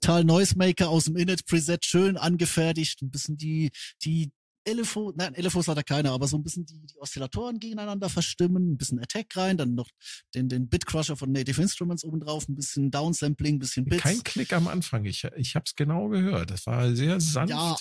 Tal 0.00 0.24
Noisemaker 0.24 0.88
aus 0.88 1.04
dem 1.04 1.16
Init 1.16 1.46
Preset 1.46 1.84
schön 1.84 2.16
angefertigt, 2.16 3.02
ein 3.02 3.10
bisschen 3.10 3.36
die, 3.36 3.70
die 4.02 4.30
LFO, 4.68 5.12
nein, 5.14 5.34
LFOs 5.36 5.68
hat 5.68 5.76
er 5.76 5.82
keine, 5.82 6.10
aber 6.10 6.26
so 6.26 6.36
ein 6.36 6.42
bisschen 6.42 6.64
die, 6.64 6.80
die 6.86 6.98
Oszillatoren 6.98 7.58
gegeneinander 7.58 8.08
verstimmen, 8.08 8.72
ein 8.72 8.76
bisschen 8.76 8.98
Attack 8.98 9.36
rein, 9.36 9.56
dann 9.56 9.74
noch 9.74 9.90
den, 10.34 10.48
den 10.48 10.68
Bitcrusher 10.68 11.16
von 11.16 11.32
Native 11.32 11.60
Instruments 11.60 12.04
oben 12.04 12.20
drauf, 12.20 12.48
ein 12.48 12.54
bisschen 12.54 12.90
Downsampling, 12.90 13.56
ein 13.56 13.58
bisschen 13.58 13.84
Bits. 13.84 14.02
Kein 14.02 14.22
Klick 14.24 14.52
am 14.52 14.68
Anfang, 14.68 15.04
ich, 15.04 15.24
ich 15.36 15.54
habe 15.54 15.64
es 15.66 15.74
genau 15.74 16.08
gehört. 16.08 16.50
Das 16.50 16.66
war 16.66 16.94
sehr 16.94 17.20
sanft 17.20 17.50
ja, 17.50 17.76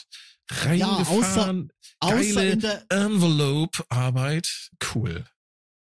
reingefahren, 0.52 1.72
ja, 2.04 2.10
außer, 2.10 2.58
geile 2.58 2.86
Envelope-Arbeit, 2.90 4.70
cool. 4.94 5.26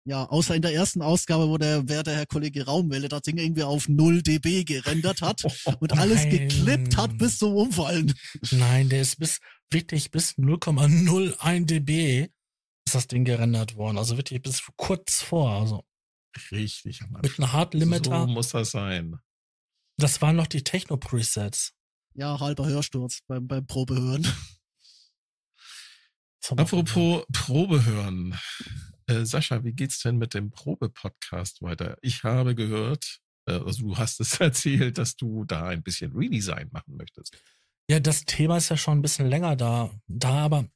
Ja, 0.09 0.25
außer 0.25 0.55
in 0.55 0.63
der 0.63 0.73
ersten 0.73 1.03
Ausgabe, 1.03 1.49
wo 1.49 1.59
der 1.59 1.89
werte 1.89 2.15
Herr 2.15 2.27
Kollege 2.27 2.65
Raumwelle 2.65 3.09
das 3.09 3.23
Ding 3.23 3.39
irgendwie 3.39 3.65
auf 3.65 3.89
0 3.89 4.23
dB 4.23 4.63
gerendert 4.63 5.21
hat 5.21 5.43
und 5.81 5.99
alles 5.99 6.23
Nein. 6.23 6.31
geklippt 6.31 6.97
hat 6.97 7.19
bis 7.19 7.39
zum 7.39 7.55
Umfallen. 7.55 8.15
Nein, 8.53 8.89
der 8.89 9.01
ist 9.01 9.19
bis, 9.19 9.41
wirklich 9.69 10.13
bis 10.13 10.35
0,01 10.39 11.67
dB 11.67 12.29
ist 12.87 12.95
das 12.95 13.09
Ding 13.09 13.25
gerendert 13.25 13.75
worden. 13.75 13.99
Also 13.99 14.17
wirklich 14.17 14.41
bis 14.41 14.63
kurz 14.77 15.23
vor. 15.23 15.51
Also 15.51 15.85
Richtig. 16.53 17.01
Mann. 17.11 17.23
mit 17.23 17.39
einem 17.39 17.53
Hard 17.53 17.75
Limiter. 17.75 18.21
So 18.21 18.27
muss 18.29 18.51
das 18.51 18.71
sein. 18.71 19.17
Das 19.99 20.23
waren 20.23 20.37
noch 20.37 20.47
die 20.47 20.63
Techno-Presets. 20.63 21.73
Ja, 22.15 22.39
halber 22.39 22.67
Hörsturz 22.67 23.23
beim, 23.27 23.49
beim 23.49 23.67
Probehören. 23.67 24.25
Zum 26.41 26.59
Apropos 26.59 27.25
Probe 27.33 27.85
hören. 27.85 28.39
Äh, 29.09 29.25
Sascha, 29.25 29.63
wie 29.65 29.73
geht's 29.73 30.01
denn 30.01 30.17
mit 30.19 30.35
dem 30.35 30.51
Probe-Podcast 30.51 31.63
weiter? 31.63 31.97
Ich 32.03 32.25
habe 32.25 32.55
gehört, 32.55 33.21
äh, 33.47 33.53
also 33.53 33.83
du 33.83 33.97
hast 33.99 34.21
es 34.21 34.41
erzählt, 34.41 34.99
dass 34.99 35.17
du 35.17 35.45
da 35.45 35.69
ein 35.69 35.83
bisschen 35.83 36.13
Redesign 36.17 36.69
machen 36.73 36.97
möchtest. 36.97 37.37
Ja, 37.89 38.01
das 38.01 38.25
Thema 38.25 38.57
ist 38.57 38.69
ja 38.69 38.77
schon 38.77 38.99
ein 38.99 39.03
bisschen 39.03 39.29
länger 39.29 39.55
da. 39.55 39.91
Da 40.09 40.31
aber, 40.47 40.69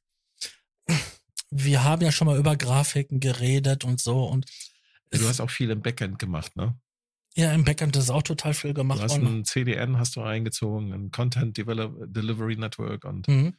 wir 1.49 1.83
haben 1.83 2.01
ja 2.01 2.11
schon 2.11 2.27
mal 2.27 2.37
über 2.39 2.55
Grafiken 2.55 3.19
geredet 3.19 3.83
und 3.83 3.99
so 3.99 4.25
und 4.25 4.45
Du 5.13 5.27
hast 5.27 5.41
auch 5.41 5.49
viel 5.49 5.69
im 5.71 5.81
Backend 5.81 6.19
gemacht, 6.19 6.55
ne? 6.55 6.79
ja, 7.35 7.51
im 7.51 7.65
Backend 7.65 7.97
ist 7.97 8.09
auch 8.09 8.23
total 8.23 8.53
viel 8.53 8.69
Du 8.73 8.75
gemacht 8.81 9.01
hast 9.01 9.11
worden. 9.11 9.39
ein 9.39 9.45
CDN 9.45 9.97
hast 9.97 10.15
du 10.15 10.21
eingezogen, 10.21 10.93
ein 10.93 11.11
Content 11.11 11.57
Delivery 11.57 12.55
Network 12.55 13.03
und 13.03 13.27
Mhm. 13.27 13.57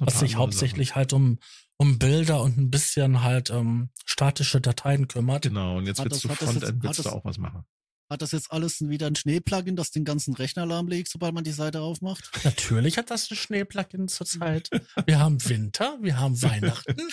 Was 0.00 0.20
sich 0.20 0.36
hauptsächlich 0.36 0.94
halt 0.94 1.12
um, 1.12 1.38
um 1.76 1.98
Bilder 1.98 2.40
und 2.42 2.56
ein 2.56 2.70
bisschen 2.70 3.22
halt 3.22 3.50
um 3.50 3.90
statische 4.06 4.60
Dateien 4.60 5.08
kümmert. 5.08 5.44
Sachen. 5.44 5.54
Genau, 5.54 5.78
und 5.78 5.86
jetzt 5.86 5.98
Hat 5.98 6.06
willst 6.06 6.24
das- 6.24 6.38
du 6.38 6.44
Frontend, 6.44 6.82
willst 6.82 6.98
du 7.00 7.02
das- 7.04 7.12
auch 7.12 7.24
was 7.24 7.38
machen. 7.38 7.64
Hat 8.10 8.20
das 8.20 8.32
jetzt 8.32 8.52
alles 8.52 8.86
wieder 8.86 9.06
ein 9.06 9.16
Schneeplugin, 9.16 9.76
das 9.76 9.90
den 9.90 10.04
ganzen 10.04 10.34
Rechner 10.34 10.66
lahmlegt, 10.66 11.08
sobald 11.08 11.32
man 11.34 11.42
die 11.42 11.52
Seite 11.52 11.80
aufmacht? 11.80 12.30
Natürlich 12.44 12.98
hat 12.98 13.10
das 13.10 13.30
ein 13.30 13.36
Schneeplugin 13.36 14.08
zurzeit. 14.08 14.68
Wir 15.06 15.18
haben 15.18 15.42
Winter, 15.48 15.98
wir 16.02 16.18
haben 16.18 16.40
Weihnachten. 16.42 16.96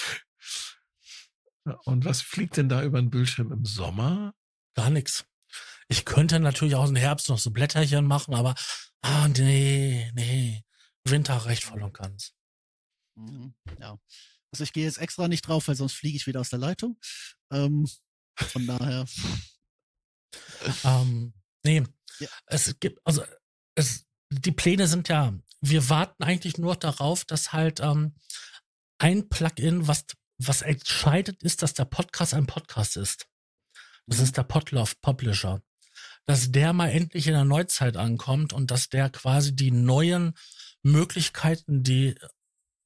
Und 1.85 2.05
was 2.05 2.21
fliegt 2.21 2.57
denn 2.57 2.69
da 2.69 2.83
über 2.83 2.99
den 2.99 3.09
Bildschirm 3.09 3.51
im 3.51 3.65
Sommer? 3.65 4.33
Gar 4.75 4.89
nichts. 4.89 5.25
Ich 5.87 6.05
könnte 6.05 6.39
natürlich 6.39 6.75
auch 6.75 6.87
im 6.87 6.95
Herbst 6.95 7.29
noch 7.29 7.37
so 7.37 7.51
Blätterchen 7.51 8.05
machen, 8.05 8.33
aber 8.33 8.55
ah, 9.01 9.27
nee, 9.27 10.11
nee. 10.15 10.63
Winter 11.05 11.35
reicht 11.37 11.63
voll 11.63 11.83
und 11.83 11.93
ganz. 11.93 12.33
Mhm, 13.15 13.53
Ja. 13.79 13.97
Also 14.53 14.65
ich 14.65 14.73
gehe 14.73 14.83
jetzt 14.83 14.97
extra 14.97 15.27
nicht 15.29 15.47
drauf, 15.47 15.67
weil 15.69 15.75
sonst 15.75 15.93
fliege 15.93 16.17
ich 16.17 16.27
wieder 16.27 16.41
aus 16.41 16.49
der 16.49 16.59
Leitung. 16.59 16.99
Ähm, 17.51 17.87
von 18.35 18.67
daher. 18.67 19.05
Ähm, 20.85 21.33
nee, 21.63 21.83
Ja. 22.19 22.29
es 22.45 22.79
gibt, 22.79 22.99
also 23.05 23.23
es, 23.75 24.05
die 24.29 24.51
Pläne 24.53 24.87
sind 24.87 25.09
ja, 25.09 25.33
wir 25.61 25.89
warten 25.89 26.23
eigentlich 26.23 26.57
nur 26.57 26.75
darauf, 26.75 27.25
dass 27.25 27.51
halt 27.53 27.79
ähm, 27.81 28.15
ein 28.97 29.27
Plugin, 29.29 29.87
was, 29.87 30.05
was 30.37 30.61
entscheidet, 30.61 31.43
ist, 31.43 31.61
dass 31.61 31.73
der 31.73 31.85
Podcast 31.85 32.33
ein 32.33 32.47
Podcast 32.47 32.95
ist. 32.97 33.27
Das 34.07 34.19
ist 34.19 34.37
der 34.37 34.43
Podlove 34.43 34.95
Publisher. 35.01 35.61
Dass 36.25 36.51
der 36.51 36.71
mal 36.73 36.89
endlich 36.89 37.27
in 37.27 37.33
der 37.33 37.45
Neuzeit 37.45 37.97
ankommt 37.97 38.53
und 38.53 38.71
dass 38.71 38.89
der 38.89 39.09
quasi 39.09 39.55
die 39.55 39.71
neuen 39.71 40.33
Möglichkeiten, 40.83 41.83
die 41.83 42.15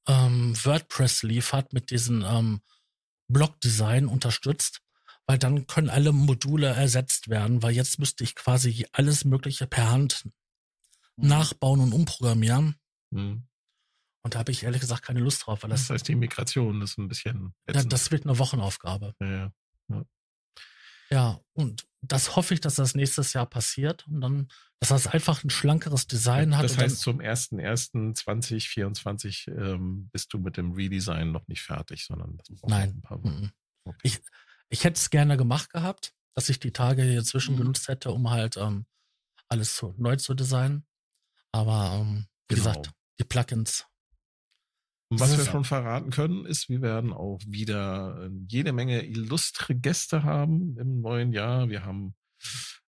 ähm, 0.08 0.54
WordPress 0.64 1.22
liefert, 1.22 1.72
mit 1.72 1.90
diesem 1.90 2.22
ähm, 2.22 2.60
Blog-Design 3.28 4.06
unterstützt, 4.06 4.80
weil 5.26 5.38
dann 5.38 5.66
können 5.66 5.90
alle 5.90 6.12
Module 6.12 6.68
ersetzt 6.68 7.28
werden, 7.28 7.62
weil 7.62 7.74
jetzt 7.74 7.98
müsste 7.98 8.22
ich 8.24 8.34
quasi 8.34 8.86
alles 8.92 9.24
Mögliche 9.24 9.66
per 9.66 9.90
Hand 9.90 10.28
Mhm. 11.18 11.28
nachbauen 11.28 11.80
und 11.80 11.94
umprogrammieren. 11.94 12.76
Hm. 13.10 13.48
Und 14.22 14.34
da 14.34 14.38
habe 14.40 14.52
ich 14.52 14.64
ehrlich 14.64 14.82
gesagt 14.82 15.02
keine 15.02 15.20
Lust 15.20 15.46
drauf, 15.46 15.62
weil 15.62 15.70
Das 15.70 15.82
das, 15.82 15.90
heißt, 15.90 16.08
die 16.08 16.14
Migration 16.14 16.82
ist 16.82 16.98
ein 16.98 17.08
bisschen 17.08 17.54
ja, 17.66 17.82
das 17.84 18.10
wird 18.10 18.24
eine 18.26 18.38
Wochenaufgabe. 18.38 19.14
ja, 19.22 19.50
ja. 19.88 20.04
Ja, 21.10 21.40
und 21.52 21.86
das 22.02 22.36
hoffe 22.36 22.54
ich, 22.54 22.60
dass 22.60 22.76
das 22.76 22.94
nächstes 22.94 23.32
Jahr 23.32 23.46
passiert 23.46 24.06
und 24.08 24.20
dann, 24.20 24.48
dass 24.80 24.88
das 24.90 25.06
einfach 25.06 25.42
ein 25.44 25.50
schlankeres 25.50 26.06
Design 26.06 26.56
hat. 26.56 26.64
Das 26.64 26.76
heißt, 26.78 27.00
zum 27.00 27.20
1.1.2024 27.20 29.48
ähm, 29.50 30.08
bist 30.12 30.32
du 30.32 30.38
mit 30.38 30.56
dem 30.56 30.72
Redesign 30.72 31.32
noch 31.32 31.46
nicht 31.48 31.62
fertig, 31.62 32.04
sondern 32.06 32.36
das 32.36 32.48
braucht 32.48 32.70
Nein. 32.70 32.90
ein 32.96 33.02
paar 33.02 33.22
Wochen. 33.22 33.40
mhm. 33.40 33.50
Okay. 33.84 33.98
Ich, 34.02 34.20
ich 34.68 34.84
hätte 34.84 34.98
es 34.98 35.10
gerne 35.10 35.36
gemacht 35.36 35.70
gehabt, 35.70 36.12
dass 36.34 36.48
ich 36.48 36.58
die 36.58 36.72
Tage 36.72 37.02
hier 37.04 37.22
zwischen 37.24 37.54
Mhm. 37.54 37.58
genutzt 37.58 37.86
hätte, 37.88 38.10
um 38.10 38.30
halt 38.30 38.56
ähm, 38.56 38.86
alles 39.48 39.76
zu, 39.76 39.94
neu 39.96 40.16
zu 40.16 40.34
designen. 40.34 40.84
Aber 41.52 41.98
ähm, 42.00 42.26
wie 42.48 42.56
Genau. 42.56 42.66
gesagt, 42.68 42.90
die 43.20 43.24
Plugins. 43.24 43.86
Und 45.08 45.20
was 45.20 45.38
wir 45.38 45.44
schon 45.44 45.64
verraten 45.64 46.10
können, 46.10 46.44
ist, 46.46 46.68
wir 46.68 46.82
werden 46.82 47.12
auch 47.12 47.40
wieder 47.46 48.26
äh, 48.26 48.30
jede 48.48 48.72
Menge 48.72 49.04
illustre 49.04 49.74
Gäste 49.74 50.24
haben 50.24 50.76
im 50.78 51.00
neuen 51.00 51.32
Jahr. 51.32 51.68
Wir 51.68 51.84
haben 51.84 52.14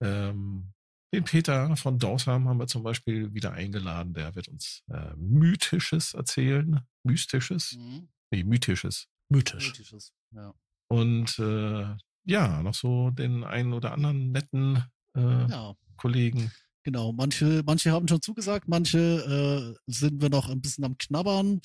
ähm, 0.00 0.72
den 1.12 1.24
Peter 1.24 1.74
von 1.76 1.98
Dorsam 1.98 2.48
haben 2.48 2.58
wir 2.58 2.66
zum 2.66 2.82
Beispiel 2.82 3.32
wieder 3.32 3.52
eingeladen. 3.52 4.12
Der 4.12 4.34
wird 4.34 4.48
uns 4.48 4.82
äh, 4.88 5.14
Mythisches 5.16 6.14
erzählen. 6.14 6.80
Mystisches? 7.04 7.76
Mhm. 7.78 8.08
Nee, 8.30 8.44
Mythisches. 8.44 9.08
Mythisch. 9.28 9.68
Mythisches, 9.68 10.12
Ja. 10.32 10.54
Und 10.88 11.38
äh, 11.38 11.96
ja, 12.24 12.62
noch 12.62 12.74
so 12.74 13.10
den 13.10 13.44
einen 13.44 13.72
oder 13.72 13.92
anderen 13.92 14.30
netten 14.30 14.84
äh, 15.16 15.48
ja. 15.48 15.74
Kollegen. 15.96 16.52
Genau, 16.86 17.12
manche, 17.12 17.64
manche 17.66 17.90
haben 17.90 18.06
schon 18.06 18.22
zugesagt, 18.22 18.68
manche 18.68 19.74
äh, 19.76 19.90
sind 19.90 20.22
wir 20.22 20.28
noch 20.28 20.48
ein 20.48 20.60
bisschen 20.60 20.84
am 20.84 20.96
Knabbern. 20.96 21.60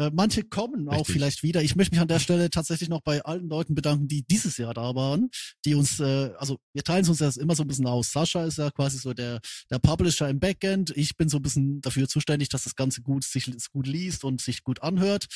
Äh, 0.00 0.10
manche 0.12 0.42
kommen 0.42 0.88
auch 0.88 0.98
Richtig. 0.98 1.12
vielleicht 1.12 1.42
wieder. 1.44 1.62
Ich 1.62 1.76
möchte 1.76 1.94
mich 1.94 2.00
an 2.00 2.08
der 2.08 2.18
Stelle 2.18 2.50
tatsächlich 2.50 2.88
noch 2.88 3.02
bei 3.02 3.22
allen 3.22 3.48
Leuten 3.48 3.76
bedanken, 3.76 4.08
die 4.08 4.24
dieses 4.24 4.56
Jahr 4.56 4.74
da 4.74 4.96
waren, 4.96 5.30
die 5.64 5.76
uns, 5.76 6.00
äh, 6.00 6.32
also 6.38 6.58
wir 6.72 6.82
teilen 6.82 7.02
es 7.02 7.08
uns 7.08 7.18
das 7.18 7.36
immer 7.36 7.54
so 7.54 7.62
ein 7.62 7.68
bisschen 7.68 7.86
aus. 7.86 8.10
Sascha 8.10 8.46
ist 8.46 8.58
ja 8.58 8.72
quasi 8.72 8.98
so 8.98 9.14
der, 9.14 9.38
der 9.70 9.78
Publisher 9.78 10.28
im 10.28 10.40
Backend. 10.40 10.92
Ich 10.96 11.16
bin 11.16 11.28
so 11.28 11.36
ein 11.36 11.42
bisschen 11.42 11.80
dafür 11.80 12.08
zuständig, 12.08 12.48
dass 12.48 12.64
das 12.64 12.74
Ganze 12.74 13.00
gut 13.02 13.22
sich 13.22 13.48
gut 13.70 13.86
liest 13.86 14.24
und 14.24 14.40
sich 14.40 14.64
gut 14.64 14.82
anhört. 14.82 15.26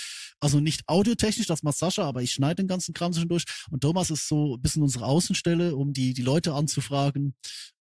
Also 0.40 0.58
nicht 0.58 0.82
audiotechnisch, 0.88 1.46
das 1.46 1.62
macht 1.62 1.78
Sascha, 1.78 2.02
aber 2.02 2.22
ich 2.22 2.32
schneide 2.32 2.56
den 2.56 2.66
ganzen 2.66 2.92
Kram 2.92 3.12
zwischendurch. 3.12 3.44
Und 3.70 3.82
Thomas 3.82 4.10
ist 4.10 4.26
so 4.26 4.56
ein 4.56 4.60
bisschen 4.60 4.82
unsere 4.82 5.06
Außenstelle, 5.06 5.76
um 5.76 5.92
die, 5.92 6.12
die 6.12 6.22
Leute 6.22 6.54
anzufragen 6.54 7.36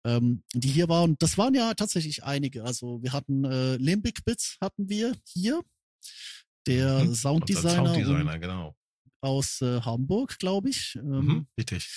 ähm, 0.06 0.44
die 0.54 0.70
hier 0.70 0.88
waren. 0.90 1.16
Das 1.20 1.38
waren 1.38 1.54
ja 1.54 1.74
tatsächlich 1.74 2.24
einige. 2.24 2.64
Also 2.64 3.02
wir 3.02 3.14
hatten 3.14 3.44
äh, 3.46 3.76
Limbic 3.78 4.24
Bits 4.26 4.58
hatten 4.62 4.90
wir 4.90 5.14
hier. 5.26 5.62
Der 6.68 7.04
Mhm. 7.06 7.16
Sounddesigner, 7.16 7.70
Sounddesigner, 7.94 8.40
genau. 8.40 8.76
aus 9.22 9.62
äh, 9.62 9.82
Hamburg, 9.82 10.38
glaube 10.40 10.70
ich. 10.70 10.96
Ähm, 10.96 11.10
Mhm, 11.26 11.48
richtig. 11.58 11.88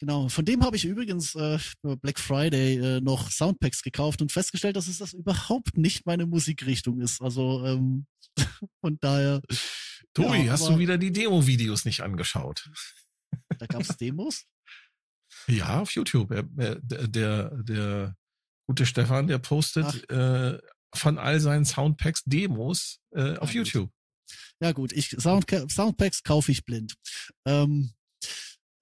Genau. 0.00 0.28
Von 0.28 0.44
dem 0.44 0.62
habe 0.62 0.76
ich 0.76 0.84
übrigens 0.84 1.34
äh, 1.34 1.58
Black 1.82 2.20
Friday 2.20 2.76
äh, 2.76 3.00
noch 3.00 3.30
Soundpacks 3.30 3.82
gekauft 3.82 4.22
und 4.22 4.30
festgestellt, 4.30 4.76
dass 4.76 4.86
es 4.86 4.98
das 4.98 5.12
überhaupt 5.12 5.76
nicht 5.76 6.06
meine 6.06 6.24
Musikrichtung 6.26 7.00
ist. 7.00 7.20
Also 7.20 7.64
ähm, 7.66 8.06
von 8.80 8.96
daher. 9.00 9.40
Tobi, 10.14 10.44
Ja, 10.44 10.52
hast 10.52 10.68
du 10.68 10.78
wieder 10.78 10.98
die 10.98 11.10
Demo-Videos 11.12 11.84
nicht 11.84 12.00
angeschaut? 12.02 12.70
Da 13.58 13.66
gab 13.66 13.80
es 13.82 13.96
Demos. 13.96 14.44
Ja, 15.48 15.80
auf 15.80 15.90
YouTube. 15.92 16.30
Er, 16.30 16.44
er, 16.56 16.74
der, 16.76 17.08
der, 17.08 17.62
der 17.62 18.16
gute 18.68 18.86
Stefan, 18.86 19.26
der 19.26 19.38
postet 19.38 20.08
äh, 20.10 20.58
von 20.94 21.18
all 21.18 21.40
seinen 21.40 21.64
Soundpacks 21.64 22.22
Demos 22.24 23.00
äh, 23.12 23.36
auf 23.36 23.50
gut. 23.50 23.54
YouTube. 23.54 23.90
Ja 24.60 24.72
gut, 24.72 24.92
ich 24.92 25.10
Sound, 25.10 25.46
Soundpacks 25.70 26.22
kaufe 26.22 26.52
ich 26.52 26.64
blind. 26.64 26.94
Ähm, 27.46 27.92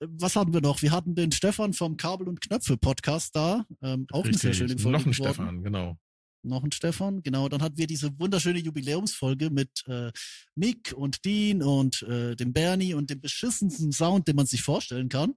was 0.01 0.37
hatten 0.37 0.53
wir 0.53 0.61
noch? 0.61 0.83
Wir 0.83 0.91
hatten 0.91 1.14
den 1.14 1.33
Stefan 1.33 1.73
vom 1.73 1.97
Kabel 1.97 2.29
und 2.29 2.41
Knöpfe 2.41 2.77
Podcast 2.77 3.35
da. 3.35 3.67
Ähm, 3.83 4.07
auch 4.11 4.25
eine 4.25 4.37
sehr 4.37 4.53
schöne 4.53 4.77
Folge. 4.79 4.99
Noch 4.99 5.07
ein 5.07 5.12
geworden. 5.12 5.35
Stefan, 5.35 5.62
genau. 5.62 5.99
Noch 6.43 6.62
ein 6.62 6.73
Stefan, 6.73 7.23
genau. 7.23 7.49
Dann 7.49 7.62
hatten 7.62 7.77
wir 7.77 7.87
diese 7.87 8.19
wunderschöne 8.19 8.59
Jubiläumsfolge 8.59 9.51
mit 9.51 9.85
äh, 9.87 10.12
Mick 10.55 10.93
und 10.95 11.25
Dean 11.25 11.62
und 11.62 12.03
äh, 12.03 12.37
dem 12.37 12.53
Bernie 12.53 12.95
und 12.95 13.11
dem 13.11 13.21
beschissensten 13.21 13.93
Sound, 13.93 14.29
den 14.29 14.37
man 14.37 14.47
sich 14.47 14.62
vorstellen 14.62 15.09
kann. 15.09 15.35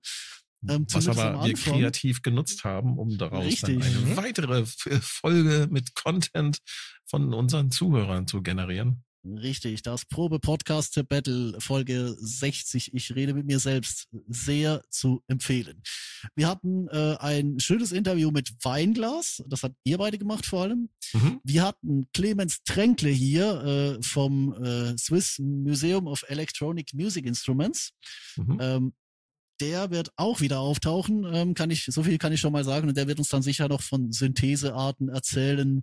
Ähm, 0.68 0.86
Was 0.92 1.08
aber 1.08 1.46
wir 1.46 1.54
kreativ 1.54 2.22
genutzt 2.22 2.64
haben, 2.66 2.98
um 2.98 3.18
daraus 3.18 3.46
Richtig. 3.46 3.80
dann 3.80 3.82
eine 3.84 4.00
Mhm. 4.00 4.18
weitere 4.18 4.60
F- 4.62 4.88
Folge 5.02 5.68
mit 5.72 5.96
Content 5.96 6.58
von 7.06 7.34
unseren 7.34 7.72
Zuhörern 7.72 8.28
zu 8.28 8.42
generieren. 8.42 9.04
Richtig, 9.26 9.82
das 9.82 10.06
Probe-Podcast 10.06 11.02
Battle 11.10 11.54
Folge 11.60 12.16
60. 12.20 12.94
Ich 12.94 13.14
rede 13.16 13.34
mit 13.34 13.46
mir 13.46 13.60
selbst. 13.60 14.08
Sehr 14.30 14.82
zu 14.90 15.22
empfehlen. 15.28 15.82
Wir 16.36 16.48
hatten 16.48 16.88
äh, 16.88 17.18
ein 17.20 17.60
schönes 17.60 17.92
Interview 17.92 18.32
mit 18.32 18.50
Weinglas. 18.64 19.44
Das 19.48 19.64
hat 19.64 19.74
ihr 19.84 19.98
beide 19.98 20.18
gemacht 20.18 20.46
vor 20.46 20.64
allem. 20.64 20.90
Mhm. 21.14 21.42
Wir 21.44 21.64
hatten 21.64 22.08
Clemens 22.14 22.64
Tränkle 22.64 23.10
hier 23.10 23.98
äh, 24.00 24.04
vom 24.04 24.54
äh, 24.64 24.98
Swiss 24.98 25.38
Museum 25.40 26.08
of 26.08 26.24
Electronic 26.30 26.94
Music 26.94 27.26
Instruments. 27.26 27.92
Mhm. 28.38 28.58
Ähm, 28.62 28.94
der 29.62 29.92
wird 29.92 30.12
auch 30.16 30.42
wieder 30.42 30.60
auftauchen, 30.60 31.26
ähm, 31.34 31.54
kann 31.54 31.70
ich, 31.72 31.86
so 31.86 32.04
viel 32.04 32.18
kann 32.18 32.34
ich 32.34 32.40
schon 32.40 32.54
mal 32.54 32.64
sagen. 32.64 32.88
Und 32.88 32.98
der 32.98 33.08
wird 33.08 33.20
uns 33.20 33.30
dann 33.30 33.42
sicher 33.42 33.68
noch 33.68 33.82
von 33.82 34.12
Synthesearten 34.12 35.10
erzählen, 35.10 35.82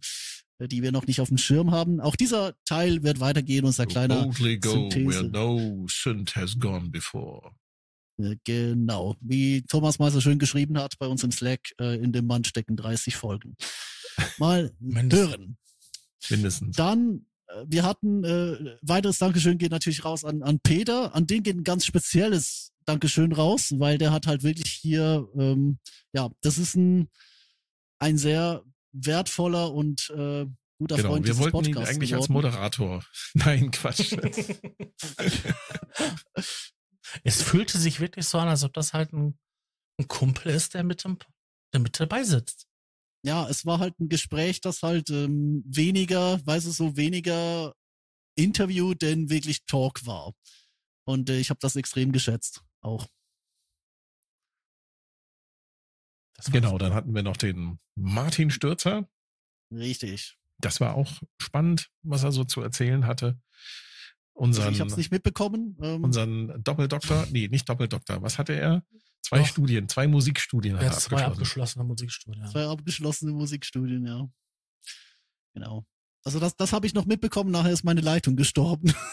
äh, 0.59 0.69
die 0.69 0.83
wir 0.83 0.93
noch 0.93 1.07
nicht 1.07 1.21
auf 1.21 1.29
dem 1.29 1.39
Schirm 1.39 1.71
haben. 1.71 2.01
Auch 2.01 2.17
dieser 2.17 2.55
Teil 2.65 3.03
wird 3.03 3.21
weitergehen, 3.21 3.65
unser 3.65 3.87
kleiner 3.87 4.23
Boldly 4.25 4.59
go 4.59 4.71
Synthese. 4.71 5.09
where 5.09 5.25
no 5.25 5.87
synth 5.89 6.35
has 6.37 6.59
gone 6.59 6.91
before. 6.91 7.53
Äh, 8.19 8.37
Genau, 8.45 9.17
wie 9.21 9.63
Thomas 9.63 9.99
mal 9.99 10.11
so 10.11 10.21
schön 10.21 10.39
geschrieben 10.39 10.79
hat 10.79 10.99
bei 10.99 11.07
uns 11.07 11.23
im 11.23 11.33
Slack, 11.33 11.61
äh, 11.81 11.97
in 12.03 12.13
dem 12.13 12.27
Mann 12.27 12.45
stecken 12.45 12.77
30 12.77 13.15
Folgen. 13.17 13.57
Mal 14.39 14.73
hören. 14.81 15.59
Mindestens. 16.31 16.77
Dann, 16.77 17.27
wir 17.67 17.85
hatten, 17.85 18.25
äh, 18.25 18.77
weiteres 18.83 19.19
Dankeschön 19.19 19.59
geht 19.59 19.71
natürlich 19.71 20.05
raus 20.05 20.25
an, 20.25 20.43
an 20.43 20.61
Peter. 20.61 21.15
An 21.15 21.27
den 21.27 21.43
geht 21.43 21.57
ein 21.57 21.65
ganz 21.65 21.87
spezielles 21.87 22.73
Dankeschön 22.85 23.33
raus, 23.33 23.75
weil 23.77 23.99
der 23.99 24.13
hat 24.13 24.27
halt 24.27 24.43
wirklich 24.43 24.71
hier, 24.71 25.29
ähm, 25.39 25.79
ja, 26.13 26.31
das 26.43 26.59
ist 26.59 26.75
ein, 26.77 27.09
ein 27.99 28.19
sehr 28.19 28.63
wertvoller 28.93 29.73
und 29.73 30.11
äh, 30.11 30.47
guter 30.79 30.97
Genau, 30.97 31.11
Freund 31.11 31.27
wir 31.27 31.33
dieses 31.33 31.41
wollten 31.41 31.69
ihn 31.69 31.75
Podcasts 31.75 31.95
eigentlich 31.95 32.15
als 32.15 32.29
geworden. 32.29 32.47
Moderator. 32.47 33.05
Nein, 33.35 33.71
Quatsch. 33.71 34.17
Es 37.25 37.43
fühlte 37.43 37.79
sich 37.79 38.01
wirklich 38.01 38.27
so 38.27 38.39
an, 38.39 38.49
als 38.49 38.65
ob 38.65 38.73
das 38.73 38.93
halt 38.93 39.13
ein, 39.13 39.39
ein 39.99 40.09
Kumpel 40.09 40.53
ist, 40.53 40.75
der 40.75 40.85
mit, 40.85 41.05
dem, 41.05 41.19
der 41.73 41.81
mit 41.81 41.99
dabei 41.99 42.25
sitzt. 42.25 42.66
Ja, 43.27 43.49
es 43.49 43.67
war 43.67 43.81
halt 43.81 43.99
ein 43.99 44.09
Gespräch, 44.09 44.61
das 44.61 44.83
halt 44.83 45.11
ähm, 45.11 45.65
weniger, 45.67 46.45
weißt 46.47 46.67
du, 46.67 46.71
so 46.71 46.97
weniger 46.97 47.75
Interview, 48.37 48.95
denn 48.95 49.31
wirklich 49.31 49.65
Talk 49.67 50.07
war. 50.07 50.33
Und 51.05 51.29
äh, 51.29 51.39
ich 51.39 51.51
habe 51.51 51.59
das 51.61 51.75
extrem 51.77 52.13
geschätzt, 52.13 52.63
auch. 52.81 53.07
Genau, 56.53 56.79
dann 56.79 56.95
hatten 56.95 57.15
wir 57.15 57.23
noch 57.23 57.37
den 57.37 57.81
Martin 57.97 58.51
Stürzer. 58.51 59.09
Richtig. 59.73 60.39
Das 60.59 60.81
war 60.81 60.95
auch 60.95 61.21
spannend, 61.41 61.91
was 62.03 62.23
er 62.23 62.33
so 62.33 62.45
zu 62.45 62.61
erzählen 62.61 63.07
hatte. 63.07 63.41
Also 64.35 64.61
Unseren, 64.61 64.75
ich 64.75 64.81
habe 64.81 64.91
es 64.91 64.97
nicht 64.97 65.11
mitbekommen. 65.11 65.77
Ähm, 65.81 66.05
unseren 66.05 66.63
Doppeldoktor, 66.63 67.27
nee, 67.31 67.49
nicht 67.49 67.69
Doppeldoktor, 67.69 68.23
was 68.23 68.39
hatte 68.39 68.53
er? 68.53 68.85
Zwei 69.27 69.41
Doch. 69.41 69.47
Studien, 69.47 69.89
zwei 69.89 70.07
Musikstudien 70.07 70.77
hat 70.77 70.83
ja, 70.83 70.89
er 70.91 70.99
zwei 70.99 71.17
abgeschlossen. 71.17 71.33
abgeschlossene 71.81 71.85
Musikstudien. 71.85 72.47
zwei 72.47 72.65
abgeschlossene 72.67 73.33
Musikstudien, 73.33 74.07
ja. 74.07 74.29
Genau. 75.53 75.85
Also 76.23 76.39
das, 76.39 76.55
das 76.55 76.73
habe 76.73 76.87
ich 76.87 76.95
noch 76.95 77.07
mitbekommen, 77.07 77.51
nachher 77.51 77.73
ist 77.73 77.83
meine 77.83 78.03
Leitung 78.03 78.37
gestorben. 78.37 78.95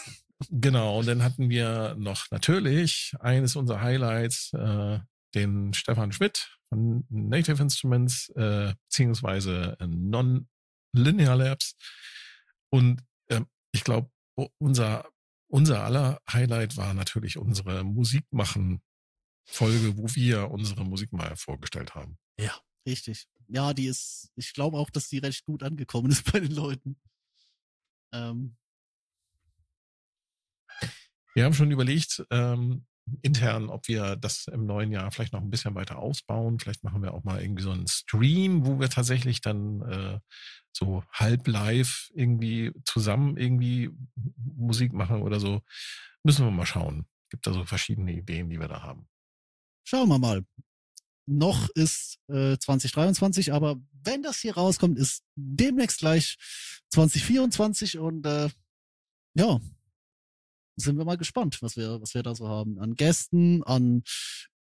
Genau, 0.50 0.98
und 0.98 1.06
dann 1.06 1.22
hatten 1.22 1.48
wir 1.48 1.94
noch 1.96 2.28
natürlich 2.32 3.14
eines 3.20 3.54
unserer 3.54 3.80
Highlights, 3.80 4.52
äh, 4.52 4.98
den 5.34 5.72
Stefan 5.72 6.10
Schmidt 6.10 6.58
von 6.68 7.06
Native 7.08 7.62
Instruments, 7.62 8.30
äh, 8.30 8.74
beziehungsweise 8.82 9.76
Non-Linear 9.80 11.36
Labs. 11.36 11.76
Und 12.68 13.00
ähm, 13.30 13.46
ich 13.72 13.84
glaube, 13.84 14.10
unser, 14.58 15.08
unser 15.48 15.84
aller 15.84 16.20
Highlight 16.30 16.76
war 16.76 16.92
natürlich 16.94 17.38
unsere 17.38 17.84
Musikmachen-Folge, 19.46 19.96
wo 19.96 20.14
wir 20.14 20.50
unsere 20.50 20.84
Musik 20.84 21.12
mal 21.12 21.36
vorgestellt 21.36 21.94
haben. 21.94 22.18
Richtig. 22.86 23.26
Ja, 23.48 23.72
die 23.72 23.86
ist, 23.86 24.30
ich 24.36 24.52
glaube 24.52 24.76
auch, 24.76 24.90
dass 24.90 25.08
die 25.08 25.18
recht 25.18 25.44
gut 25.44 25.62
angekommen 25.62 26.10
ist 26.10 26.30
bei 26.30 26.40
den 26.40 26.52
Leuten. 26.52 26.96
Ähm, 28.12 28.56
Wir 31.34 31.44
haben 31.44 31.54
schon 31.54 31.70
überlegt, 31.70 32.24
ähm, 32.30 32.86
intern, 33.22 33.68
ob 33.68 33.88
wir 33.88 34.16
das 34.16 34.46
im 34.46 34.66
neuen 34.66 34.92
Jahr 34.92 35.10
vielleicht 35.10 35.32
noch 35.32 35.42
ein 35.42 35.50
bisschen 35.50 35.74
weiter 35.74 35.98
ausbauen. 35.98 36.58
Vielleicht 36.58 36.84
machen 36.84 37.02
wir 37.02 37.12
auch 37.12 37.24
mal 37.24 37.42
irgendwie 37.42 37.62
so 37.62 37.70
einen 37.70 37.86
Stream, 37.88 38.64
wo 38.66 38.78
wir 38.80 38.88
tatsächlich 38.88 39.40
dann 39.40 39.82
äh, 39.82 40.20
so 40.72 41.04
halb 41.12 41.46
live 41.48 42.10
irgendwie 42.14 42.72
zusammen 42.84 43.36
irgendwie 43.36 43.90
Musik 44.36 44.92
machen 44.92 45.22
oder 45.22 45.40
so. 45.40 45.62
Müssen 46.22 46.46
wir 46.46 46.50
mal 46.50 46.66
schauen. 46.66 47.06
Gibt 47.30 47.46
da 47.46 47.52
so 47.52 47.64
verschiedene 47.64 48.12
Ideen, 48.12 48.48
die 48.48 48.60
wir 48.60 48.68
da 48.68 48.82
haben. 48.82 49.08
Schauen 49.84 50.08
wir 50.08 50.18
mal. 50.18 50.44
Noch 51.26 51.70
ist 51.70 52.18
äh, 52.28 52.58
2023, 52.58 53.52
aber 53.52 53.76
wenn 54.02 54.22
das 54.22 54.38
hier 54.38 54.54
rauskommt, 54.54 54.98
ist 54.98 55.22
demnächst 55.36 56.00
gleich 56.00 56.36
2024 56.90 57.98
und 57.98 58.26
äh, 58.26 58.50
ja, 59.34 59.60
sind 60.76 60.98
wir 60.98 61.04
mal 61.04 61.16
gespannt, 61.16 61.62
was 61.62 61.76
wir, 61.76 62.00
was 62.00 62.14
wir 62.14 62.22
da 62.22 62.34
so 62.34 62.48
haben. 62.48 62.78
An 62.78 62.94
Gästen, 62.94 63.62
an 63.62 64.02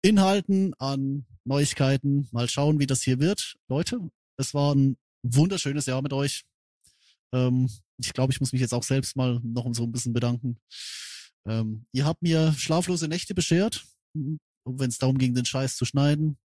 Inhalten, 0.03 0.75
an 0.79 1.27
Neuigkeiten. 1.45 2.29
Mal 2.33 2.49
schauen, 2.49 2.81
wie 2.81 2.87
das 2.87 3.03
hier 3.03 3.21
wird. 3.21 3.57
Leute, 3.69 4.11
es 4.37 4.55
war 4.55 4.75
ein 4.75 4.97
wunderschönes 5.23 5.87
Jahr 5.87 6.03
mit 6.03 6.13
euch. 6.13 6.45
Ähm, 7.33 7.69
ich 7.99 8.13
glaube, 8.13 8.33
ich 8.33 8.41
muss 8.41 8.53
mich 8.53 8.61
jetzt 8.63 8.75
auch 8.75 8.83
selbst 8.83 9.17
mal 9.17 9.41
noch 9.43 9.73
so 9.75 9.85
ein 9.85 9.93
bisschen 9.93 10.13
bedanken. 10.13 10.59
Ähm, 11.47 11.87
ihr 11.93 12.07
habt 12.07 12.23
mir 12.23 12.53
schlaflose 12.55 13.09
Nächte 13.09 13.35
beschert, 13.35 13.85
wenn 14.65 14.91
es 14.91 14.99
darum 14.99 15.19
ging, 15.19 15.35
den 15.35 15.45
Scheiß 15.45 15.77
zu 15.77 15.85
schneiden. 15.85 16.39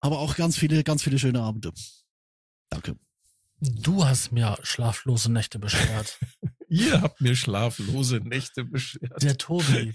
Aber 0.00 0.18
auch 0.18 0.36
ganz 0.36 0.58
viele, 0.58 0.84
ganz 0.84 1.02
viele 1.02 1.18
schöne 1.18 1.40
Abende. 1.40 1.72
Danke. 2.68 2.96
Du 3.60 4.04
hast 4.04 4.32
mir 4.32 4.58
schlaflose 4.62 5.32
Nächte 5.32 5.58
beschert. 5.58 6.18
Ihr 6.68 7.00
habt 7.00 7.20
mir 7.20 7.36
schlaflose 7.36 8.18
Nächte 8.18 8.64
beschert. 8.64 9.22
Der 9.22 9.38
Tobi. 9.38 9.94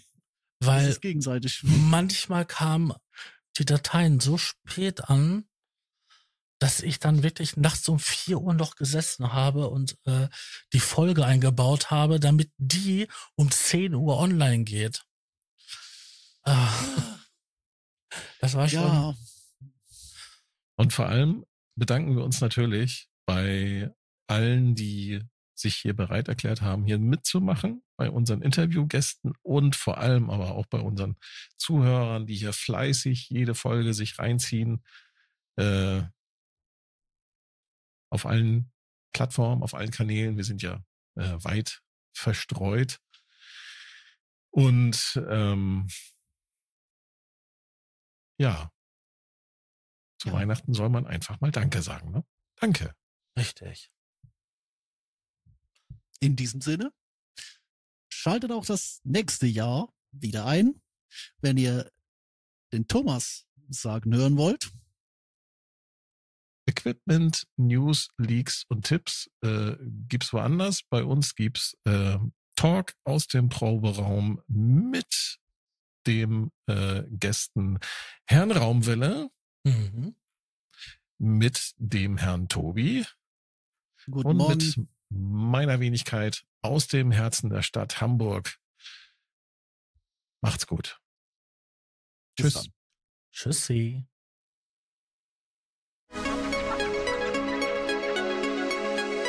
Das 0.60 0.68
Weil 0.68 0.90
ist 0.90 1.02
gegenseitig. 1.02 1.62
manchmal 1.64 2.46
kamen 2.46 2.94
die 3.58 3.66
Dateien 3.66 4.20
so 4.20 4.38
spät 4.38 5.10
an, 5.10 5.46
dass 6.60 6.82
ich 6.82 7.00
dann 7.00 7.24
wirklich 7.24 7.56
nachts 7.56 7.88
um 7.88 8.00
4 8.00 8.40
Uhr 8.40 8.54
noch 8.54 8.76
gesessen 8.76 9.32
habe 9.32 9.70
und 9.70 9.98
äh, 10.06 10.28
die 10.74 10.82
Folge 10.82 11.26
eingebaut 11.26 11.90
habe, 11.90 12.20
damit 12.20 12.52
die 12.58 13.08
um 13.36 13.50
10 13.50 13.96
Uhr 13.96 14.18
online 14.18 14.66
geht. 14.66 15.06
Ah, 16.50 17.20
das 18.40 18.56
war 18.56 18.68
schon. 18.68 18.82
Ja, 18.82 19.14
Und 20.78 20.94
vor 20.94 21.06
allem 21.06 21.46
bedanken 21.76 22.16
wir 22.16 22.24
uns 22.24 22.42
natürlich 22.42 23.08
bei 23.28 23.94
allen, 24.28 24.74
die 24.74 25.22
sich 25.54 25.76
hier 25.76 25.94
bereit 25.96 26.28
erklärt 26.28 26.62
haben, 26.62 26.86
hier 26.86 26.98
mitzumachen, 26.98 27.84
bei 27.98 28.10
unseren 28.10 28.42
Interviewgästen 28.42 29.34
und 29.44 29.76
vor 29.76 30.00
allem 30.00 30.32
aber 30.32 30.56
auch 30.56 30.66
bei 30.66 30.80
unseren 30.80 31.18
Zuhörern, 31.58 32.26
die 32.26 32.36
hier 32.36 32.54
fleißig 32.54 33.30
jede 33.30 33.54
Folge 33.54 33.94
sich 33.94 34.18
reinziehen. 34.18 34.84
Äh, 35.58 36.02
auf 38.12 38.26
allen 38.26 38.72
Plattformen, 39.14 39.62
auf 39.62 39.76
allen 39.76 39.92
Kanälen. 39.92 40.38
Wir 40.38 40.46
sind 40.46 40.64
ja 40.64 40.84
äh, 41.16 41.44
weit 41.44 41.84
verstreut. 42.12 43.00
Und 44.52 45.22
ähm, 45.30 45.88
ja, 48.40 48.72
zu 50.20 50.30
Ja. 50.30 50.34
Weihnachten 50.34 50.74
soll 50.74 50.90
man 50.90 51.06
einfach 51.08 51.40
mal 51.42 51.52
Danke 51.52 51.82
sagen. 51.82 52.12
Ne? 52.12 52.26
Danke. 52.56 52.96
Richtig. 53.38 53.92
in 56.20 56.36
diesem 56.36 56.60
Sinne, 56.62 56.92
schaltet 58.10 58.52
auch 58.52 58.66
das 58.66 59.00
nächste 59.04 59.48
Jahr 59.48 59.94
wieder 60.12 60.46
ein, 60.46 60.82
wenn 61.40 61.58
ihr 61.58 61.90
den 62.74 62.88
Thomas 62.88 63.48
sagen 63.70 64.14
hören 64.14 64.38
wollt. 64.38 64.72
Equipment, 66.68 67.48
News, 67.56 68.10
Leaks 68.18 68.66
und 68.68 68.86
Tipps 68.86 69.30
äh, 69.42 69.76
gibt's 70.08 70.34
woanders. 70.34 70.82
Bei 70.90 71.04
uns 71.04 71.36
gibt's 71.36 71.78
äh, 71.86 72.18
Talk 72.56 72.94
aus 73.06 73.28
dem 73.28 73.50
Proberaum 73.50 74.42
mit 74.48 75.40
dem 76.08 76.52
äh, 76.68 77.04
Gästen 77.10 77.80
Herrn 78.26 78.52
Raumwelle, 78.52 79.30
Mhm. 79.66 80.16
mit 81.18 81.74
dem 81.78 82.18
Herrn 82.18 82.48
Tobi 82.48 83.06
Guten 84.10 84.28
und 84.28 84.38
Morgen. 84.38 84.58
mit 84.58 84.88
meiner 85.10 85.80
Wenigkeit 85.82 86.46
aus 86.62 86.88
dem 86.88 87.12
Herzen 87.12 87.50
der 87.50 87.62
Stadt 87.62 88.00
Hamburg. 88.02 88.58
Macht's 90.42 90.66
gut. 90.68 91.02
Tschüss. 92.40 92.54
dann. 92.54 92.74
Tschüssi. 93.34 94.06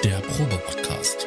Der 0.04 0.20
Probe-Podcast. 0.20 1.26